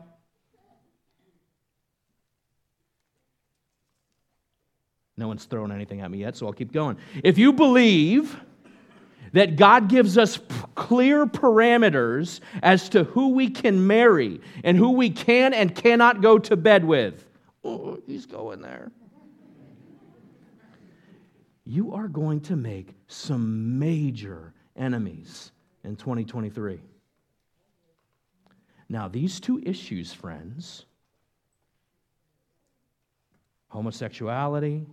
No 5.17 5.27
one's 5.27 5.45
thrown 5.45 5.71
anything 5.71 6.01
at 6.01 6.11
me 6.11 6.19
yet, 6.19 6.35
so 6.35 6.45
I'll 6.47 6.53
keep 6.53 6.71
going. 6.71 6.97
If 7.23 7.37
you 7.37 7.53
believe 7.53 8.35
that 9.35 9.57
God 9.57 9.89
gives 9.89 10.17
us 10.17 10.39
clear 10.75 11.25
parameters 11.25 12.39
as 12.63 12.87
to 12.89 13.03
who 13.03 13.29
we 13.29 13.49
can 13.49 13.85
marry 13.85 14.39
and 14.63 14.77
who 14.77 14.91
we 14.91 15.09
can 15.09 15.53
and 15.53 15.75
cannot 15.75 16.21
go 16.21 16.39
to 16.39 16.55
bed 16.55 16.85
with, 16.85 17.27
oh, 17.65 17.99
he's 18.07 18.25
going 18.25 18.61
there. 18.61 18.93
You 21.65 21.93
are 21.95 22.07
going 22.07 22.39
to 22.41 22.55
make 22.55 22.93
some 23.07 23.77
major 23.77 24.53
enemies 24.77 25.51
in 25.83 25.97
2023. 25.97 26.79
Now, 28.87 29.09
these 29.09 29.41
two 29.41 29.61
issues, 29.65 30.13
friends 30.13 30.85
homosexuality 33.67 34.85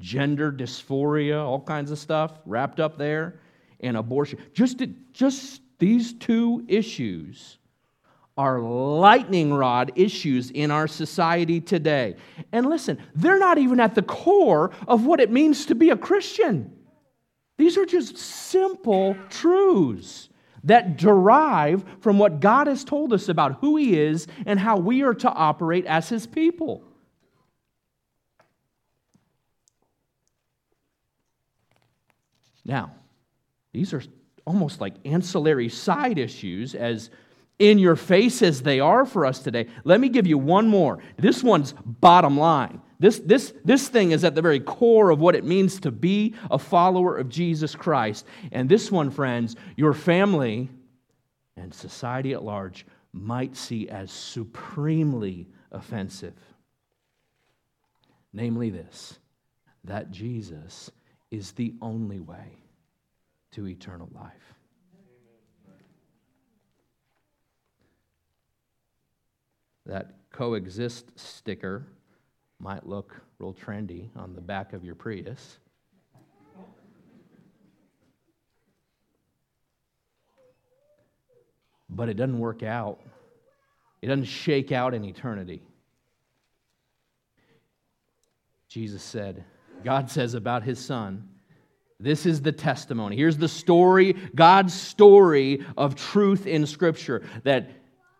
gender 0.00 0.50
dysphoria, 0.50 1.44
all 1.44 1.60
kinds 1.60 1.90
of 1.90 1.98
stuff 1.98 2.40
wrapped 2.46 2.80
up 2.80 2.96
there, 2.96 3.38
and 3.82 3.96
abortion. 3.96 4.38
Just, 4.52 4.82
just 5.12 5.62
these 5.78 6.12
two 6.12 6.64
issues 6.68 7.58
are 8.36 8.60
lightning 8.60 9.52
rod 9.52 9.92
issues 9.94 10.50
in 10.50 10.70
our 10.70 10.86
society 10.88 11.60
today. 11.60 12.16
And 12.50 12.66
listen, 12.66 12.98
they're 13.14 13.38
not 13.38 13.58
even 13.58 13.78
at 13.80 13.94
the 13.94 14.02
core 14.02 14.70
of 14.88 15.04
what 15.04 15.20
it 15.20 15.30
means 15.30 15.66
to 15.66 15.74
be 15.74 15.90
a 15.90 15.96
Christian. 15.96 16.72
These 17.58 17.76
are 17.76 17.84
just 17.84 18.16
simple 18.16 19.16
truths 19.28 20.30
that 20.64 20.96
derive 20.96 21.84
from 22.00 22.18
what 22.18 22.40
God 22.40 22.68
has 22.68 22.84
told 22.84 23.12
us 23.12 23.28
about 23.28 23.58
who 23.60 23.76
He 23.76 23.98
is 23.98 24.26
and 24.46 24.58
how 24.58 24.78
we 24.78 25.02
are 25.02 25.14
to 25.14 25.30
operate 25.30 25.84
as 25.86 26.08
His 26.08 26.26
people. 26.26 26.84
Now, 32.64 32.92
these 33.72 33.92
are 33.92 34.02
almost 34.44 34.80
like 34.80 34.94
ancillary 35.04 35.68
side 35.68 36.18
issues 36.18 36.74
as 36.74 37.10
in 37.58 37.78
your 37.78 37.96
face 37.96 38.42
as 38.42 38.62
they 38.62 38.80
are 38.80 39.04
for 39.04 39.24
us 39.24 39.38
today. 39.38 39.66
Let 39.84 40.00
me 40.00 40.08
give 40.08 40.26
you 40.26 40.38
one 40.38 40.68
more. 40.68 40.98
This 41.16 41.42
one's 41.42 41.74
bottom 41.84 42.36
line. 42.36 42.80
This, 42.98 43.18
this, 43.18 43.52
this 43.64 43.88
thing 43.88 44.12
is 44.12 44.24
at 44.24 44.34
the 44.34 44.42
very 44.42 44.60
core 44.60 45.10
of 45.10 45.20
what 45.20 45.34
it 45.34 45.44
means 45.44 45.80
to 45.80 45.90
be 45.90 46.34
a 46.50 46.58
follower 46.58 47.16
of 47.16 47.28
Jesus 47.28 47.74
Christ. 47.74 48.26
And 48.52 48.68
this 48.68 48.90
one, 48.90 49.10
friends, 49.10 49.56
your 49.76 49.92
family 49.92 50.70
and 51.56 51.72
society 51.72 52.32
at 52.32 52.42
large 52.42 52.86
might 53.12 53.56
see 53.56 53.88
as 53.88 54.10
supremely 54.10 55.48
offensive. 55.70 56.34
Namely, 58.32 58.70
this 58.70 59.18
that 59.84 60.10
Jesus 60.12 60.90
is 61.30 61.52
the 61.52 61.74
only 61.82 62.20
way 62.20 62.61
to 63.52 63.68
eternal 63.68 64.08
life. 64.14 64.54
That 69.86 70.14
coexist 70.30 71.18
sticker 71.18 71.86
might 72.58 72.86
look 72.86 73.20
real 73.38 73.52
trendy 73.52 74.08
on 74.16 74.34
the 74.34 74.40
back 74.40 74.72
of 74.72 74.84
your 74.84 74.94
Prius. 74.94 75.58
But 81.90 82.08
it 82.08 82.14
doesn't 82.14 82.38
work 82.38 82.62
out. 82.62 83.00
It 84.00 84.06
doesn't 84.06 84.24
shake 84.24 84.72
out 84.72 84.94
in 84.94 85.04
eternity. 85.04 85.62
Jesus 88.68 89.02
said, 89.02 89.44
God 89.84 90.10
says 90.10 90.32
about 90.32 90.62
his 90.62 90.78
son, 90.78 91.28
this 92.02 92.26
is 92.26 92.42
the 92.42 92.52
testimony. 92.52 93.16
Here's 93.16 93.36
the 93.36 93.48
story, 93.48 94.14
God's 94.34 94.74
story 94.74 95.64
of 95.76 95.94
truth 95.94 96.46
in 96.46 96.66
Scripture 96.66 97.22
that 97.44 97.70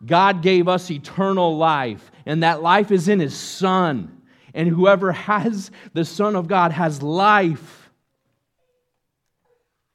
God 0.05 0.41
gave 0.41 0.67
us 0.67 0.89
eternal 0.89 1.57
life, 1.57 2.11
and 2.25 2.43
that 2.43 2.61
life 2.61 2.91
is 2.91 3.07
in 3.07 3.19
His 3.19 3.35
Son. 3.35 4.21
And 4.53 4.67
whoever 4.67 5.11
has 5.11 5.71
the 5.93 6.05
Son 6.05 6.35
of 6.35 6.47
God 6.47 6.71
has 6.71 7.01
life. 7.01 7.89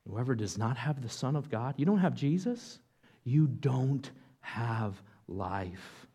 Whoever 0.07 0.35
does 0.35 0.59
not 0.59 0.77
have 0.77 1.03
the 1.03 1.09
Son 1.09 1.37
of 1.37 1.51
God, 1.51 1.75
you 1.77 1.87
don't 1.87 1.99
have 1.99 2.15
Jesus, 2.15 2.79
you 3.25 3.47
don't 3.47 4.11
have 4.41 5.01
life. 5.27 6.07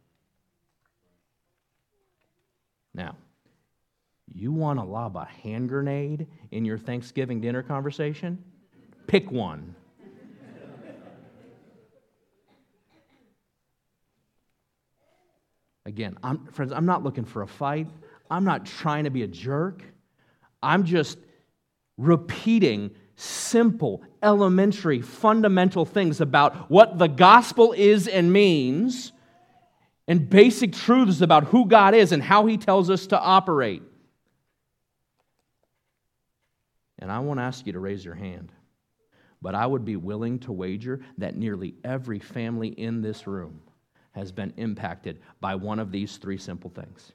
Now, 2.94 3.16
you 4.28 4.52
want 4.52 4.80
to 4.80 4.86
lob 4.86 5.16
a 5.16 5.26
hand 5.26 5.70
grenade 5.70 6.28
in 6.52 6.66
your 6.66 6.78
Thanksgiving 6.78 7.42
dinner 7.42 7.64
conversation? 7.64 8.44
Pick 9.08 9.32
one. 9.32 9.76
Again, 15.86 16.18
I'm, 16.24 16.46
friends, 16.48 16.72
I'm 16.72 16.86
not 16.86 17.04
looking 17.04 17.26
for 17.26 17.42
a 17.42 17.48
fight. 17.48 17.88
I'm 18.32 18.46
not 18.46 18.66
trying 18.66 19.04
to 19.04 19.10
be 19.10 19.24
a 19.24 19.28
jerk. 19.28 19.84
I'm 20.62 20.86
just 20.86 21.18
repeating 21.98 22.92
simple, 23.16 24.02
elementary, 24.22 25.02
fundamental 25.02 25.86
things 25.86 26.22
about 26.22 26.72
what 26.72 26.98
the 26.98 27.08
gospel 27.08 27.74
is 27.74 28.08
and 28.08 28.32
means, 28.32 29.12
and 30.08 30.30
basic 30.30 30.74
truths 30.74 31.22
about 31.22 31.46
who 31.46 31.68
God 31.68 31.94
is 31.94 32.12
and 32.12 32.24
how 32.24 32.46
He 32.46 32.58
tells 32.58 32.90
us 32.90 33.08
to 33.08 33.20
operate. 33.20 33.84
And 37.04 37.12
I 37.12 37.20
won't 37.20 37.42
ask 37.42 37.68
you 37.68 37.74
to 37.74 37.82
raise 37.82 38.06
your 38.06 38.16
hand, 38.16 38.54
but 39.42 39.56
I 39.56 39.66
would 39.66 39.84
be 39.84 39.98
willing 39.98 40.40
to 40.40 40.54
wager 40.54 41.02
that 41.18 41.36
nearly 41.36 41.76
every 41.84 42.18
family 42.18 42.70
in 42.70 43.02
this 43.02 43.28
room 43.28 43.60
has 44.14 44.32
been 44.32 44.54
impacted 44.56 45.20
by 45.42 45.56
one 45.56 45.80
of 45.80 45.92
these 45.92 46.16
three 46.16 46.38
simple 46.38 46.70
things. 46.70 47.12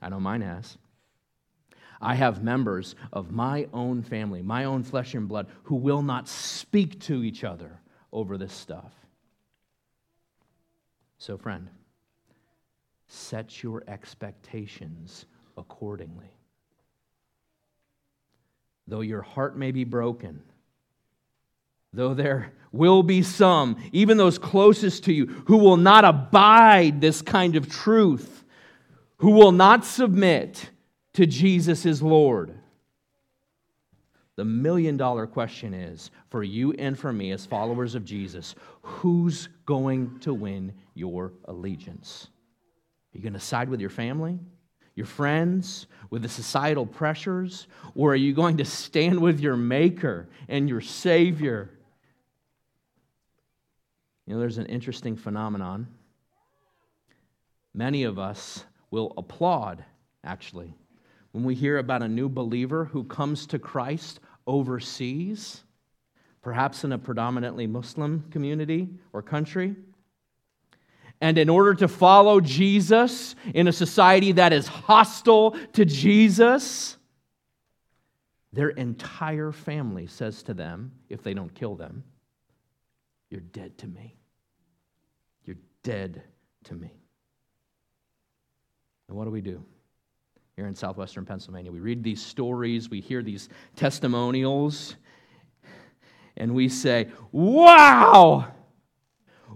I 0.00 0.08
know 0.08 0.20
mine 0.20 0.42
has. 0.42 0.78
I 2.00 2.14
have 2.14 2.44
members 2.44 2.94
of 3.12 3.32
my 3.32 3.66
own 3.72 4.04
family, 4.04 4.40
my 4.40 4.66
own 4.66 4.84
flesh 4.84 5.14
and 5.14 5.26
blood, 5.26 5.48
who 5.64 5.74
will 5.74 6.02
not 6.02 6.28
speak 6.28 7.00
to 7.06 7.24
each 7.24 7.42
other 7.42 7.80
over 8.12 8.38
this 8.38 8.52
stuff. 8.52 8.92
So, 11.18 11.36
friend, 11.36 11.68
set 13.08 13.64
your 13.64 13.82
expectations 13.88 15.26
accordingly. 15.56 16.35
Though 18.86 19.00
your 19.00 19.22
heart 19.22 19.56
may 19.56 19.72
be 19.72 19.84
broken, 19.84 20.42
though 21.92 22.14
there 22.14 22.52
will 22.72 23.02
be 23.02 23.22
some, 23.22 23.76
even 23.92 24.16
those 24.16 24.38
closest 24.38 25.04
to 25.04 25.12
you, 25.12 25.26
who 25.46 25.56
will 25.56 25.76
not 25.76 26.04
abide 26.04 27.00
this 27.00 27.22
kind 27.22 27.56
of 27.56 27.68
truth, 27.68 28.44
who 29.18 29.30
will 29.30 29.52
not 29.52 29.84
submit 29.84 30.70
to 31.14 31.26
Jesus 31.26 31.86
as 31.86 32.02
Lord. 32.02 32.54
The 34.36 34.44
million 34.44 34.98
dollar 34.98 35.26
question 35.26 35.72
is 35.72 36.10
for 36.28 36.42
you 36.42 36.72
and 36.74 36.98
for 36.98 37.12
me 37.12 37.32
as 37.32 37.46
followers 37.46 37.94
of 37.94 38.04
Jesus, 38.04 38.54
who's 38.82 39.48
going 39.64 40.18
to 40.20 40.34
win 40.34 40.74
your 40.94 41.32
allegiance? 41.46 42.28
Are 43.14 43.18
you 43.18 43.22
going 43.22 43.32
to 43.32 43.40
side 43.40 43.70
with 43.70 43.80
your 43.80 43.90
family, 43.90 44.38
your 44.96 45.06
friends, 45.06 45.86
with 46.10 46.22
the 46.22 46.28
societal 46.28 46.86
pressures, 46.86 47.68
or 47.94 48.12
are 48.12 48.16
you 48.16 48.32
going 48.32 48.56
to 48.56 48.64
stand 48.64 49.20
with 49.20 49.38
your 49.40 49.56
Maker 49.56 50.26
and 50.48 50.68
your 50.68 50.80
Savior? 50.80 51.70
You 54.26 54.34
know, 54.34 54.40
there's 54.40 54.58
an 54.58 54.66
interesting 54.66 55.16
phenomenon. 55.16 55.86
Many 57.74 58.04
of 58.04 58.18
us 58.18 58.64
will 58.90 59.12
applaud, 59.18 59.84
actually, 60.24 60.74
when 61.32 61.44
we 61.44 61.54
hear 61.54 61.76
about 61.78 62.02
a 62.02 62.08
new 62.08 62.28
believer 62.28 62.86
who 62.86 63.04
comes 63.04 63.46
to 63.48 63.58
Christ 63.58 64.20
overseas, 64.46 65.62
perhaps 66.40 66.84
in 66.84 66.92
a 66.92 66.98
predominantly 66.98 67.66
Muslim 67.66 68.24
community 68.30 68.88
or 69.12 69.20
country. 69.20 69.76
And 71.20 71.38
in 71.38 71.48
order 71.48 71.74
to 71.74 71.88
follow 71.88 72.40
Jesus 72.40 73.34
in 73.54 73.68
a 73.68 73.72
society 73.72 74.32
that 74.32 74.52
is 74.52 74.66
hostile 74.66 75.56
to 75.72 75.84
Jesus, 75.84 76.98
their 78.52 78.70
entire 78.70 79.52
family 79.52 80.06
says 80.06 80.42
to 80.44 80.54
them, 80.54 80.92
if 81.08 81.22
they 81.22 81.34
don't 81.34 81.54
kill 81.54 81.74
them, 81.74 82.04
You're 83.30 83.40
dead 83.40 83.76
to 83.78 83.86
me. 83.86 84.16
You're 85.44 85.56
dead 85.82 86.22
to 86.64 86.74
me. 86.74 86.90
And 89.08 89.16
what 89.16 89.24
do 89.24 89.30
we 89.30 89.40
do? 89.40 89.64
Here 90.56 90.66
in 90.66 90.74
southwestern 90.74 91.26
Pennsylvania, 91.26 91.70
we 91.70 91.80
read 91.80 92.02
these 92.02 92.24
stories, 92.24 92.88
we 92.88 93.00
hear 93.00 93.22
these 93.22 93.48
testimonials, 93.74 94.96
and 96.36 96.54
we 96.54 96.68
say, 96.68 97.08
Wow! 97.32 98.48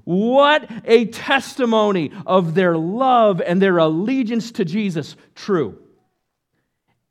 What 0.05 0.71
a 0.85 1.07
testimony 1.07 2.13
of 2.27 2.55
their 2.55 2.77
love 2.77 3.41
and 3.41 3.61
their 3.61 3.79
allegiance 3.79 4.53
to 4.53 4.65
Jesus. 4.65 5.17
True. 5.35 5.79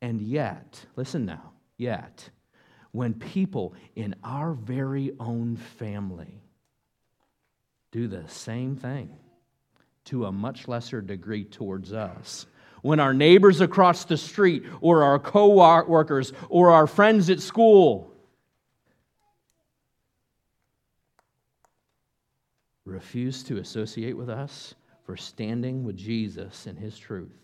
And 0.02 0.20
yet, 0.20 0.84
listen 0.96 1.26
now, 1.26 1.52
yet, 1.76 2.30
when 2.92 3.14
people 3.14 3.74
in 3.94 4.14
our 4.24 4.52
very 4.52 5.12
own 5.20 5.56
family 5.56 6.42
do 7.92 8.08
the 8.08 8.26
same 8.28 8.76
thing 8.76 9.16
to 10.06 10.24
a 10.24 10.32
much 10.32 10.68
lesser 10.68 11.00
degree 11.00 11.44
towards 11.44 11.92
us, 11.92 12.46
when 12.82 12.98
our 12.98 13.12
neighbors 13.12 13.60
across 13.60 14.04
the 14.04 14.16
street 14.16 14.64
or 14.80 15.02
our 15.02 15.18
co 15.18 15.48
workers 15.86 16.32
or 16.48 16.70
our 16.70 16.86
friends 16.86 17.28
at 17.28 17.40
school 17.40 18.09
refuse 22.90 23.42
to 23.44 23.58
associate 23.58 24.16
with 24.16 24.28
us 24.28 24.74
for 25.04 25.16
standing 25.16 25.84
with 25.84 25.96
Jesus 25.96 26.66
and 26.66 26.78
his 26.78 26.98
truth. 26.98 27.36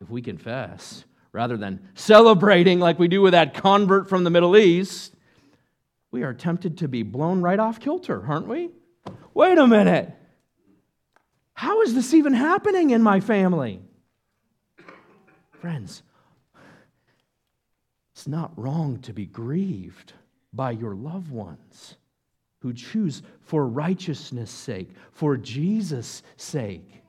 If 0.00 0.10
we 0.10 0.22
confess, 0.22 1.04
rather 1.32 1.56
than 1.56 1.88
celebrating 1.94 2.80
like 2.80 2.98
we 2.98 3.08
do 3.08 3.22
with 3.22 3.32
that 3.32 3.54
convert 3.54 4.08
from 4.08 4.24
the 4.24 4.30
Middle 4.30 4.56
East, 4.56 5.14
we 6.10 6.22
are 6.22 6.34
tempted 6.34 6.78
to 6.78 6.88
be 6.88 7.02
blown 7.02 7.40
right 7.40 7.58
off 7.58 7.80
kilter, 7.80 8.24
aren't 8.26 8.48
we? 8.48 8.70
Wait 9.34 9.58
a 9.58 9.66
minute. 9.66 10.14
How 11.54 11.82
is 11.82 11.94
this 11.94 12.14
even 12.14 12.32
happening 12.32 12.90
in 12.90 13.02
my 13.02 13.20
family? 13.20 13.80
Friends, 15.60 16.02
it's 18.14 18.26
not 18.26 18.52
wrong 18.58 18.98
to 19.00 19.12
be 19.12 19.26
grieved 19.26 20.14
by 20.52 20.70
your 20.70 20.94
loved 20.94 21.30
ones 21.30 21.96
who 22.60 22.72
choose 22.72 23.22
for 23.40 23.66
righteousness' 23.66 24.50
sake, 24.50 24.90
for 25.12 25.36
Jesus' 25.36 26.22
sake, 26.36 27.02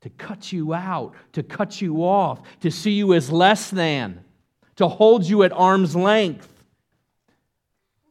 to 0.00 0.10
cut 0.10 0.52
you 0.52 0.72
out, 0.72 1.14
to 1.32 1.42
cut 1.42 1.80
you 1.80 2.04
off, 2.04 2.40
to 2.60 2.70
see 2.70 2.92
you 2.92 3.14
as 3.14 3.30
less 3.30 3.70
than, 3.70 4.24
to 4.76 4.86
hold 4.86 5.24
you 5.24 5.42
at 5.42 5.52
arm's 5.52 5.96
length. 5.96 6.52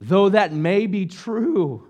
Though 0.02 0.30
that 0.30 0.52
may 0.52 0.88
be 0.88 1.06
true, 1.06 1.88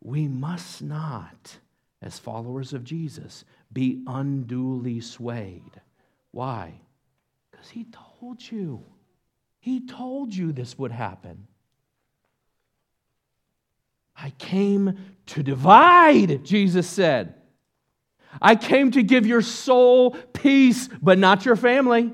we 0.00 0.28
must 0.28 0.82
not, 0.82 1.58
as 2.00 2.18
followers 2.18 2.72
of 2.72 2.84
Jesus, 2.84 3.44
be 3.72 4.02
unduly 4.06 5.00
swayed. 5.00 5.80
Why? 6.30 6.74
Because 7.50 7.68
He 7.68 7.86
told 8.20 8.40
you. 8.50 8.84
He 9.58 9.86
told 9.86 10.34
you 10.34 10.52
this 10.52 10.78
would 10.78 10.92
happen. 10.92 11.46
I 14.22 14.30
came 14.30 14.98
to 15.26 15.42
divide, 15.42 16.44
Jesus 16.44 16.88
said. 16.88 17.34
I 18.40 18.54
came 18.54 18.92
to 18.92 19.02
give 19.02 19.26
your 19.26 19.42
soul 19.42 20.12
peace, 20.32 20.88
but 21.02 21.18
not 21.18 21.44
your 21.44 21.56
family. 21.56 22.12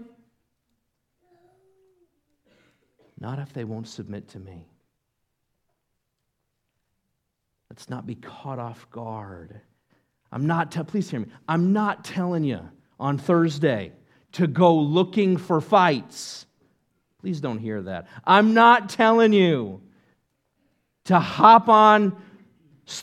Not 3.21 3.38
if 3.38 3.53
they 3.53 3.64
won't 3.64 3.88
submit 3.88 4.29
to 4.29 4.38
me. 4.38 4.66
Let's 7.68 7.90
not 7.90 8.07
be 8.07 8.14
caught 8.14 8.59
off 8.59 8.88
guard. 8.90 9.61
I'm 10.33 10.47
not, 10.47 10.71
please 10.88 11.11
hear 11.11 11.21
me. 11.21 11.27
I'm 11.47 11.73
not 11.73 12.05
telling 12.05 12.42
you 12.42 12.61
on 12.99 13.18
Thursday 13.18 13.92
to 14.33 14.47
go 14.47 14.75
looking 14.75 15.37
for 15.37 15.61
fights. 15.61 16.47
Please 17.21 17.40
don't 17.40 17.59
hear 17.59 17.83
that. 17.83 18.07
I'm 18.25 18.55
not 18.55 18.88
telling 18.88 19.33
you 19.33 19.83
to 21.09 21.18
hop 21.18 21.71
on 21.71 22.16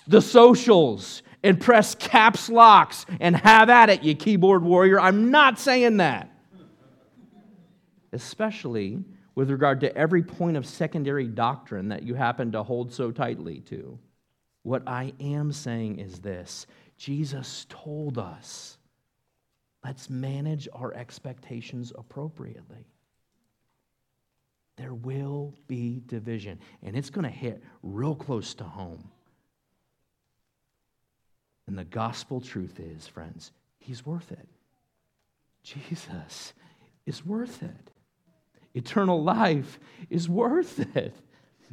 the 0.07 0.21
socials 0.21 1.23
and 1.43 1.59
press 1.59 1.95
caps 1.95 2.49
locks 2.49 3.05
and 3.19 3.35
have 3.35 3.69
at 3.69 3.89
it, 3.89 4.03
you 4.03 4.15
keyboard 4.15 4.63
warrior. 4.63 4.99
I'm 4.99 5.31
not 5.31 5.59
saying 5.59 5.97
that. 5.97 6.31
Especially 8.13 9.03
with 9.33 9.49
regard 9.49 9.81
to 9.81 9.95
every 9.97 10.21
point 10.21 10.55
of 10.55 10.67
secondary 10.67 11.27
doctrine 11.27 11.89
that 11.89 12.03
you 12.03 12.13
happen 12.13 12.51
to 12.51 12.61
hold 12.61 12.93
so 12.93 13.11
tightly 13.11 13.59
to. 13.61 13.97
What 14.61 14.83
I 14.87 15.13
am 15.19 15.51
saying 15.51 15.99
is 15.99 16.19
this 16.19 16.67
Jesus 16.97 17.65
told 17.69 18.19
us, 18.19 18.77
let's 19.83 20.11
manage 20.11 20.67
our 20.73 20.93
expectations 20.93 21.91
appropriately 21.95 22.85
there 24.77 24.93
will 24.93 25.53
be 25.67 26.01
division, 26.05 26.59
and 26.83 26.95
it's 26.95 27.09
going 27.09 27.23
to 27.23 27.29
hit 27.29 27.63
real 27.81 28.15
close 28.15 28.53
to 28.55 28.63
home. 28.63 29.09
And 31.67 31.77
the 31.77 31.85
gospel 31.85 32.41
truth 32.41 32.79
is, 32.79 33.07
friends, 33.07 33.51
he's 33.79 34.05
worth 34.05 34.31
it. 34.31 34.47
Jesus 35.63 36.53
is 37.05 37.25
worth 37.25 37.63
it. 37.63 37.91
Eternal 38.73 39.23
life 39.23 39.79
is 40.09 40.27
worth 40.27 40.79
it. 40.95 41.15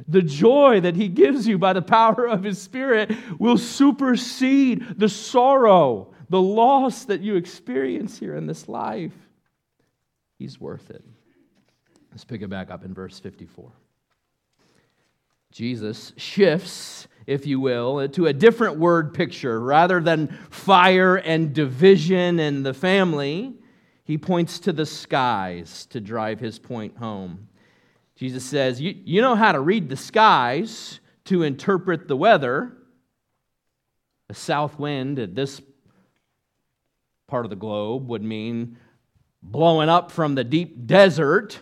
The 0.07 0.21
joy 0.21 0.79
that 0.81 0.95
he 0.95 1.07
gives 1.07 1.47
you 1.47 1.57
by 1.59 1.73
the 1.73 1.81
power 1.81 2.27
of 2.27 2.43
his 2.43 2.59
spirit 2.59 3.11
will 3.37 3.57
supersede 3.57 4.97
the 4.97 5.09
sorrow, 5.09 6.13
the 6.29 6.41
loss 6.41 7.05
that 7.05 7.21
you 7.21 7.35
experience 7.35 8.17
here 8.17 8.35
in 8.35 8.47
this 8.47 8.67
life. 8.67 9.13
He's 10.39 10.59
worth 10.59 10.89
it. 10.89 11.03
Let's 12.13 12.25
pick 12.25 12.43
it 12.43 12.47
back 12.47 12.69
up 12.69 12.85
in 12.85 12.93
verse 12.93 13.17
54. 13.17 13.71
Jesus 15.51 16.13
shifts, 16.15 17.07
if 17.25 17.47
you 17.47 17.59
will, 17.59 18.07
to 18.09 18.27
a 18.27 18.33
different 18.33 18.77
word 18.77 19.15
picture. 19.15 19.59
Rather 19.59 19.99
than 19.99 20.27
fire 20.51 21.15
and 21.15 21.53
division 21.55 22.39
and 22.39 22.63
the 22.63 22.73
family, 22.75 23.55
he 24.03 24.19
points 24.19 24.59
to 24.59 24.71
the 24.71 24.85
skies 24.85 25.87
to 25.87 25.99
drive 25.99 26.39
his 26.39 26.59
point 26.59 26.97
home. 26.97 27.47
Jesus 28.15 28.43
says, 28.43 28.79
You, 28.79 28.95
you 29.03 29.19
know 29.19 29.33
how 29.33 29.51
to 29.51 29.59
read 29.59 29.89
the 29.89 29.97
skies 29.97 30.99
to 31.25 31.41
interpret 31.41 32.07
the 32.07 32.17
weather. 32.17 32.73
A 34.29 34.35
south 34.35 34.77
wind 34.77 35.17
at 35.17 35.33
this 35.33 35.63
part 37.25 37.47
of 37.47 37.49
the 37.49 37.55
globe 37.55 38.07
would 38.07 38.23
mean 38.23 38.77
blowing 39.41 39.89
up 39.89 40.11
from 40.11 40.35
the 40.35 40.43
deep 40.43 40.85
desert 40.85 41.59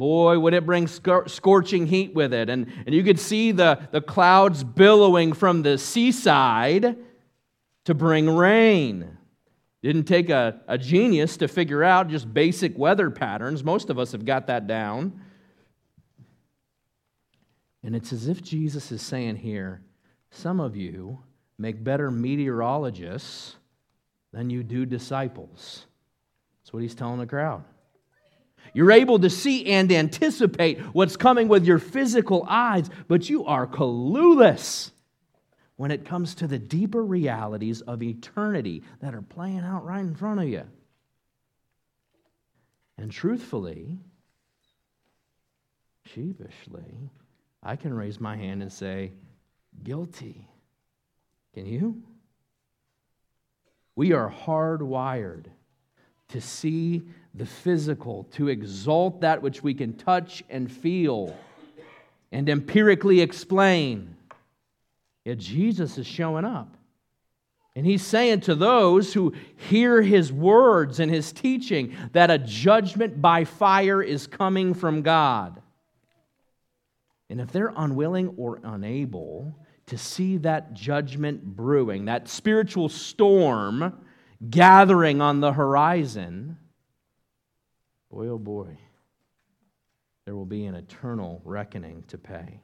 boy, 0.00 0.38
would 0.38 0.54
it 0.54 0.64
bring 0.64 0.86
scorching 0.86 1.86
heat 1.86 2.14
with 2.14 2.32
it. 2.32 2.48
And, 2.48 2.66
and 2.86 2.94
you 2.94 3.04
could 3.04 3.20
see 3.20 3.52
the, 3.52 3.78
the 3.90 4.00
clouds 4.00 4.64
billowing 4.64 5.34
from 5.34 5.60
the 5.60 5.76
seaside 5.76 6.96
to 7.84 7.94
bring 7.94 8.34
rain. 8.34 9.18
Didn't 9.82 10.04
take 10.04 10.30
a, 10.30 10.62
a 10.66 10.78
genius 10.78 11.36
to 11.36 11.48
figure 11.48 11.84
out 11.84 12.08
just 12.08 12.32
basic 12.32 12.78
weather 12.78 13.10
patterns. 13.10 13.62
Most 13.62 13.90
of 13.90 13.98
us 13.98 14.12
have 14.12 14.24
got 14.24 14.46
that 14.46 14.66
down. 14.66 15.20
And 17.82 17.94
it's 17.94 18.10
as 18.10 18.26
if 18.26 18.42
Jesus 18.42 18.90
is 18.92 19.02
saying 19.02 19.36
here 19.36 19.82
some 20.30 20.60
of 20.60 20.76
you 20.76 21.18
make 21.58 21.84
better 21.84 22.10
meteorologists 22.10 23.56
than 24.32 24.48
you 24.48 24.62
do 24.62 24.86
disciples. 24.86 25.84
That's 26.62 26.72
what 26.72 26.82
he's 26.82 26.94
telling 26.94 27.18
the 27.20 27.26
crowd. 27.26 27.64
You're 28.72 28.92
able 28.92 29.18
to 29.18 29.30
see 29.30 29.66
and 29.66 29.90
anticipate 29.90 30.78
what's 30.92 31.16
coming 31.16 31.48
with 31.48 31.64
your 31.64 31.78
physical 31.78 32.44
eyes, 32.48 32.88
but 33.08 33.28
you 33.28 33.44
are 33.44 33.66
clueless 33.66 34.92
when 35.76 35.90
it 35.90 36.04
comes 36.04 36.34
to 36.36 36.46
the 36.46 36.58
deeper 36.58 37.02
realities 37.02 37.80
of 37.80 38.02
eternity 38.02 38.82
that 39.00 39.14
are 39.14 39.22
playing 39.22 39.60
out 39.60 39.84
right 39.84 40.00
in 40.00 40.14
front 40.14 40.40
of 40.40 40.48
you. 40.48 40.64
And 42.98 43.10
truthfully, 43.10 43.98
sheepishly, 46.04 47.10
I 47.62 47.76
can 47.76 47.94
raise 47.94 48.20
my 48.20 48.36
hand 48.36 48.62
and 48.62 48.72
say, 48.72 49.12
guilty. 49.82 50.46
Can 51.54 51.66
you? 51.66 52.02
We 53.96 54.12
are 54.12 54.30
hardwired 54.30 55.46
to 56.30 56.40
see 56.40 57.02
the 57.34 57.46
physical, 57.46 58.24
to 58.32 58.48
exalt 58.48 59.20
that 59.20 59.42
which 59.42 59.62
we 59.62 59.74
can 59.74 59.94
touch 59.94 60.42
and 60.50 60.70
feel 60.70 61.36
and 62.32 62.48
empirically 62.48 63.20
explain. 63.20 64.16
Yet 65.24 65.38
Jesus 65.38 65.98
is 65.98 66.06
showing 66.06 66.44
up. 66.44 66.76
And 67.76 67.86
he's 67.86 68.04
saying 68.04 68.40
to 68.42 68.54
those 68.54 69.14
who 69.14 69.32
hear 69.68 70.02
his 70.02 70.32
words 70.32 70.98
and 70.98 71.10
his 71.10 71.32
teaching 71.32 71.94
that 72.12 72.30
a 72.30 72.38
judgment 72.38 73.22
by 73.22 73.44
fire 73.44 74.02
is 74.02 74.26
coming 74.26 74.74
from 74.74 75.02
God. 75.02 75.62
And 77.28 77.40
if 77.40 77.52
they're 77.52 77.72
unwilling 77.76 78.34
or 78.36 78.60
unable 78.64 79.54
to 79.86 79.96
see 79.96 80.38
that 80.38 80.74
judgment 80.74 81.44
brewing, 81.44 82.06
that 82.06 82.28
spiritual 82.28 82.88
storm 82.88 83.94
gathering 84.48 85.20
on 85.20 85.40
the 85.40 85.52
horizon, 85.52 86.56
boy, 88.10 88.28
oh 88.28 88.38
boy, 88.38 88.78
there 90.24 90.34
will 90.34 90.46
be 90.46 90.66
an 90.66 90.74
eternal 90.74 91.42
reckoning 91.44 92.04
to 92.08 92.16
pay. 92.16 92.60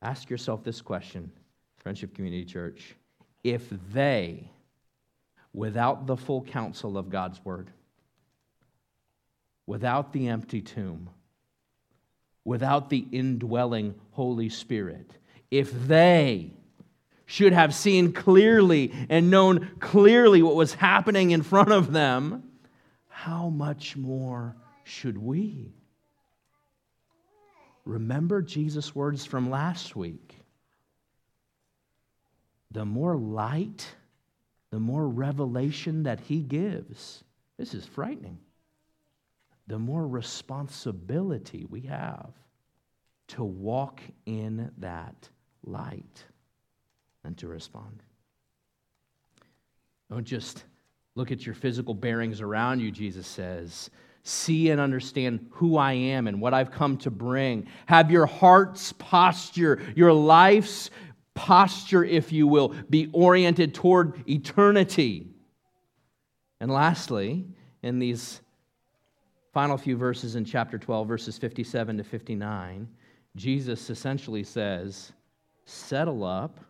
Ask 0.00 0.30
yourself 0.30 0.64
this 0.64 0.80
question 0.80 1.30
Friendship 1.76 2.14
Community 2.14 2.44
Church, 2.44 2.94
if 3.44 3.68
they, 3.92 4.50
without 5.52 6.06
the 6.06 6.16
full 6.16 6.42
counsel 6.42 6.96
of 6.96 7.10
God's 7.10 7.44
word, 7.44 7.70
without 9.66 10.12
the 10.12 10.28
empty 10.28 10.60
tomb, 10.60 11.10
without 12.44 12.90
the 12.90 13.06
indwelling 13.12 13.94
Holy 14.12 14.48
Spirit, 14.48 15.10
if 15.50 15.72
they 15.86 16.50
should 17.32 17.54
have 17.54 17.74
seen 17.74 18.12
clearly 18.12 18.92
and 19.08 19.30
known 19.30 19.70
clearly 19.80 20.42
what 20.42 20.54
was 20.54 20.74
happening 20.74 21.30
in 21.30 21.42
front 21.42 21.72
of 21.72 21.90
them, 21.90 22.42
how 23.08 23.48
much 23.48 23.96
more 23.96 24.54
should 24.84 25.16
we? 25.16 25.72
Remember 27.86 28.42
Jesus' 28.42 28.94
words 28.94 29.24
from 29.24 29.48
last 29.48 29.96
week 29.96 30.34
the 32.70 32.84
more 32.84 33.16
light, 33.16 33.86
the 34.70 34.78
more 34.78 35.08
revelation 35.08 36.02
that 36.02 36.20
he 36.20 36.42
gives. 36.42 37.24
This 37.56 37.72
is 37.72 37.86
frightening. 37.86 38.38
The 39.68 39.78
more 39.78 40.06
responsibility 40.06 41.64
we 41.64 41.80
have 41.82 42.34
to 43.28 43.42
walk 43.42 44.02
in 44.26 44.70
that 44.76 45.30
light 45.64 46.24
and 47.24 47.36
to 47.38 47.48
respond. 47.48 48.02
Don't 50.10 50.24
just 50.24 50.64
look 51.14 51.32
at 51.32 51.46
your 51.46 51.54
physical 51.54 51.94
bearings 51.94 52.40
around 52.40 52.80
you, 52.80 52.90
Jesus 52.90 53.26
says. 53.26 53.90
See 54.24 54.70
and 54.70 54.80
understand 54.80 55.48
who 55.50 55.76
I 55.76 55.92
am 55.92 56.26
and 56.26 56.40
what 56.40 56.54
I've 56.54 56.70
come 56.70 56.96
to 56.98 57.10
bring. 57.10 57.66
Have 57.86 58.10
your 58.10 58.26
heart's 58.26 58.92
posture, 58.92 59.82
your 59.96 60.12
life's 60.12 60.90
posture, 61.34 62.04
if 62.04 62.32
you 62.32 62.46
will, 62.46 62.74
be 62.90 63.08
oriented 63.12 63.74
toward 63.74 64.28
eternity. 64.28 65.28
And 66.60 66.70
lastly, 66.70 67.44
in 67.82 67.98
these 67.98 68.40
final 69.52 69.76
few 69.76 69.96
verses 69.96 70.36
in 70.36 70.44
chapter 70.44 70.78
12, 70.78 71.08
verses 71.08 71.38
57 71.38 71.96
to 71.98 72.04
59, 72.04 72.88
Jesus 73.36 73.90
essentially 73.90 74.44
says, 74.44 75.12
Settle 75.64 76.24
up 76.24 76.60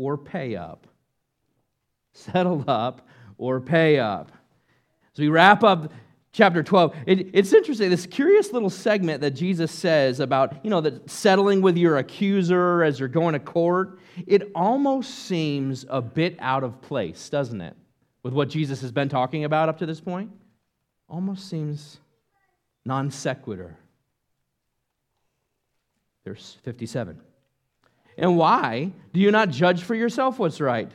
or 0.00 0.16
pay 0.16 0.56
up. 0.56 0.86
Settle 2.12 2.64
up 2.66 3.06
or 3.36 3.60
pay 3.60 3.98
up. 3.98 4.32
So 5.12 5.22
we 5.22 5.28
wrap 5.28 5.62
up 5.62 5.92
chapter 6.32 6.62
12 6.62 6.94
it, 7.06 7.30
it's 7.32 7.52
interesting 7.52 7.90
this 7.90 8.06
curious 8.06 8.52
little 8.52 8.70
segment 8.70 9.20
that 9.20 9.32
jesus 9.32 9.72
says 9.72 10.20
about 10.20 10.64
you 10.64 10.70
know 10.70 10.80
the 10.80 11.02
settling 11.06 11.60
with 11.60 11.76
your 11.76 11.96
accuser 11.96 12.84
as 12.84 13.00
you're 13.00 13.08
going 13.08 13.32
to 13.32 13.40
court 13.40 13.98
it 14.28 14.48
almost 14.54 15.10
seems 15.10 15.84
a 15.88 16.00
bit 16.00 16.36
out 16.38 16.62
of 16.62 16.80
place 16.82 17.28
doesn't 17.30 17.60
it 17.60 17.76
with 18.22 18.32
what 18.32 18.48
jesus 18.48 18.80
has 18.80 18.92
been 18.92 19.08
talking 19.08 19.42
about 19.42 19.68
up 19.68 19.76
to 19.76 19.86
this 19.86 20.00
point 20.00 20.30
almost 21.08 21.50
seems 21.50 21.98
non 22.84 23.10
sequitur 23.10 23.76
verse 26.24 26.58
57 26.62 27.20
and 28.20 28.36
why 28.36 28.92
do 29.12 29.18
you 29.18 29.32
not 29.32 29.50
judge 29.50 29.82
for 29.82 29.96
yourself 29.96 30.38
what's 30.38 30.60
right 30.60 30.92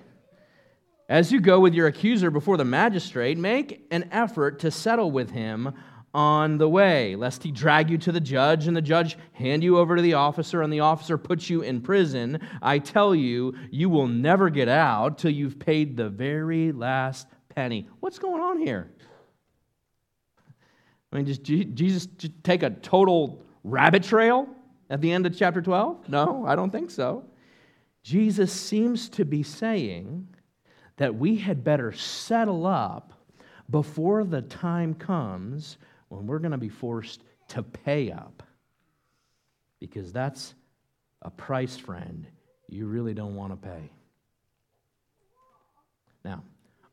as 1.08 1.32
you 1.32 1.40
go 1.40 1.60
with 1.60 1.74
your 1.74 1.88
accuser 1.88 2.32
before 2.32 2.58
the 2.58 2.66
magistrate, 2.66 3.38
make 3.38 3.86
an 3.92 4.10
effort 4.12 4.60
to 4.60 4.72
settle 4.72 5.12
with 5.12 5.30
him 5.30 5.74
on 6.16 6.58
the 6.58 6.70
way, 6.70 7.16
lest 7.16 7.44
he 7.44 7.52
drag 7.52 7.90
you 7.90 7.98
to 7.98 8.12
the 8.12 8.20
judge 8.22 8.68
and 8.68 8.76
the 8.76 8.82
judge 8.82 9.18
hand 9.34 9.64
you 9.64 9.78
over 9.78 9.98
to 9.98 10.02
the 10.02 10.14
officer 10.14 10.62
and 10.62 10.72
the 10.72 10.80
officer 10.80 11.18
puts 11.18 11.50
you 11.50 11.62
in 11.62 11.82
prison. 11.82 12.40
I 12.62 12.80
tell 12.80 13.14
you, 13.14 13.54
you 13.70 13.90
will 13.90 14.08
never 14.08 14.50
get 14.50 14.70
out 14.70 15.18
till 15.18 15.32
you've 15.32 15.60
paid 15.60 15.98
the 15.98 16.10
very 16.10 16.72
last 16.72 17.28
penny. 17.50 17.88
What's 18.00 18.18
going 18.18 18.42
on 18.42 18.60
here? 18.60 18.90
I 21.12 21.18
mean, 21.18 21.26
does 21.26 21.38
Jesus 21.38 22.08
take 22.44 22.64
a 22.64 22.70
total 22.72 23.44
rabbit 23.64 24.04
trail 24.04 24.48
at 24.90 25.02
the 25.02 25.12
end 25.12 25.26
of 25.26 25.36
chapter 25.38 25.62
12? 25.62 26.10
No, 26.10 26.46
I 26.46 26.56
don't 26.56 26.72
think 26.72 26.92
so. 26.92 27.24
Jesus 28.04 28.52
seems 28.52 29.10
to 29.10 29.26
be 29.26 29.42
saying 29.44 30.28
that 30.98 31.16
we 31.16 31.36
had 31.36 31.64
better 31.64 31.92
settle 31.92 32.66
up 32.66 33.14
before 33.70 34.24
the 34.24 34.42
time 34.42 34.94
comes 34.94 35.78
when 36.10 36.28
we're 36.28 36.40
going 36.40 36.52
to 36.52 36.58
be 36.58 36.70
forced 36.70 37.24
to 37.50 37.64
pay 37.64 38.12
up. 38.12 38.44
Because 39.80 40.14
that's 40.14 40.54
a 41.22 41.30
price, 41.30 41.78
friend, 41.78 42.28
you 42.68 42.86
really 42.86 43.14
don't 43.14 43.36
want 43.36 43.52
to 43.52 43.68
pay. 43.68 43.90
Now, 46.24 46.44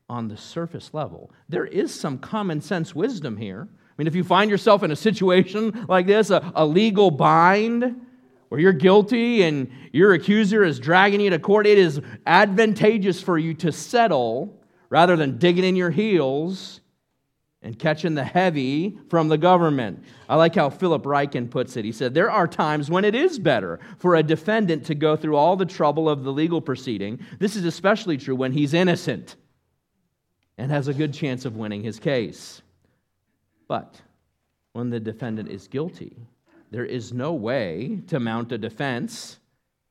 on 0.09 0.29
the 0.29 0.37
surface 0.37 0.93
level, 0.93 1.31
there 1.49 1.67
is 1.67 1.95
some 1.95 2.19
common 2.19 2.61
sense 2.61 2.95
wisdom 2.95 3.37
here. 3.37 3.69
I 3.93 3.95
mean, 3.99 4.07
if 4.07 4.15
you 4.15 4.25
find 4.25 4.51
yourself 4.51 4.83
in 4.83 4.91
a 4.91 4.97
situation 4.97 5.87
like 5.89 6.07
this, 6.07 6.31
a, 6.31 6.53
a 6.55 6.65
legal 6.65 7.11
bind, 7.11 8.07
where 8.53 8.61
you're 8.61 8.75
guilty 8.75 9.45
and 9.45 9.71
your 9.93 10.13
accuser 10.13 10.63
is 10.63 10.79
dragging 10.79 11.23
you 11.23 11.31
to 11.31 11.39
court, 11.39 11.67
it 11.67 11.79
is 11.79 12.03
advantageous 12.27 13.23
for 13.23 13.39
you 13.39 13.55
to 13.55 13.73
settle 13.73 14.61
rather 14.91 15.17
than 15.17 15.39
digging 15.39 15.65
in 15.65 15.75
your 15.75 15.91
heels 15.91 16.83
and 17.63 17.79
catching 17.79 18.15
the 18.15 18.23
heavy 18.25 18.99
from 19.09 19.29
the 19.29 19.39
government. 19.39 20.05
I 20.29 20.37
like 20.37 20.55
how 20.55 20.69
Philip 20.69 21.05
Ryken 21.05 21.49
puts 21.51 21.79
it. 21.79 21.87
He 21.87 21.93
said, 21.93 22.13
There 22.13 22.31
are 22.31 22.47
times 22.47 22.91
when 22.91 23.07
it 23.07 23.15
is 23.15 23.39
better 23.39 23.81
for 23.99 24.17
a 24.17 24.23
defendant 24.23 24.85
to 24.85 24.95
go 24.95 25.17
through 25.17 25.37
all 25.37 25.57
the 25.57 25.65
trouble 25.65 26.07
of 26.07 26.23
the 26.23 26.31
legal 26.31 26.61
proceeding. 26.61 27.21
This 27.39 27.57
is 27.57 27.65
especially 27.65 28.19
true 28.19 28.37
when 28.37 28.53
he's 28.53 28.75
innocent 28.75 29.37
and 30.59 30.71
has 30.71 30.89
a 30.89 30.95
good 30.95 31.15
chance 31.15 31.47
of 31.47 31.57
winning 31.57 31.83
his 31.83 31.99
case. 31.99 32.61
But 33.73 34.03
when 34.75 34.91
the 34.91 35.01
defendant 35.01 35.49
is 35.49 35.67
guilty, 35.67 36.15
there 36.71 36.85
is 36.85 37.15
no 37.15 37.33
way 37.33 38.03
to 38.09 38.21
mount 38.21 38.53
a 38.53 38.59
defense. 38.59 39.39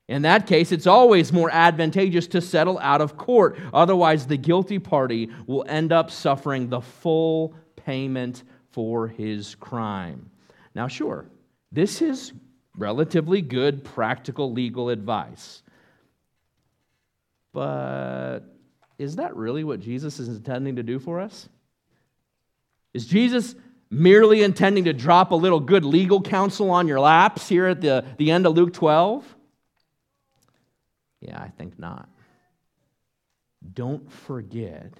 In 0.06 0.22
that 0.22 0.46
case, 0.46 0.70
it's 0.70 0.86
always 0.86 1.32
more 1.32 1.50
advantageous 1.50 2.28
to 2.28 2.40
settle 2.40 2.78
out 2.78 3.00
of 3.00 3.16
court. 3.16 3.58
Otherwise, 3.74 4.28
the 4.28 4.36
guilty 4.36 4.78
party 4.78 5.30
will 5.48 5.64
end 5.66 5.90
up 5.90 6.12
suffering 6.12 6.68
the 6.68 6.80
full 6.80 7.56
payment 7.74 8.44
for 8.70 9.08
his 9.08 9.56
crime. 9.56 10.30
Now, 10.76 10.86
sure, 10.86 11.26
this 11.72 12.02
is 12.02 12.32
relatively 12.78 13.42
good, 13.42 13.82
practical 13.82 14.52
legal 14.52 14.90
advice. 14.90 15.64
But 17.52 18.42
is 18.96 19.16
that 19.16 19.34
really 19.34 19.64
what 19.64 19.80
Jesus 19.80 20.20
is 20.20 20.28
intending 20.28 20.76
to 20.76 20.84
do 20.84 21.00
for 21.00 21.18
us? 21.18 21.48
Is 22.94 23.06
Jesus 23.06 23.54
merely 23.92 24.42
intending 24.42 24.84
to 24.84 24.92
drop 24.92 25.30
a 25.32 25.34
little 25.34 25.60
good 25.60 25.84
legal 25.84 26.22
counsel 26.22 26.70
on 26.70 26.88
your 26.88 26.98
laps 26.98 27.48
here 27.48 27.66
at 27.66 27.80
the, 27.82 28.04
the 28.16 28.30
end 28.30 28.46
of 28.46 28.54
Luke 28.54 28.72
12? 28.72 29.36
Yeah, 31.20 31.40
I 31.40 31.48
think 31.48 31.78
not. 31.78 32.08
Don't 33.74 34.10
forget 34.10 34.92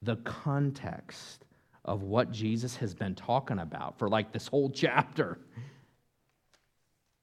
the 0.00 0.16
context 0.16 1.44
of 1.84 2.02
what 2.02 2.30
Jesus 2.30 2.76
has 2.76 2.94
been 2.94 3.14
talking 3.14 3.58
about 3.58 3.98
for 3.98 4.08
like 4.08 4.32
this 4.32 4.46
whole 4.46 4.70
chapter. 4.70 5.38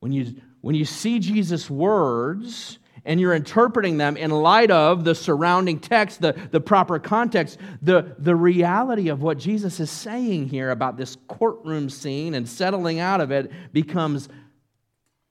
When 0.02 0.12
you, 0.12 0.36
when 0.62 0.76
you 0.76 0.86
see 0.86 1.20
Jesus' 1.20 1.70
words 1.70 2.80
and 3.08 3.22
you're 3.22 3.34
interpreting 3.34 3.98
them 3.98 4.18
in 4.18 4.30
light 4.30 4.70
of 4.70 5.06
the 5.06 5.16
surrounding 5.16 5.80
text, 5.80 6.20
the, 6.20 6.34
the 6.52 6.60
proper 6.60 7.00
context, 7.00 7.58
the, 7.82 8.16
the 8.20 8.36
reality 8.36 9.08
of 9.08 9.24
what 9.24 9.38
Jesus 9.38 9.80
is 9.80 9.90
saying 9.90 10.50
here 10.50 10.72
about 10.72 10.98
this 10.98 11.16
courtroom 11.30 11.90
scene 11.90 12.36
and 12.36 12.48
settling 12.48 13.00
out 13.00 13.22
of 13.22 13.32
it 13.32 13.50
becomes 13.72 14.28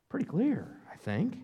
pretty 0.09 0.25
clear, 0.25 0.67
I 0.91 0.97
think. 0.97 1.37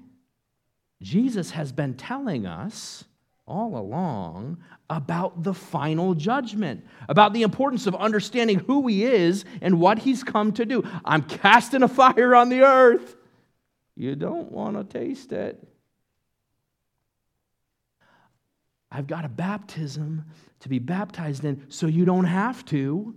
Jesus 1.03 1.51
has 1.51 1.71
been 1.71 1.95
telling 1.95 2.47
us 2.47 3.05
all 3.47 3.77
along 3.77 4.57
about 4.89 5.43
the 5.43 5.53
final 5.53 6.15
judgment, 6.15 6.87
about 7.11 7.35
the 7.35 7.43
importance 7.43 7.87
of 7.87 7.95
understanding 7.97 8.59
who 8.61 8.87
he 8.87 9.05
is 9.05 9.45
and 9.61 9.79
what 9.79 9.99
he's 9.99 10.25
come 10.25 10.53
to 10.53 10.65
do. 10.65 10.83
I'm 11.05 11.23
casting 11.25 11.83
a 11.83 11.89
fire 11.89 12.35
on 12.35 12.49
the 12.49 12.63
earth. 12.63 13.17
You 13.97 14.17
don't 14.17 14.51
want 14.51 14.79
to 14.79 14.99
taste 14.99 15.33
it. 15.33 15.69
I've 18.93 19.07
got 19.07 19.25
a 19.25 19.29
baptism 19.29 20.25
to 20.61 20.69
be 20.69 20.79
baptized 20.79 21.45
in 21.45 21.65
so 21.71 21.87
you 21.87 22.05
don't 22.05 22.27
have 22.27 22.65
to. 22.67 23.15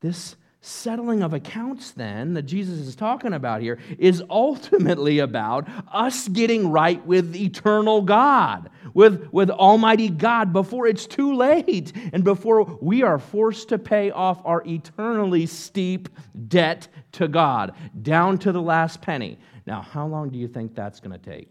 This 0.00 0.36
settling 0.60 1.22
of 1.22 1.34
accounts, 1.34 1.90
then, 1.92 2.34
that 2.34 2.42
Jesus 2.42 2.78
is 2.78 2.94
talking 2.94 3.32
about 3.32 3.60
here, 3.60 3.78
is 3.98 4.22
ultimately 4.30 5.18
about 5.18 5.68
us 5.92 6.28
getting 6.28 6.70
right 6.70 7.04
with 7.06 7.34
eternal 7.36 8.02
God, 8.02 8.70
with, 8.94 9.28
with 9.32 9.50
Almighty 9.50 10.08
God, 10.08 10.52
before 10.52 10.86
it's 10.86 11.06
too 11.06 11.34
late 11.34 11.92
and 12.12 12.24
before 12.24 12.78
we 12.80 13.02
are 13.02 13.18
forced 13.18 13.70
to 13.70 13.78
pay 13.78 14.10
off 14.10 14.40
our 14.44 14.62
eternally 14.66 15.46
steep 15.46 16.08
debt 16.48 16.88
to 17.12 17.28
God, 17.28 17.72
down 18.02 18.38
to 18.38 18.52
the 18.52 18.62
last 18.62 19.02
penny. 19.02 19.38
Now, 19.66 19.82
how 19.82 20.06
long 20.06 20.30
do 20.30 20.38
you 20.38 20.48
think 20.48 20.74
that's 20.74 21.00
going 21.00 21.18
to 21.18 21.30
take? 21.30 21.50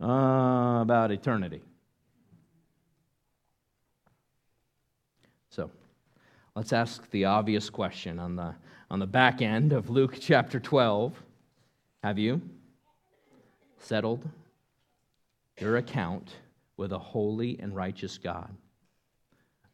Uh, 0.00 0.80
about 0.82 1.10
eternity. 1.10 1.62
So, 5.48 5.70
Let's 6.56 6.72
ask 6.72 7.10
the 7.10 7.26
obvious 7.26 7.68
question 7.68 8.18
on 8.18 8.34
the, 8.34 8.54
on 8.90 8.98
the 8.98 9.06
back 9.06 9.42
end 9.42 9.74
of 9.74 9.90
Luke 9.90 10.16
chapter 10.18 10.58
12. 10.58 11.12
Have 12.02 12.18
you 12.18 12.40
settled 13.78 14.26
your 15.60 15.76
account 15.76 16.34
with 16.78 16.92
a 16.92 16.98
holy 16.98 17.58
and 17.60 17.76
righteous 17.76 18.16
God, 18.16 18.56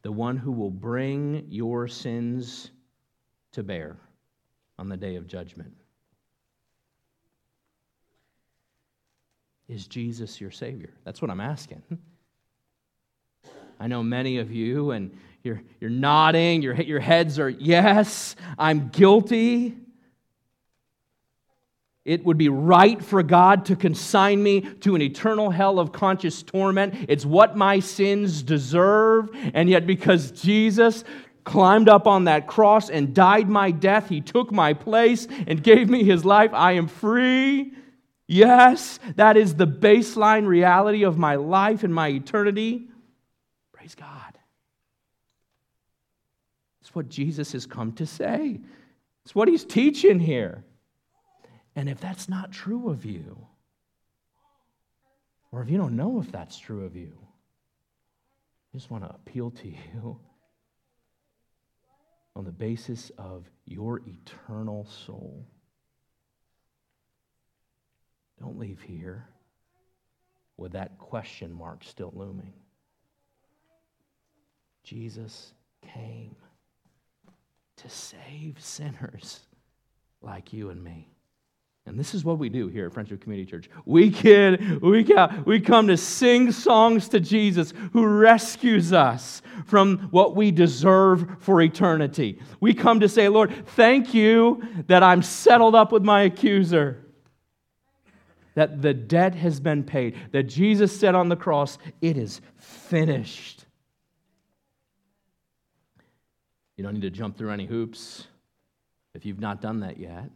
the 0.03 0.11
one 0.11 0.37
who 0.37 0.51
will 0.51 0.73
bring 0.73 1.47
your 1.49 1.87
sins 1.87 2.73
to 3.53 3.63
bear 3.63 3.97
on 4.77 4.89
the 4.89 4.97
day 4.97 5.15
of 5.15 5.29
judgment? 5.29 5.73
Is 9.73 9.87
Jesus 9.87 10.39
your 10.39 10.51
Savior? 10.51 10.91
That's 11.05 11.23
what 11.23 11.31
I'm 11.31 11.41
asking. 11.41 11.83
I 13.81 13.87
know 13.87 14.03
many 14.03 14.37
of 14.37 14.53
you, 14.53 14.91
and 14.91 15.17
you're, 15.43 15.63
you're 15.81 15.89
nodding, 15.89 16.61
your, 16.61 16.75
your 16.75 17.01
heads 17.01 17.39
are, 17.39 17.49
yes, 17.49 18.37
I'm 18.59 18.91
guilty. 18.91 19.75
It 22.05 22.23
would 22.27 22.37
be 22.37 22.51
right 22.51 23.03
for 23.03 23.23
God 23.23 23.65
to 23.67 23.77
consign 23.77 24.43
me 24.43 24.61
to 24.61 24.95
an 24.95 25.01
eternal 25.01 25.49
hell 25.49 25.79
of 25.79 25.91
conscious 25.91 26.43
torment. 26.43 27.07
It's 27.09 27.25
what 27.25 27.57
my 27.57 27.81
sins 27.81 28.43
deserve. 28.43 29.31
And 29.55 29.71
yet, 29.71 29.87
because 29.87 30.33
Jesus 30.33 31.03
climbed 31.45 31.89
up 31.89 32.07
on 32.07 32.25
that 32.25 32.47
cross 32.47 32.91
and 32.91 33.15
died 33.15 33.49
my 33.49 33.71
death, 33.71 34.11
He 34.11 34.21
took 34.21 34.53
my 34.53 34.75
place 34.75 35.27
and 35.47 35.63
gave 35.63 35.89
me 35.89 36.05
His 36.05 36.27
life. 36.27 36.51
I 36.53 36.73
am 36.73 36.89
free. 36.89 37.73
Yes, 38.27 38.99
that 39.17 39.37
is 39.37 39.55
the 39.55 39.67
baseline 39.67 40.47
reality 40.47 41.05
of 41.05 41.19
my 41.19 41.35
life 41.35 41.85
and 41.85 41.95
my 41.95 42.09
eternity. 42.09 42.89
Praise 43.73 43.95
God. 43.95 44.39
It's 46.81 46.95
what 46.95 47.09
Jesus 47.09 47.53
has 47.53 47.67
come 47.67 47.93
to 47.95 48.07
say. 48.07 48.61
It's 49.25 49.35
what 49.35 49.49
he's 49.49 49.65
teaching 49.65 50.19
here. 50.21 50.65
And 51.75 51.89
if 51.89 52.01
that's 52.01 52.29
not 52.29 52.53
true 52.53 52.91
of 52.91 53.05
you, 53.05 53.47
or 55.51 55.63
if 55.63 55.71
you 55.71 55.79
don't 55.79 55.97
know 55.97 56.21
if 56.21 56.31
that's 56.33 56.59
true 56.59 56.85
of 56.85 56.97
you, 56.97 57.13
I 58.73 58.79
just 58.79 58.91
want 58.91 59.05
to 59.05 59.11
appeal 59.11 59.51
to 59.51 59.69
you 59.69 60.19
on 62.37 62.45
the 62.45 62.53
basis 62.53 63.11
of 63.19 63.51
your 63.67 64.01
eternal 64.07 64.87
soul. 64.87 65.47
Don't 68.43 68.59
leave 68.59 68.83
here 68.83 69.25
with 70.57 70.73
that 70.73 70.99
question 70.99 71.53
mark 71.53 71.85
still 71.85 72.13
looming. 72.17 72.53
Jesus 74.83 75.53
came 75.95 76.35
to 77.77 77.89
save 77.89 78.57
sinners 78.59 79.39
like 80.23 80.53
you 80.53 80.71
and 80.71 80.83
me. 80.83 81.09
And 81.87 81.97
this 81.97 82.15
is 82.15 82.25
what 82.25 82.39
we 82.39 82.49
do 82.49 82.67
here 82.67 82.87
at 82.87 82.93
Friendship 82.93 83.21
Community 83.21 83.49
Church. 83.49 83.71
We 83.85 84.11
can, 84.11 84.81
we 84.83 85.05
can, 85.05 85.45
we 85.47 85.61
come 85.61 85.87
to 85.87 85.97
sing 85.97 86.51
songs 86.51 87.09
to 87.11 87.21
Jesus 87.21 87.73
who 87.93 88.05
rescues 88.05 88.93
us 88.93 89.41
from 89.67 89.99
what 90.11 90.35
we 90.35 90.51
deserve 90.51 91.37
for 91.39 91.63
eternity. 91.63 92.41
We 92.59 92.75
come 92.75 92.99
to 93.01 93.09
say, 93.09 93.29
Lord, 93.29 93.69
thank 93.69 94.13
you 94.13 94.65
that 94.89 95.05
I'm 95.05 95.23
settled 95.23 95.77
up 95.77 95.93
with 95.93 96.03
my 96.03 96.23
accuser. 96.23 97.03
That 98.55 98.83
the 98.83 98.95
debt 98.95 99.35
has 99.35 99.61
been 99.61 99.85
paid. 99.85 100.17
That 100.33 100.45
Jesus 100.45 100.99
said 100.99 101.15
on 101.15 101.29
the 101.29 101.37
cross, 101.37 101.79
it 102.01 102.17
is 102.17 102.41
finished. 102.57 103.65
You 106.77 106.85
don't 106.85 106.95
need 106.95 107.03
to 107.03 107.11
jump 107.11 107.37
through 107.37 107.51
any 107.51 107.67
hoops 107.67 108.27
if 109.15 109.25
you've 109.25 109.41
not 109.41 109.61
done 109.61 109.81
that 109.81 109.99
yet. 109.99 110.31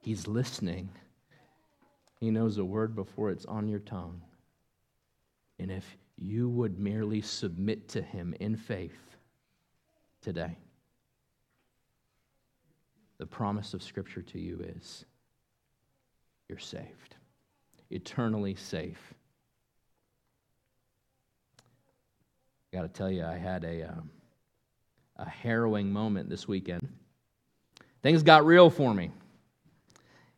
He's 0.00 0.26
listening. 0.26 0.90
He 2.20 2.30
knows 2.30 2.58
a 2.58 2.64
word 2.64 2.94
before 2.94 3.30
it's 3.30 3.46
on 3.46 3.68
your 3.68 3.78
tongue. 3.80 4.20
And 5.58 5.70
if 5.70 5.96
you 6.16 6.48
would 6.48 6.78
merely 6.78 7.20
submit 7.20 7.88
to 7.90 8.02
Him 8.02 8.34
in 8.40 8.56
faith 8.56 9.16
today, 10.20 10.58
the 13.18 13.26
promise 13.26 13.74
of 13.74 13.82
Scripture 13.82 14.22
to 14.22 14.40
you 14.40 14.60
is 14.76 15.04
you're 16.52 16.60
saved, 16.60 17.16
eternally 17.90 18.54
safe. 18.54 19.14
I 22.72 22.76
got 22.76 22.82
to 22.82 22.88
tell 22.88 23.10
you, 23.10 23.24
I 23.24 23.38
had 23.38 23.64
a. 23.64 23.88
Um, 23.88 24.10
a 25.16 25.28
harrowing 25.28 25.92
moment 25.92 26.28
this 26.28 26.48
weekend. 26.48 26.88
Things 28.02 28.22
got 28.22 28.44
real 28.44 28.70
for 28.70 28.92
me. 28.92 29.10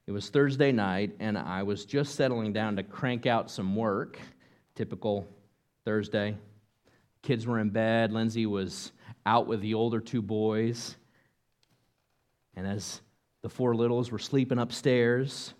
It 0.07 0.12
was 0.12 0.29
Thursday 0.29 0.73
night, 0.73 1.12
and 1.21 1.39
I 1.39 1.62
was 1.62 1.87
just 1.87 2.15
settling 2.15 2.53
down 2.53 2.77
to 2.77 2.83
crank 2.83 3.25
out 3.25 3.51
some 3.51 3.75
work. 3.75 4.19
Typical 4.75 5.27
Thursday. 5.85 6.37
Kids 7.23 7.47
were 7.47 7.59
in 7.59 7.71
bed. 7.71 8.12
Lindsay 8.12 8.45
was 8.45 8.93
out 9.25 9.47
with 9.47 9.62
the 9.62 9.73
older 9.73 10.01
two 10.01 10.21
boys. 10.21 10.97
And 12.55 12.67
as 12.67 13.01
the 13.41 13.49
four 13.49 13.75
littles 13.75 14.11
were 14.11 14.19
sleeping 14.19 14.59
upstairs, 14.59 15.55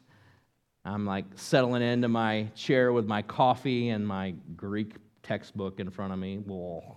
I'm 0.85 1.07
like 1.07 1.25
settling 1.35 1.83
into 1.83 2.09
my 2.09 2.49
chair 2.55 2.93
with 2.93 3.07
my 3.07 3.23
coffee 3.23 3.89
and 3.89 4.07
my 4.07 4.35
Greek 4.55 4.97
textbook 5.23 5.81
in 5.81 5.91
front 5.91 6.13
of 6.13 6.19
me. 6.19 6.37
Whoa. 6.37 6.97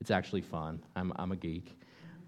It's 0.00 0.10
actually 0.10 0.42
fun. 0.42 0.82
I'm, 0.94 1.12
I'm 1.16 1.32
a 1.32 1.36
geek. 1.36 1.78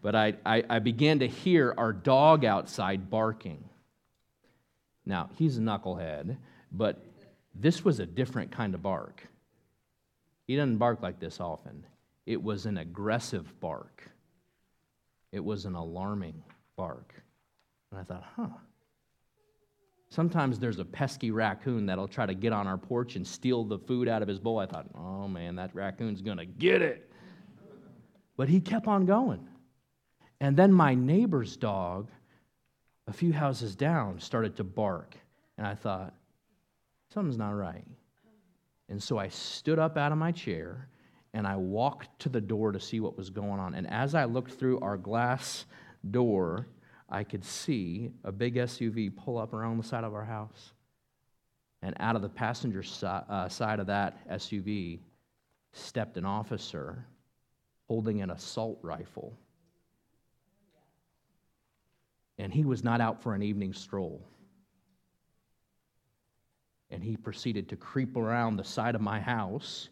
But 0.00 0.14
I, 0.14 0.34
I, 0.44 0.64
I 0.68 0.78
began 0.78 1.20
to 1.20 1.28
hear 1.28 1.74
our 1.76 1.92
dog 1.92 2.44
outside 2.44 3.10
barking. 3.10 3.64
Now, 5.06 5.30
he's 5.36 5.58
a 5.58 5.60
knucklehead, 5.60 6.36
but 6.70 7.04
this 7.54 7.84
was 7.84 8.00
a 8.00 8.06
different 8.06 8.50
kind 8.50 8.74
of 8.74 8.82
bark. 8.82 9.26
He 10.46 10.56
doesn't 10.56 10.78
bark 10.78 11.02
like 11.02 11.20
this 11.20 11.40
often. 11.40 11.84
it 12.26 12.42
was 12.42 12.66
an 12.66 12.78
aggressive 12.78 13.58
bark. 13.60 14.08
It 15.32 15.44
was 15.44 15.64
an 15.64 15.74
alarming 15.74 16.42
bark. 16.76 17.14
And 17.90 18.00
I 18.00 18.04
thought, 18.04 18.24
huh. 18.36 18.48
Sometimes 20.12 20.58
there's 20.58 20.78
a 20.78 20.84
pesky 20.84 21.30
raccoon 21.30 21.86
that'll 21.86 22.06
try 22.06 22.26
to 22.26 22.34
get 22.34 22.52
on 22.52 22.66
our 22.66 22.76
porch 22.76 23.16
and 23.16 23.26
steal 23.26 23.64
the 23.64 23.78
food 23.78 24.08
out 24.08 24.20
of 24.20 24.28
his 24.28 24.38
bowl. 24.38 24.58
I 24.58 24.66
thought, 24.66 24.84
oh 24.94 25.26
man, 25.26 25.56
that 25.56 25.74
raccoon's 25.74 26.20
to 26.20 26.44
get 26.44 26.82
it. 26.82 27.10
But 28.36 28.50
he 28.50 28.60
kept 28.60 28.86
on 28.86 29.06
going. 29.06 29.48
And 30.38 30.54
then 30.54 30.70
my 30.70 30.94
neighbor's 30.94 31.56
dog, 31.56 32.10
a 33.06 33.12
few 33.14 33.32
houses 33.32 33.74
down, 33.74 34.20
started 34.20 34.54
to 34.56 34.64
bark. 34.64 35.16
And 35.56 35.66
I 35.66 35.74
thought, 35.74 36.12
something's 37.14 37.38
not 37.38 37.52
right. 37.52 37.86
And 38.90 39.02
so 39.02 39.16
I 39.16 39.28
stood 39.28 39.78
up 39.78 39.96
out 39.96 40.12
of 40.12 40.18
my 40.18 40.30
chair 40.30 40.88
and 41.32 41.46
I 41.46 41.56
walked 41.56 42.18
to 42.18 42.28
the 42.28 42.42
door 42.42 42.72
to 42.72 42.80
see 42.80 43.00
what 43.00 43.16
was 43.16 43.30
going 43.30 43.58
on. 43.60 43.72
And 43.72 43.88
as 43.88 44.14
I 44.14 44.26
looked 44.26 44.52
through 44.52 44.78
our 44.80 44.98
glass 44.98 45.64
door, 46.10 46.66
I 47.12 47.24
could 47.24 47.44
see 47.44 48.10
a 48.24 48.32
big 48.32 48.54
SUV 48.54 49.14
pull 49.14 49.36
up 49.36 49.52
around 49.52 49.76
the 49.76 49.84
side 49.84 50.02
of 50.02 50.14
our 50.14 50.24
house. 50.24 50.72
And 51.82 51.94
out 52.00 52.16
of 52.16 52.22
the 52.22 52.28
passenger 52.30 52.82
si- 52.82 53.06
uh, 53.06 53.50
side 53.50 53.80
of 53.80 53.86
that 53.88 54.26
SUV 54.30 54.98
stepped 55.72 56.16
an 56.16 56.24
officer 56.24 57.04
holding 57.86 58.22
an 58.22 58.30
assault 58.30 58.78
rifle. 58.80 59.36
And 62.38 62.50
he 62.50 62.64
was 62.64 62.82
not 62.82 63.02
out 63.02 63.22
for 63.22 63.34
an 63.34 63.42
evening 63.42 63.74
stroll. 63.74 64.26
And 66.90 67.04
he 67.04 67.18
proceeded 67.18 67.68
to 67.68 67.76
creep 67.76 68.16
around 68.16 68.56
the 68.56 68.64
side 68.64 68.94
of 68.94 69.02
my 69.02 69.20
house. 69.20 69.90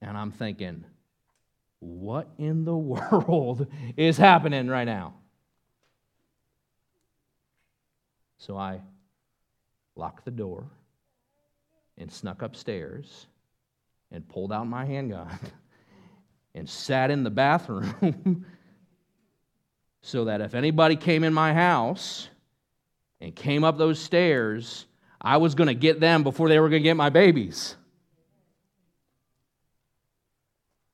And 0.00 0.16
I'm 0.16 0.30
thinking, 0.30 0.86
what 1.82 2.28
in 2.38 2.64
the 2.64 2.76
world 2.76 3.66
is 3.96 4.16
happening 4.16 4.68
right 4.68 4.84
now? 4.84 5.14
So 8.38 8.56
I 8.56 8.80
locked 9.96 10.24
the 10.24 10.30
door 10.30 10.64
and 11.98 12.10
snuck 12.10 12.42
upstairs 12.42 13.26
and 14.10 14.26
pulled 14.28 14.52
out 14.52 14.66
my 14.66 14.84
handgun 14.84 15.38
and 16.54 16.68
sat 16.68 17.10
in 17.10 17.24
the 17.24 17.30
bathroom 17.30 18.46
so 20.02 20.24
that 20.26 20.40
if 20.40 20.54
anybody 20.54 20.96
came 20.96 21.24
in 21.24 21.32
my 21.32 21.52
house 21.52 22.28
and 23.20 23.34
came 23.34 23.64
up 23.64 23.78
those 23.78 23.98
stairs, 23.98 24.86
I 25.20 25.36
was 25.36 25.54
going 25.54 25.68
to 25.68 25.74
get 25.74 26.00
them 26.00 26.22
before 26.22 26.48
they 26.48 26.58
were 26.58 26.68
going 26.68 26.82
to 26.82 26.88
get 26.88 26.96
my 26.96 27.10
babies. 27.10 27.76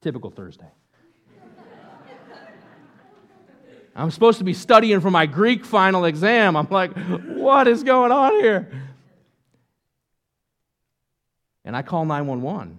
Typical 0.01 0.30
Thursday. 0.30 0.70
I'm 3.96 4.12
supposed 4.12 4.38
to 4.38 4.44
be 4.44 4.55
studying 4.55 5.01
for 5.01 5.11
my 5.11 5.26
Greek 5.26 5.64
final 5.64 6.05
exam. 6.05 6.57
I'm 6.57 6.68
like, 6.70 6.92
what 7.26 7.66
is 7.66 7.82
going 7.82 8.12
on 8.12 8.32
here? 8.34 8.70
And 11.64 11.76
I 11.76 11.82
call 11.82 12.05
911 12.05 12.78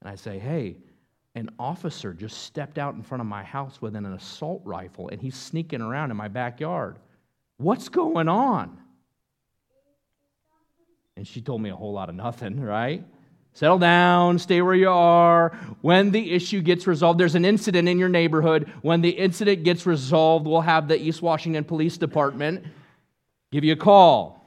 and 0.00 0.10
I 0.10 0.14
say, 0.14 0.38
hey, 0.38 0.78
an 1.34 1.50
officer 1.58 2.14
just 2.14 2.42
stepped 2.42 2.78
out 2.78 2.94
in 2.94 3.02
front 3.02 3.20
of 3.20 3.26
my 3.26 3.42
house 3.42 3.80
with 3.80 3.94
an 3.94 4.06
assault 4.06 4.62
rifle 4.64 5.08
and 5.10 5.20
he's 5.20 5.36
sneaking 5.36 5.82
around 5.82 6.10
in 6.10 6.16
my 6.16 6.28
backyard. 6.28 6.98
What's 7.58 7.90
going 7.90 8.28
on? 8.28 8.78
And 11.16 11.28
she 11.28 11.42
told 11.42 11.60
me 11.60 11.68
a 11.68 11.76
whole 11.76 11.92
lot 11.92 12.08
of 12.08 12.14
nothing, 12.14 12.60
right? 12.60 13.04
Settle 13.54 13.78
down, 13.78 14.38
stay 14.38 14.62
where 14.62 14.74
you 14.74 14.88
are. 14.88 15.50
When 15.82 16.10
the 16.10 16.32
issue 16.32 16.62
gets 16.62 16.86
resolved, 16.86 17.20
there's 17.20 17.34
an 17.34 17.44
incident 17.44 17.86
in 17.86 17.98
your 17.98 18.08
neighborhood. 18.08 18.72
When 18.80 19.02
the 19.02 19.10
incident 19.10 19.62
gets 19.62 19.84
resolved, 19.84 20.46
we'll 20.46 20.62
have 20.62 20.88
the 20.88 20.98
East 20.98 21.20
Washington 21.20 21.64
Police 21.64 21.98
Department 21.98 22.64
give 23.50 23.62
you 23.62 23.74
a 23.74 23.76
call. 23.76 24.42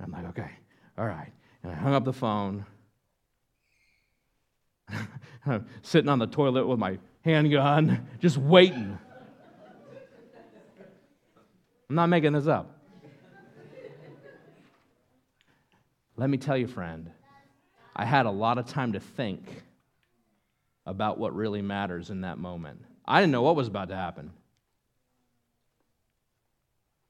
I'm 0.00 0.12
like, 0.12 0.26
okay, 0.26 0.50
all 0.96 1.06
right. 1.06 1.32
And 1.62 1.72
I 1.72 1.74
hung 1.74 1.94
up 1.94 2.04
the 2.04 2.12
phone. 2.12 2.64
I'm 5.44 5.66
sitting 5.82 6.08
on 6.08 6.20
the 6.20 6.28
toilet 6.28 6.66
with 6.66 6.78
my 6.78 6.98
handgun, 7.24 8.06
just 8.20 8.36
waiting. 8.36 8.96
I'm 11.88 11.96
not 11.96 12.06
making 12.06 12.32
this 12.34 12.46
up. 12.46 12.72
Let 16.16 16.30
me 16.30 16.38
tell 16.38 16.56
you, 16.56 16.66
friend, 16.66 17.10
I 17.96 18.04
had 18.04 18.26
a 18.26 18.30
lot 18.30 18.58
of 18.58 18.66
time 18.66 18.92
to 18.92 19.00
think 19.00 19.42
about 20.84 21.18
what 21.18 21.34
really 21.34 21.62
matters 21.62 22.10
in 22.10 22.20
that 22.20 22.36
moment. 22.36 22.84
I 23.06 23.20
didn't 23.20 23.32
know 23.32 23.42
what 23.42 23.56
was 23.56 23.68
about 23.68 23.88
to 23.88 23.96
happen. 23.96 24.30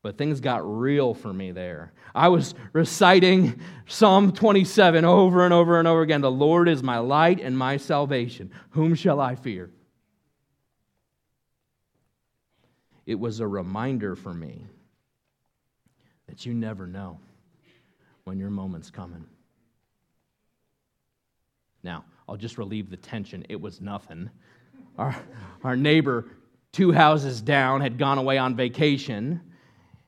But 0.02 0.16
things 0.16 0.38
got 0.38 0.60
real 0.64 1.12
for 1.12 1.32
me 1.32 1.50
there. 1.50 1.92
I 2.14 2.28
was 2.28 2.54
reciting 2.72 3.60
Psalm 3.86 4.30
27 4.30 5.04
over 5.04 5.44
and 5.44 5.52
over 5.52 5.80
and 5.80 5.88
over 5.88 6.02
again. 6.02 6.20
The 6.20 6.30
Lord 6.30 6.68
is 6.68 6.84
my 6.84 6.98
light 6.98 7.40
and 7.40 7.58
my 7.58 7.78
salvation. 7.78 8.52
Whom 8.70 8.94
shall 8.94 9.20
I 9.20 9.34
fear? 9.34 9.70
It 13.04 13.16
was 13.16 13.40
a 13.40 13.48
reminder 13.48 14.14
for 14.14 14.32
me 14.32 14.66
that 16.28 16.46
you 16.46 16.54
never 16.54 16.86
know 16.86 17.18
when 18.22 18.38
your 18.38 18.50
moment's 18.50 18.92
coming. 18.92 19.26
Now, 21.86 22.04
I'll 22.28 22.36
just 22.36 22.58
relieve 22.58 22.90
the 22.90 22.96
tension. 22.96 23.46
It 23.48 23.60
was 23.60 23.80
nothing. 23.80 24.28
Our, 24.98 25.14
our 25.62 25.76
neighbor, 25.76 26.26
two 26.72 26.90
houses 26.90 27.40
down, 27.40 27.80
had 27.80 27.96
gone 27.96 28.18
away 28.18 28.38
on 28.38 28.56
vacation 28.56 29.40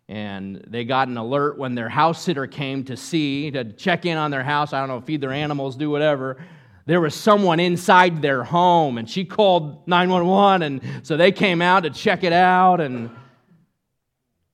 and 0.08 0.64
they 0.66 0.84
got 0.84 1.06
an 1.06 1.16
alert 1.16 1.56
when 1.56 1.76
their 1.76 1.88
house 1.88 2.20
sitter 2.20 2.48
came 2.48 2.82
to 2.84 2.96
see, 2.96 3.52
to 3.52 3.72
check 3.74 4.06
in 4.06 4.16
on 4.16 4.32
their 4.32 4.42
house. 4.42 4.72
I 4.72 4.80
don't 4.80 4.88
know, 4.88 5.00
feed 5.00 5.20
their 5.20 5.32
animals, 5.32 5.76
do 5.76 5.88
whatever. 5.88 6.38
There 6.86 7.00
was 7.00 7.14
someone 7.14 7.60
inside 7.60 8.22
their 8.22 8.42
home, 8.42 8.98
and 8.98 9.08
she 9.08 9.24
called 9.24 9.86
911, 9.86 10.62
and 10.62 11.06
so 11.06 11.16
they 11.16 11.30
came 11.30 11.62
out 11.62 11.84
to 11.84 11.90
check 11.90 12.24
it 12.24 12.32
out. 12.32 12.80
And 12.80 13.10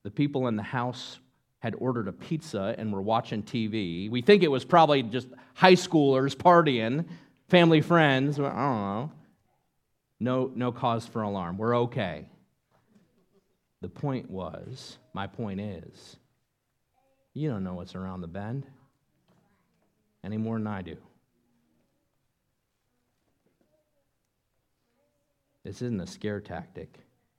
the 0.03 0.11
people 0.11 0.49
in 0.49 0.57
the 0.57 0.63
house 0.63 1.21
had 1.65 1.75
ordered 1.79 2.09
a 2.09 2.13
pizza 2.13 2.75
and 2.77 2.93
were 2.93 3.01
watching 3.01 3.43
TV. 3.43 4.11
We 4.11 4.21
think 4.21 4.43
it 4.43 4.51
was 4.51 4.67
probably 4.67 5.03
just 5.03 5.29
high 5.55 5.73
schoolers 5.73 6.37
partying, 6.37 7.07
family 7.49 7.81
friends. 7.81 8.39
I 8.39 8.43
don't 8.43 8.53
know. 8.53 9.13
No, 10.21 10.53
no 10.55 10.73
cause 10.73 11.07
for 11.07 11.23
alarm. 11.23 11.57
We're 11.57 11.75
okay. 11.85 12.27
The 13.81 13.89
point 13.89 14.31
was, 14.31 14.99
my 15.15 15.27
point 15.27 15.59
is, 15.59 16.19
you 17.33 17.49
don't 17.49 17.65
know 17.65 17.73
what's 17.73 17.95
around 17.95 18.21
the 18.21 18.27
bend 18.27 18.67
any 20.23 20.37
more 20.37 20.59
than 20.59 20.67
I 20.67 20.83
do. 20.83 20.99
This 25.65 25.77
isn't 25.77 26.01
a 26.03 26.07
scare 26.07 26.41
tactic, 26.41 26.99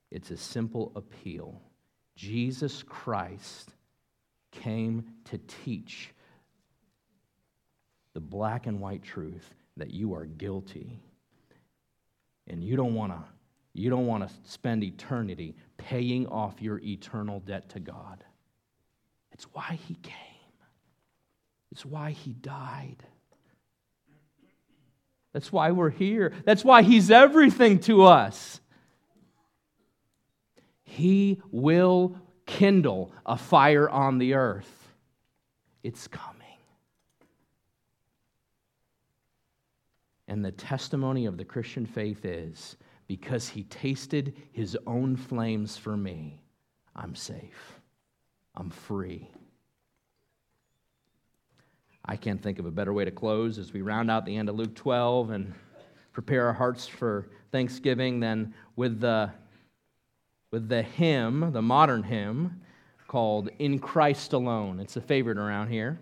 it's 0.10 0.32
a 0.32 0.38
simple 0.38 0.92
appeal. 0.96 1.62
Jesus 2.16 2.82
Christ 2.82 3.76
came 4.62 5.06
to 5.26 5.38
teach 5.64 6.12
the 8.14 8.20
black 8.20 8.66
and 8.66 8.80
white 8.80 9.04
truth 9.04 9.54
that 9.78 9.92
you 9.92 10.14
are 10.14 10.26
guilty 10.26 11.00
and 12.48 12.64
you 12.64 12.76
don't 12.76 12.96
want 12.96 13.12
to 13.12 13.20
you 13.74 13.90
don't 13.90 14.08
want 14.08 14.28
to 14.28 14.34
spend 14.50 14.86
eternity 14.86 15.54
paying 15.76 16.28
off 16.28 16.62
your 16.62 16.80
eternal 16.80 17.42
debt 17.42 17.68
to 17.70 17.82
God. 17.82 18.24
It's 19.34 19.44
why 19.52 19.78
he 19.88 19.96
came, 19.96 20.14
it's 21.72 21.86
why 21.86 22.12
he 22.12 22.32
died. 22.32 23.04
That's 25.34 25.52
why 25.52 25.72
we're 25.72 25.90
here. 25.90 26.32
That's 26.46 26.64
why 26.64 26.82
he's 26.82 27.12
everything 27.12 27.80
to 27.80 28.04
us. 28.04 28.62
He 30.84 31.42
will 31.52 32.16
kindle 32.46 33.12
a 33.26 33.38
fire 33.38 33.90
on 33.90 34.18
the 34.18 34.34
earth. 34.34 34.90
It's 35.84 36.08
coming. 36.08 36.36
And 40.28 40.44
the 40.44 40.52
testimony 40.52 41.26
of 41.28 41.38
the 41.38 41.46
Christian 41.46 41.86
faith 41.86 42.26
is 42.26 42.78
because 43.08 43.48
he 43.48 43.64
tasted 43.64 44.34
his 44.52 44.78
own 44.88 45.16
flames 45.16 45.78
for 45.78 45.96
me, 45.96 46.42
I'm 46.96 47.14
safe. 47.14 47.80
I'm 48.56 48.70
free. 48.70 49.30
I 52.06 52.16
can't 52.16 52.42
think 52.42 52.60
of 52.60 52.66
a 52.66 52.72
better 52.72 52.94
way 52.94 53.06
to 53.06 53.12
close 53.12 53.58
as 53.58 53.74
we 53.74 53.82
round 53.82 54.10
out 54.10 54.26
the 54.26 54.36
end 54.36 54.50
of 54.50 54.56
Luke 54.56 54.76
12 54.76 55.32
and 55.32 55.54
prepare 56.14 56.46
our 56.46 56.54
hearts 56.54 56.88
for 56.88 57.30
Thanksgiving 57.52 58.20
than 58.20 58.54
with 58.76 59.00
the, 59.00 59.32
with 60.56 60.70
the 60.70 60.84
hymn, 60.84 61.52
the 61.52 61.62
modern 61.62 62.02
hymn, 62.02 62.62
called 63.10 63.50
In 63.60 63.78
Christ 63.78 64.32
Alone. 64.32 64.80
It's 64.80 64.96
a 64.96 65.02
favorite 65.02 65.38
around 65.38 65.68
here. 65.68 66.00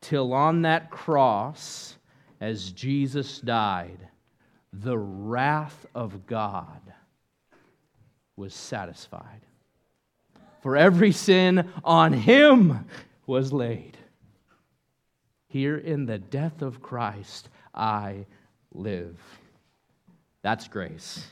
Till 0.00 0.32
on 0.32 0.62
that 0.62 0.92
cross, 0.92 1.96
as 2.40 2.70
Jesus 2.70 3.40
died, 3.40 3.98
the 4.72 4.96
wrath 4.96 5.86
of 5.92 6.24
God 6.28 6.80
was 8.36 8.54
satisfied. 8.54 9.40
For 10.62 10.76
every 10.76 11.10
sin 11.10 11.68
on 11.82 12.12
him 12.12 12.86
was 13.26 13.52
laid. 13.52 13.98
Here 15.48 15.78
in 15.78 16.06
the 16.06 16.18
death 16.18 16.62
of 16.62 16.80
Christ, 16.80 17.48
I 17.74 18.24
live. 18.72 19.18
That's 20.42 20.68
grace. 20.68 21.26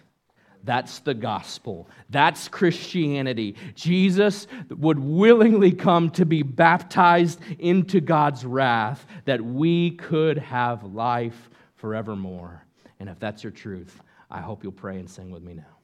That's 0.69 0.99
the 0.99 1.15
gospel. 1.15 1.89
That's 2.11 2.47
Christianity. 2.47 3.57
Jesus 3.75 4.47
would 4.69 4.99
willingly 4.99 5.73
come 5.73 6.11
to 6.11 6.27
be 6.27 6.43
baptized 6.43 7.41
into 7.59 8.03
God's 8.03 8.45
wrath 8.45 9.07
that 9.25 9.41
we 9.41 9.93
could 9.93 10.37
have 10.37 10.85
life 10.85 11.49
forevermore. 11.77 12.63
And 13.01 13.09
if 13.09 13.19
that's 13.19 13.43
your 13.43 13.51
truth, 13.51 14.03
I 14.31 14.43
hope 14.43 14.63
you'll 14.63 14.73
pray 14.73 14.99
and 14.99 15.09
sing 15.09 15.31
with 15.31 15.43
me 15.43 15.55
now. 15.55 15.79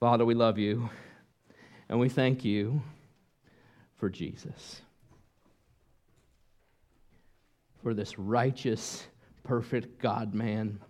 Father, 0.00 0.24
we 0.24 0.32
love 0.32 0.56
you 0.56 0.88
and 1.90 2.00
we 2.00 2.08
thank 2.08 2.46
you 2.46 2.80
for 3.98 4.08
Jesus, 4.08 4.80
for 7.82 7.92
this 7.92 8.18
righteous, 8.18 9.06
perfect 9.44 10.00
God 10.00 10.32
man 10.32 10.80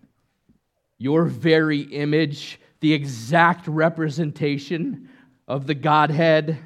your 0.98 1.24
very 1.24 1.80
image, 1.80 2.60
the 2.80 2.92
exact 2.92 3.66
representation 3.66 5.08
of 5.46 5.66
the 5.66 5.74
Godhead, 5.74 6.58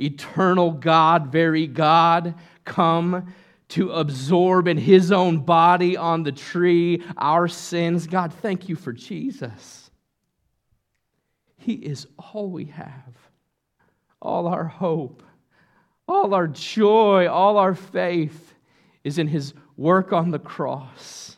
eternal 0.00 0.70
God, 0.70 1.32
very 1.32 1.66
God, 1.66 2.34
come 2.64 3.32
to 3.68 3.90
absorb 3.90 4.68
in 4.68 4.78
his 4.78 5.10
own 5.10 5.38
body 5.38 5.96
on 5.96 6.22
the 6.22 6.32
tree 6.32 7.02
our 7.16 7.48
sins. 7.48 8.06
God, 8.06 8.32
thank 8.32 8.68
you 8.68 8.76
for 8.76 8.92
Jesus. 8.92 9.90
He 11.58 11.72
is 11.74 12.06
all 12.16 12.48
we 12.48 12.66
have, 12.66 13.16
all 14.22 14.46
our 14.46 14.66
hope, 14.66 15.22
all 16.06 16.32
our 16.32 16.46
joy, 16.46 17.28
all 17.28 17.58
our 17.58 17.74
faith 17.74 18.54
is 19.02 19.18
in 19.18 19.26
his 19.26 19.52
work 19.76 20.12
on 20.12 20.30
the 20.30 20.38
cross. 20.38 21.35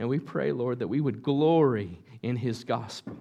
And 0.00 0.08
we 0.08 0.18
pray, 0.18 0.50
Lord, 0.50 0.78
that 0.78 0.88
we 0.88 1.02
would 1.02 1.22
glory 1.22 2.00
in 2.22 2.34
his 2.34 2.64
gospel, 2.64 3.18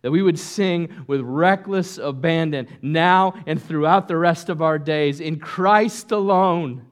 that 0.00 0.12
we 0.12 0.22
would 0.22 0.38
sing 0.38 1.04
with 1.08 1.20
reckless 1.20 1.98
abandon 1.98 2.68
now 2.80 3.34
and 3.48 3.60
throughout 3.60 4.06
the 4.06 4.16
rest 4.16 4.48
of 4.48 4.62
our 4.62 4.78
days 4.78 5.18
in 5.18 5.40
Christ 5.40 6.12
alone. 6.12 6.86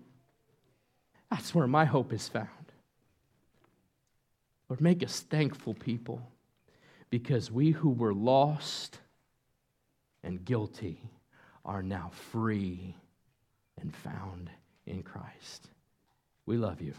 That's 1.31 1.55
where 1.55 1.69
my 1.69 1.85
hope 1.85 2.13
is 2.13 2.27
found. 2.27 2.49
Lord, 4.69 4.81
make 4.81 5.05
us 5.05 5.21
thankful 5.21 5.75
people 5.75 6.21
because 7.09 7.49
we 7.49 7.71
who 7.71 7.91
were 7.91 8.15
lost 8.15 8.99
and 10.25 10.45
guilty 10.45 11.01
are 11.65 11.83
now 11.83 12.11
free 12.33 12.97
and 13.81 13.95
found 13.95 14.51
in 14.85 15.05
Christ. 15.05 15.69
We 16.45 16.57
love 16.57 16.81
you. 16.81 16.95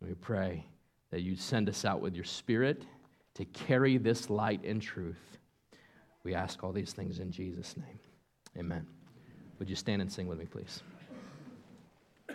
We 0.00 0.14
pray 0.14 0.66
that 1.10 1.22
you 1.22 1.36
send 1.36 1.68
us 1.68 1.84
out 1.84 2.00
with 2.00 2.14
your 2.14 2.24
Spirit 2.24 2.84
to 3.34 3.44
carry 3.46 3.98
this 3.98 4.30
light 4.30 4.64
and 4.64 4.80
truth. 4.80 5.38
We 6.24 6.34
ask 6.34 6.62
all 6.62 6.72
these 6.72 6.92
things 6.92 7.18
in 7.18 7.30
Jesus' 7.30 7.76
name. 7.76 7.98
Amen. 8.58 8.86
Would 9.58 9.68
you 9.68 9.76
stand 9.76 10.02
and 10.02 10.10
sing 10.10 10.26
with 10.26 10.38
me, 10.38 10.46
please? 10.46 10.82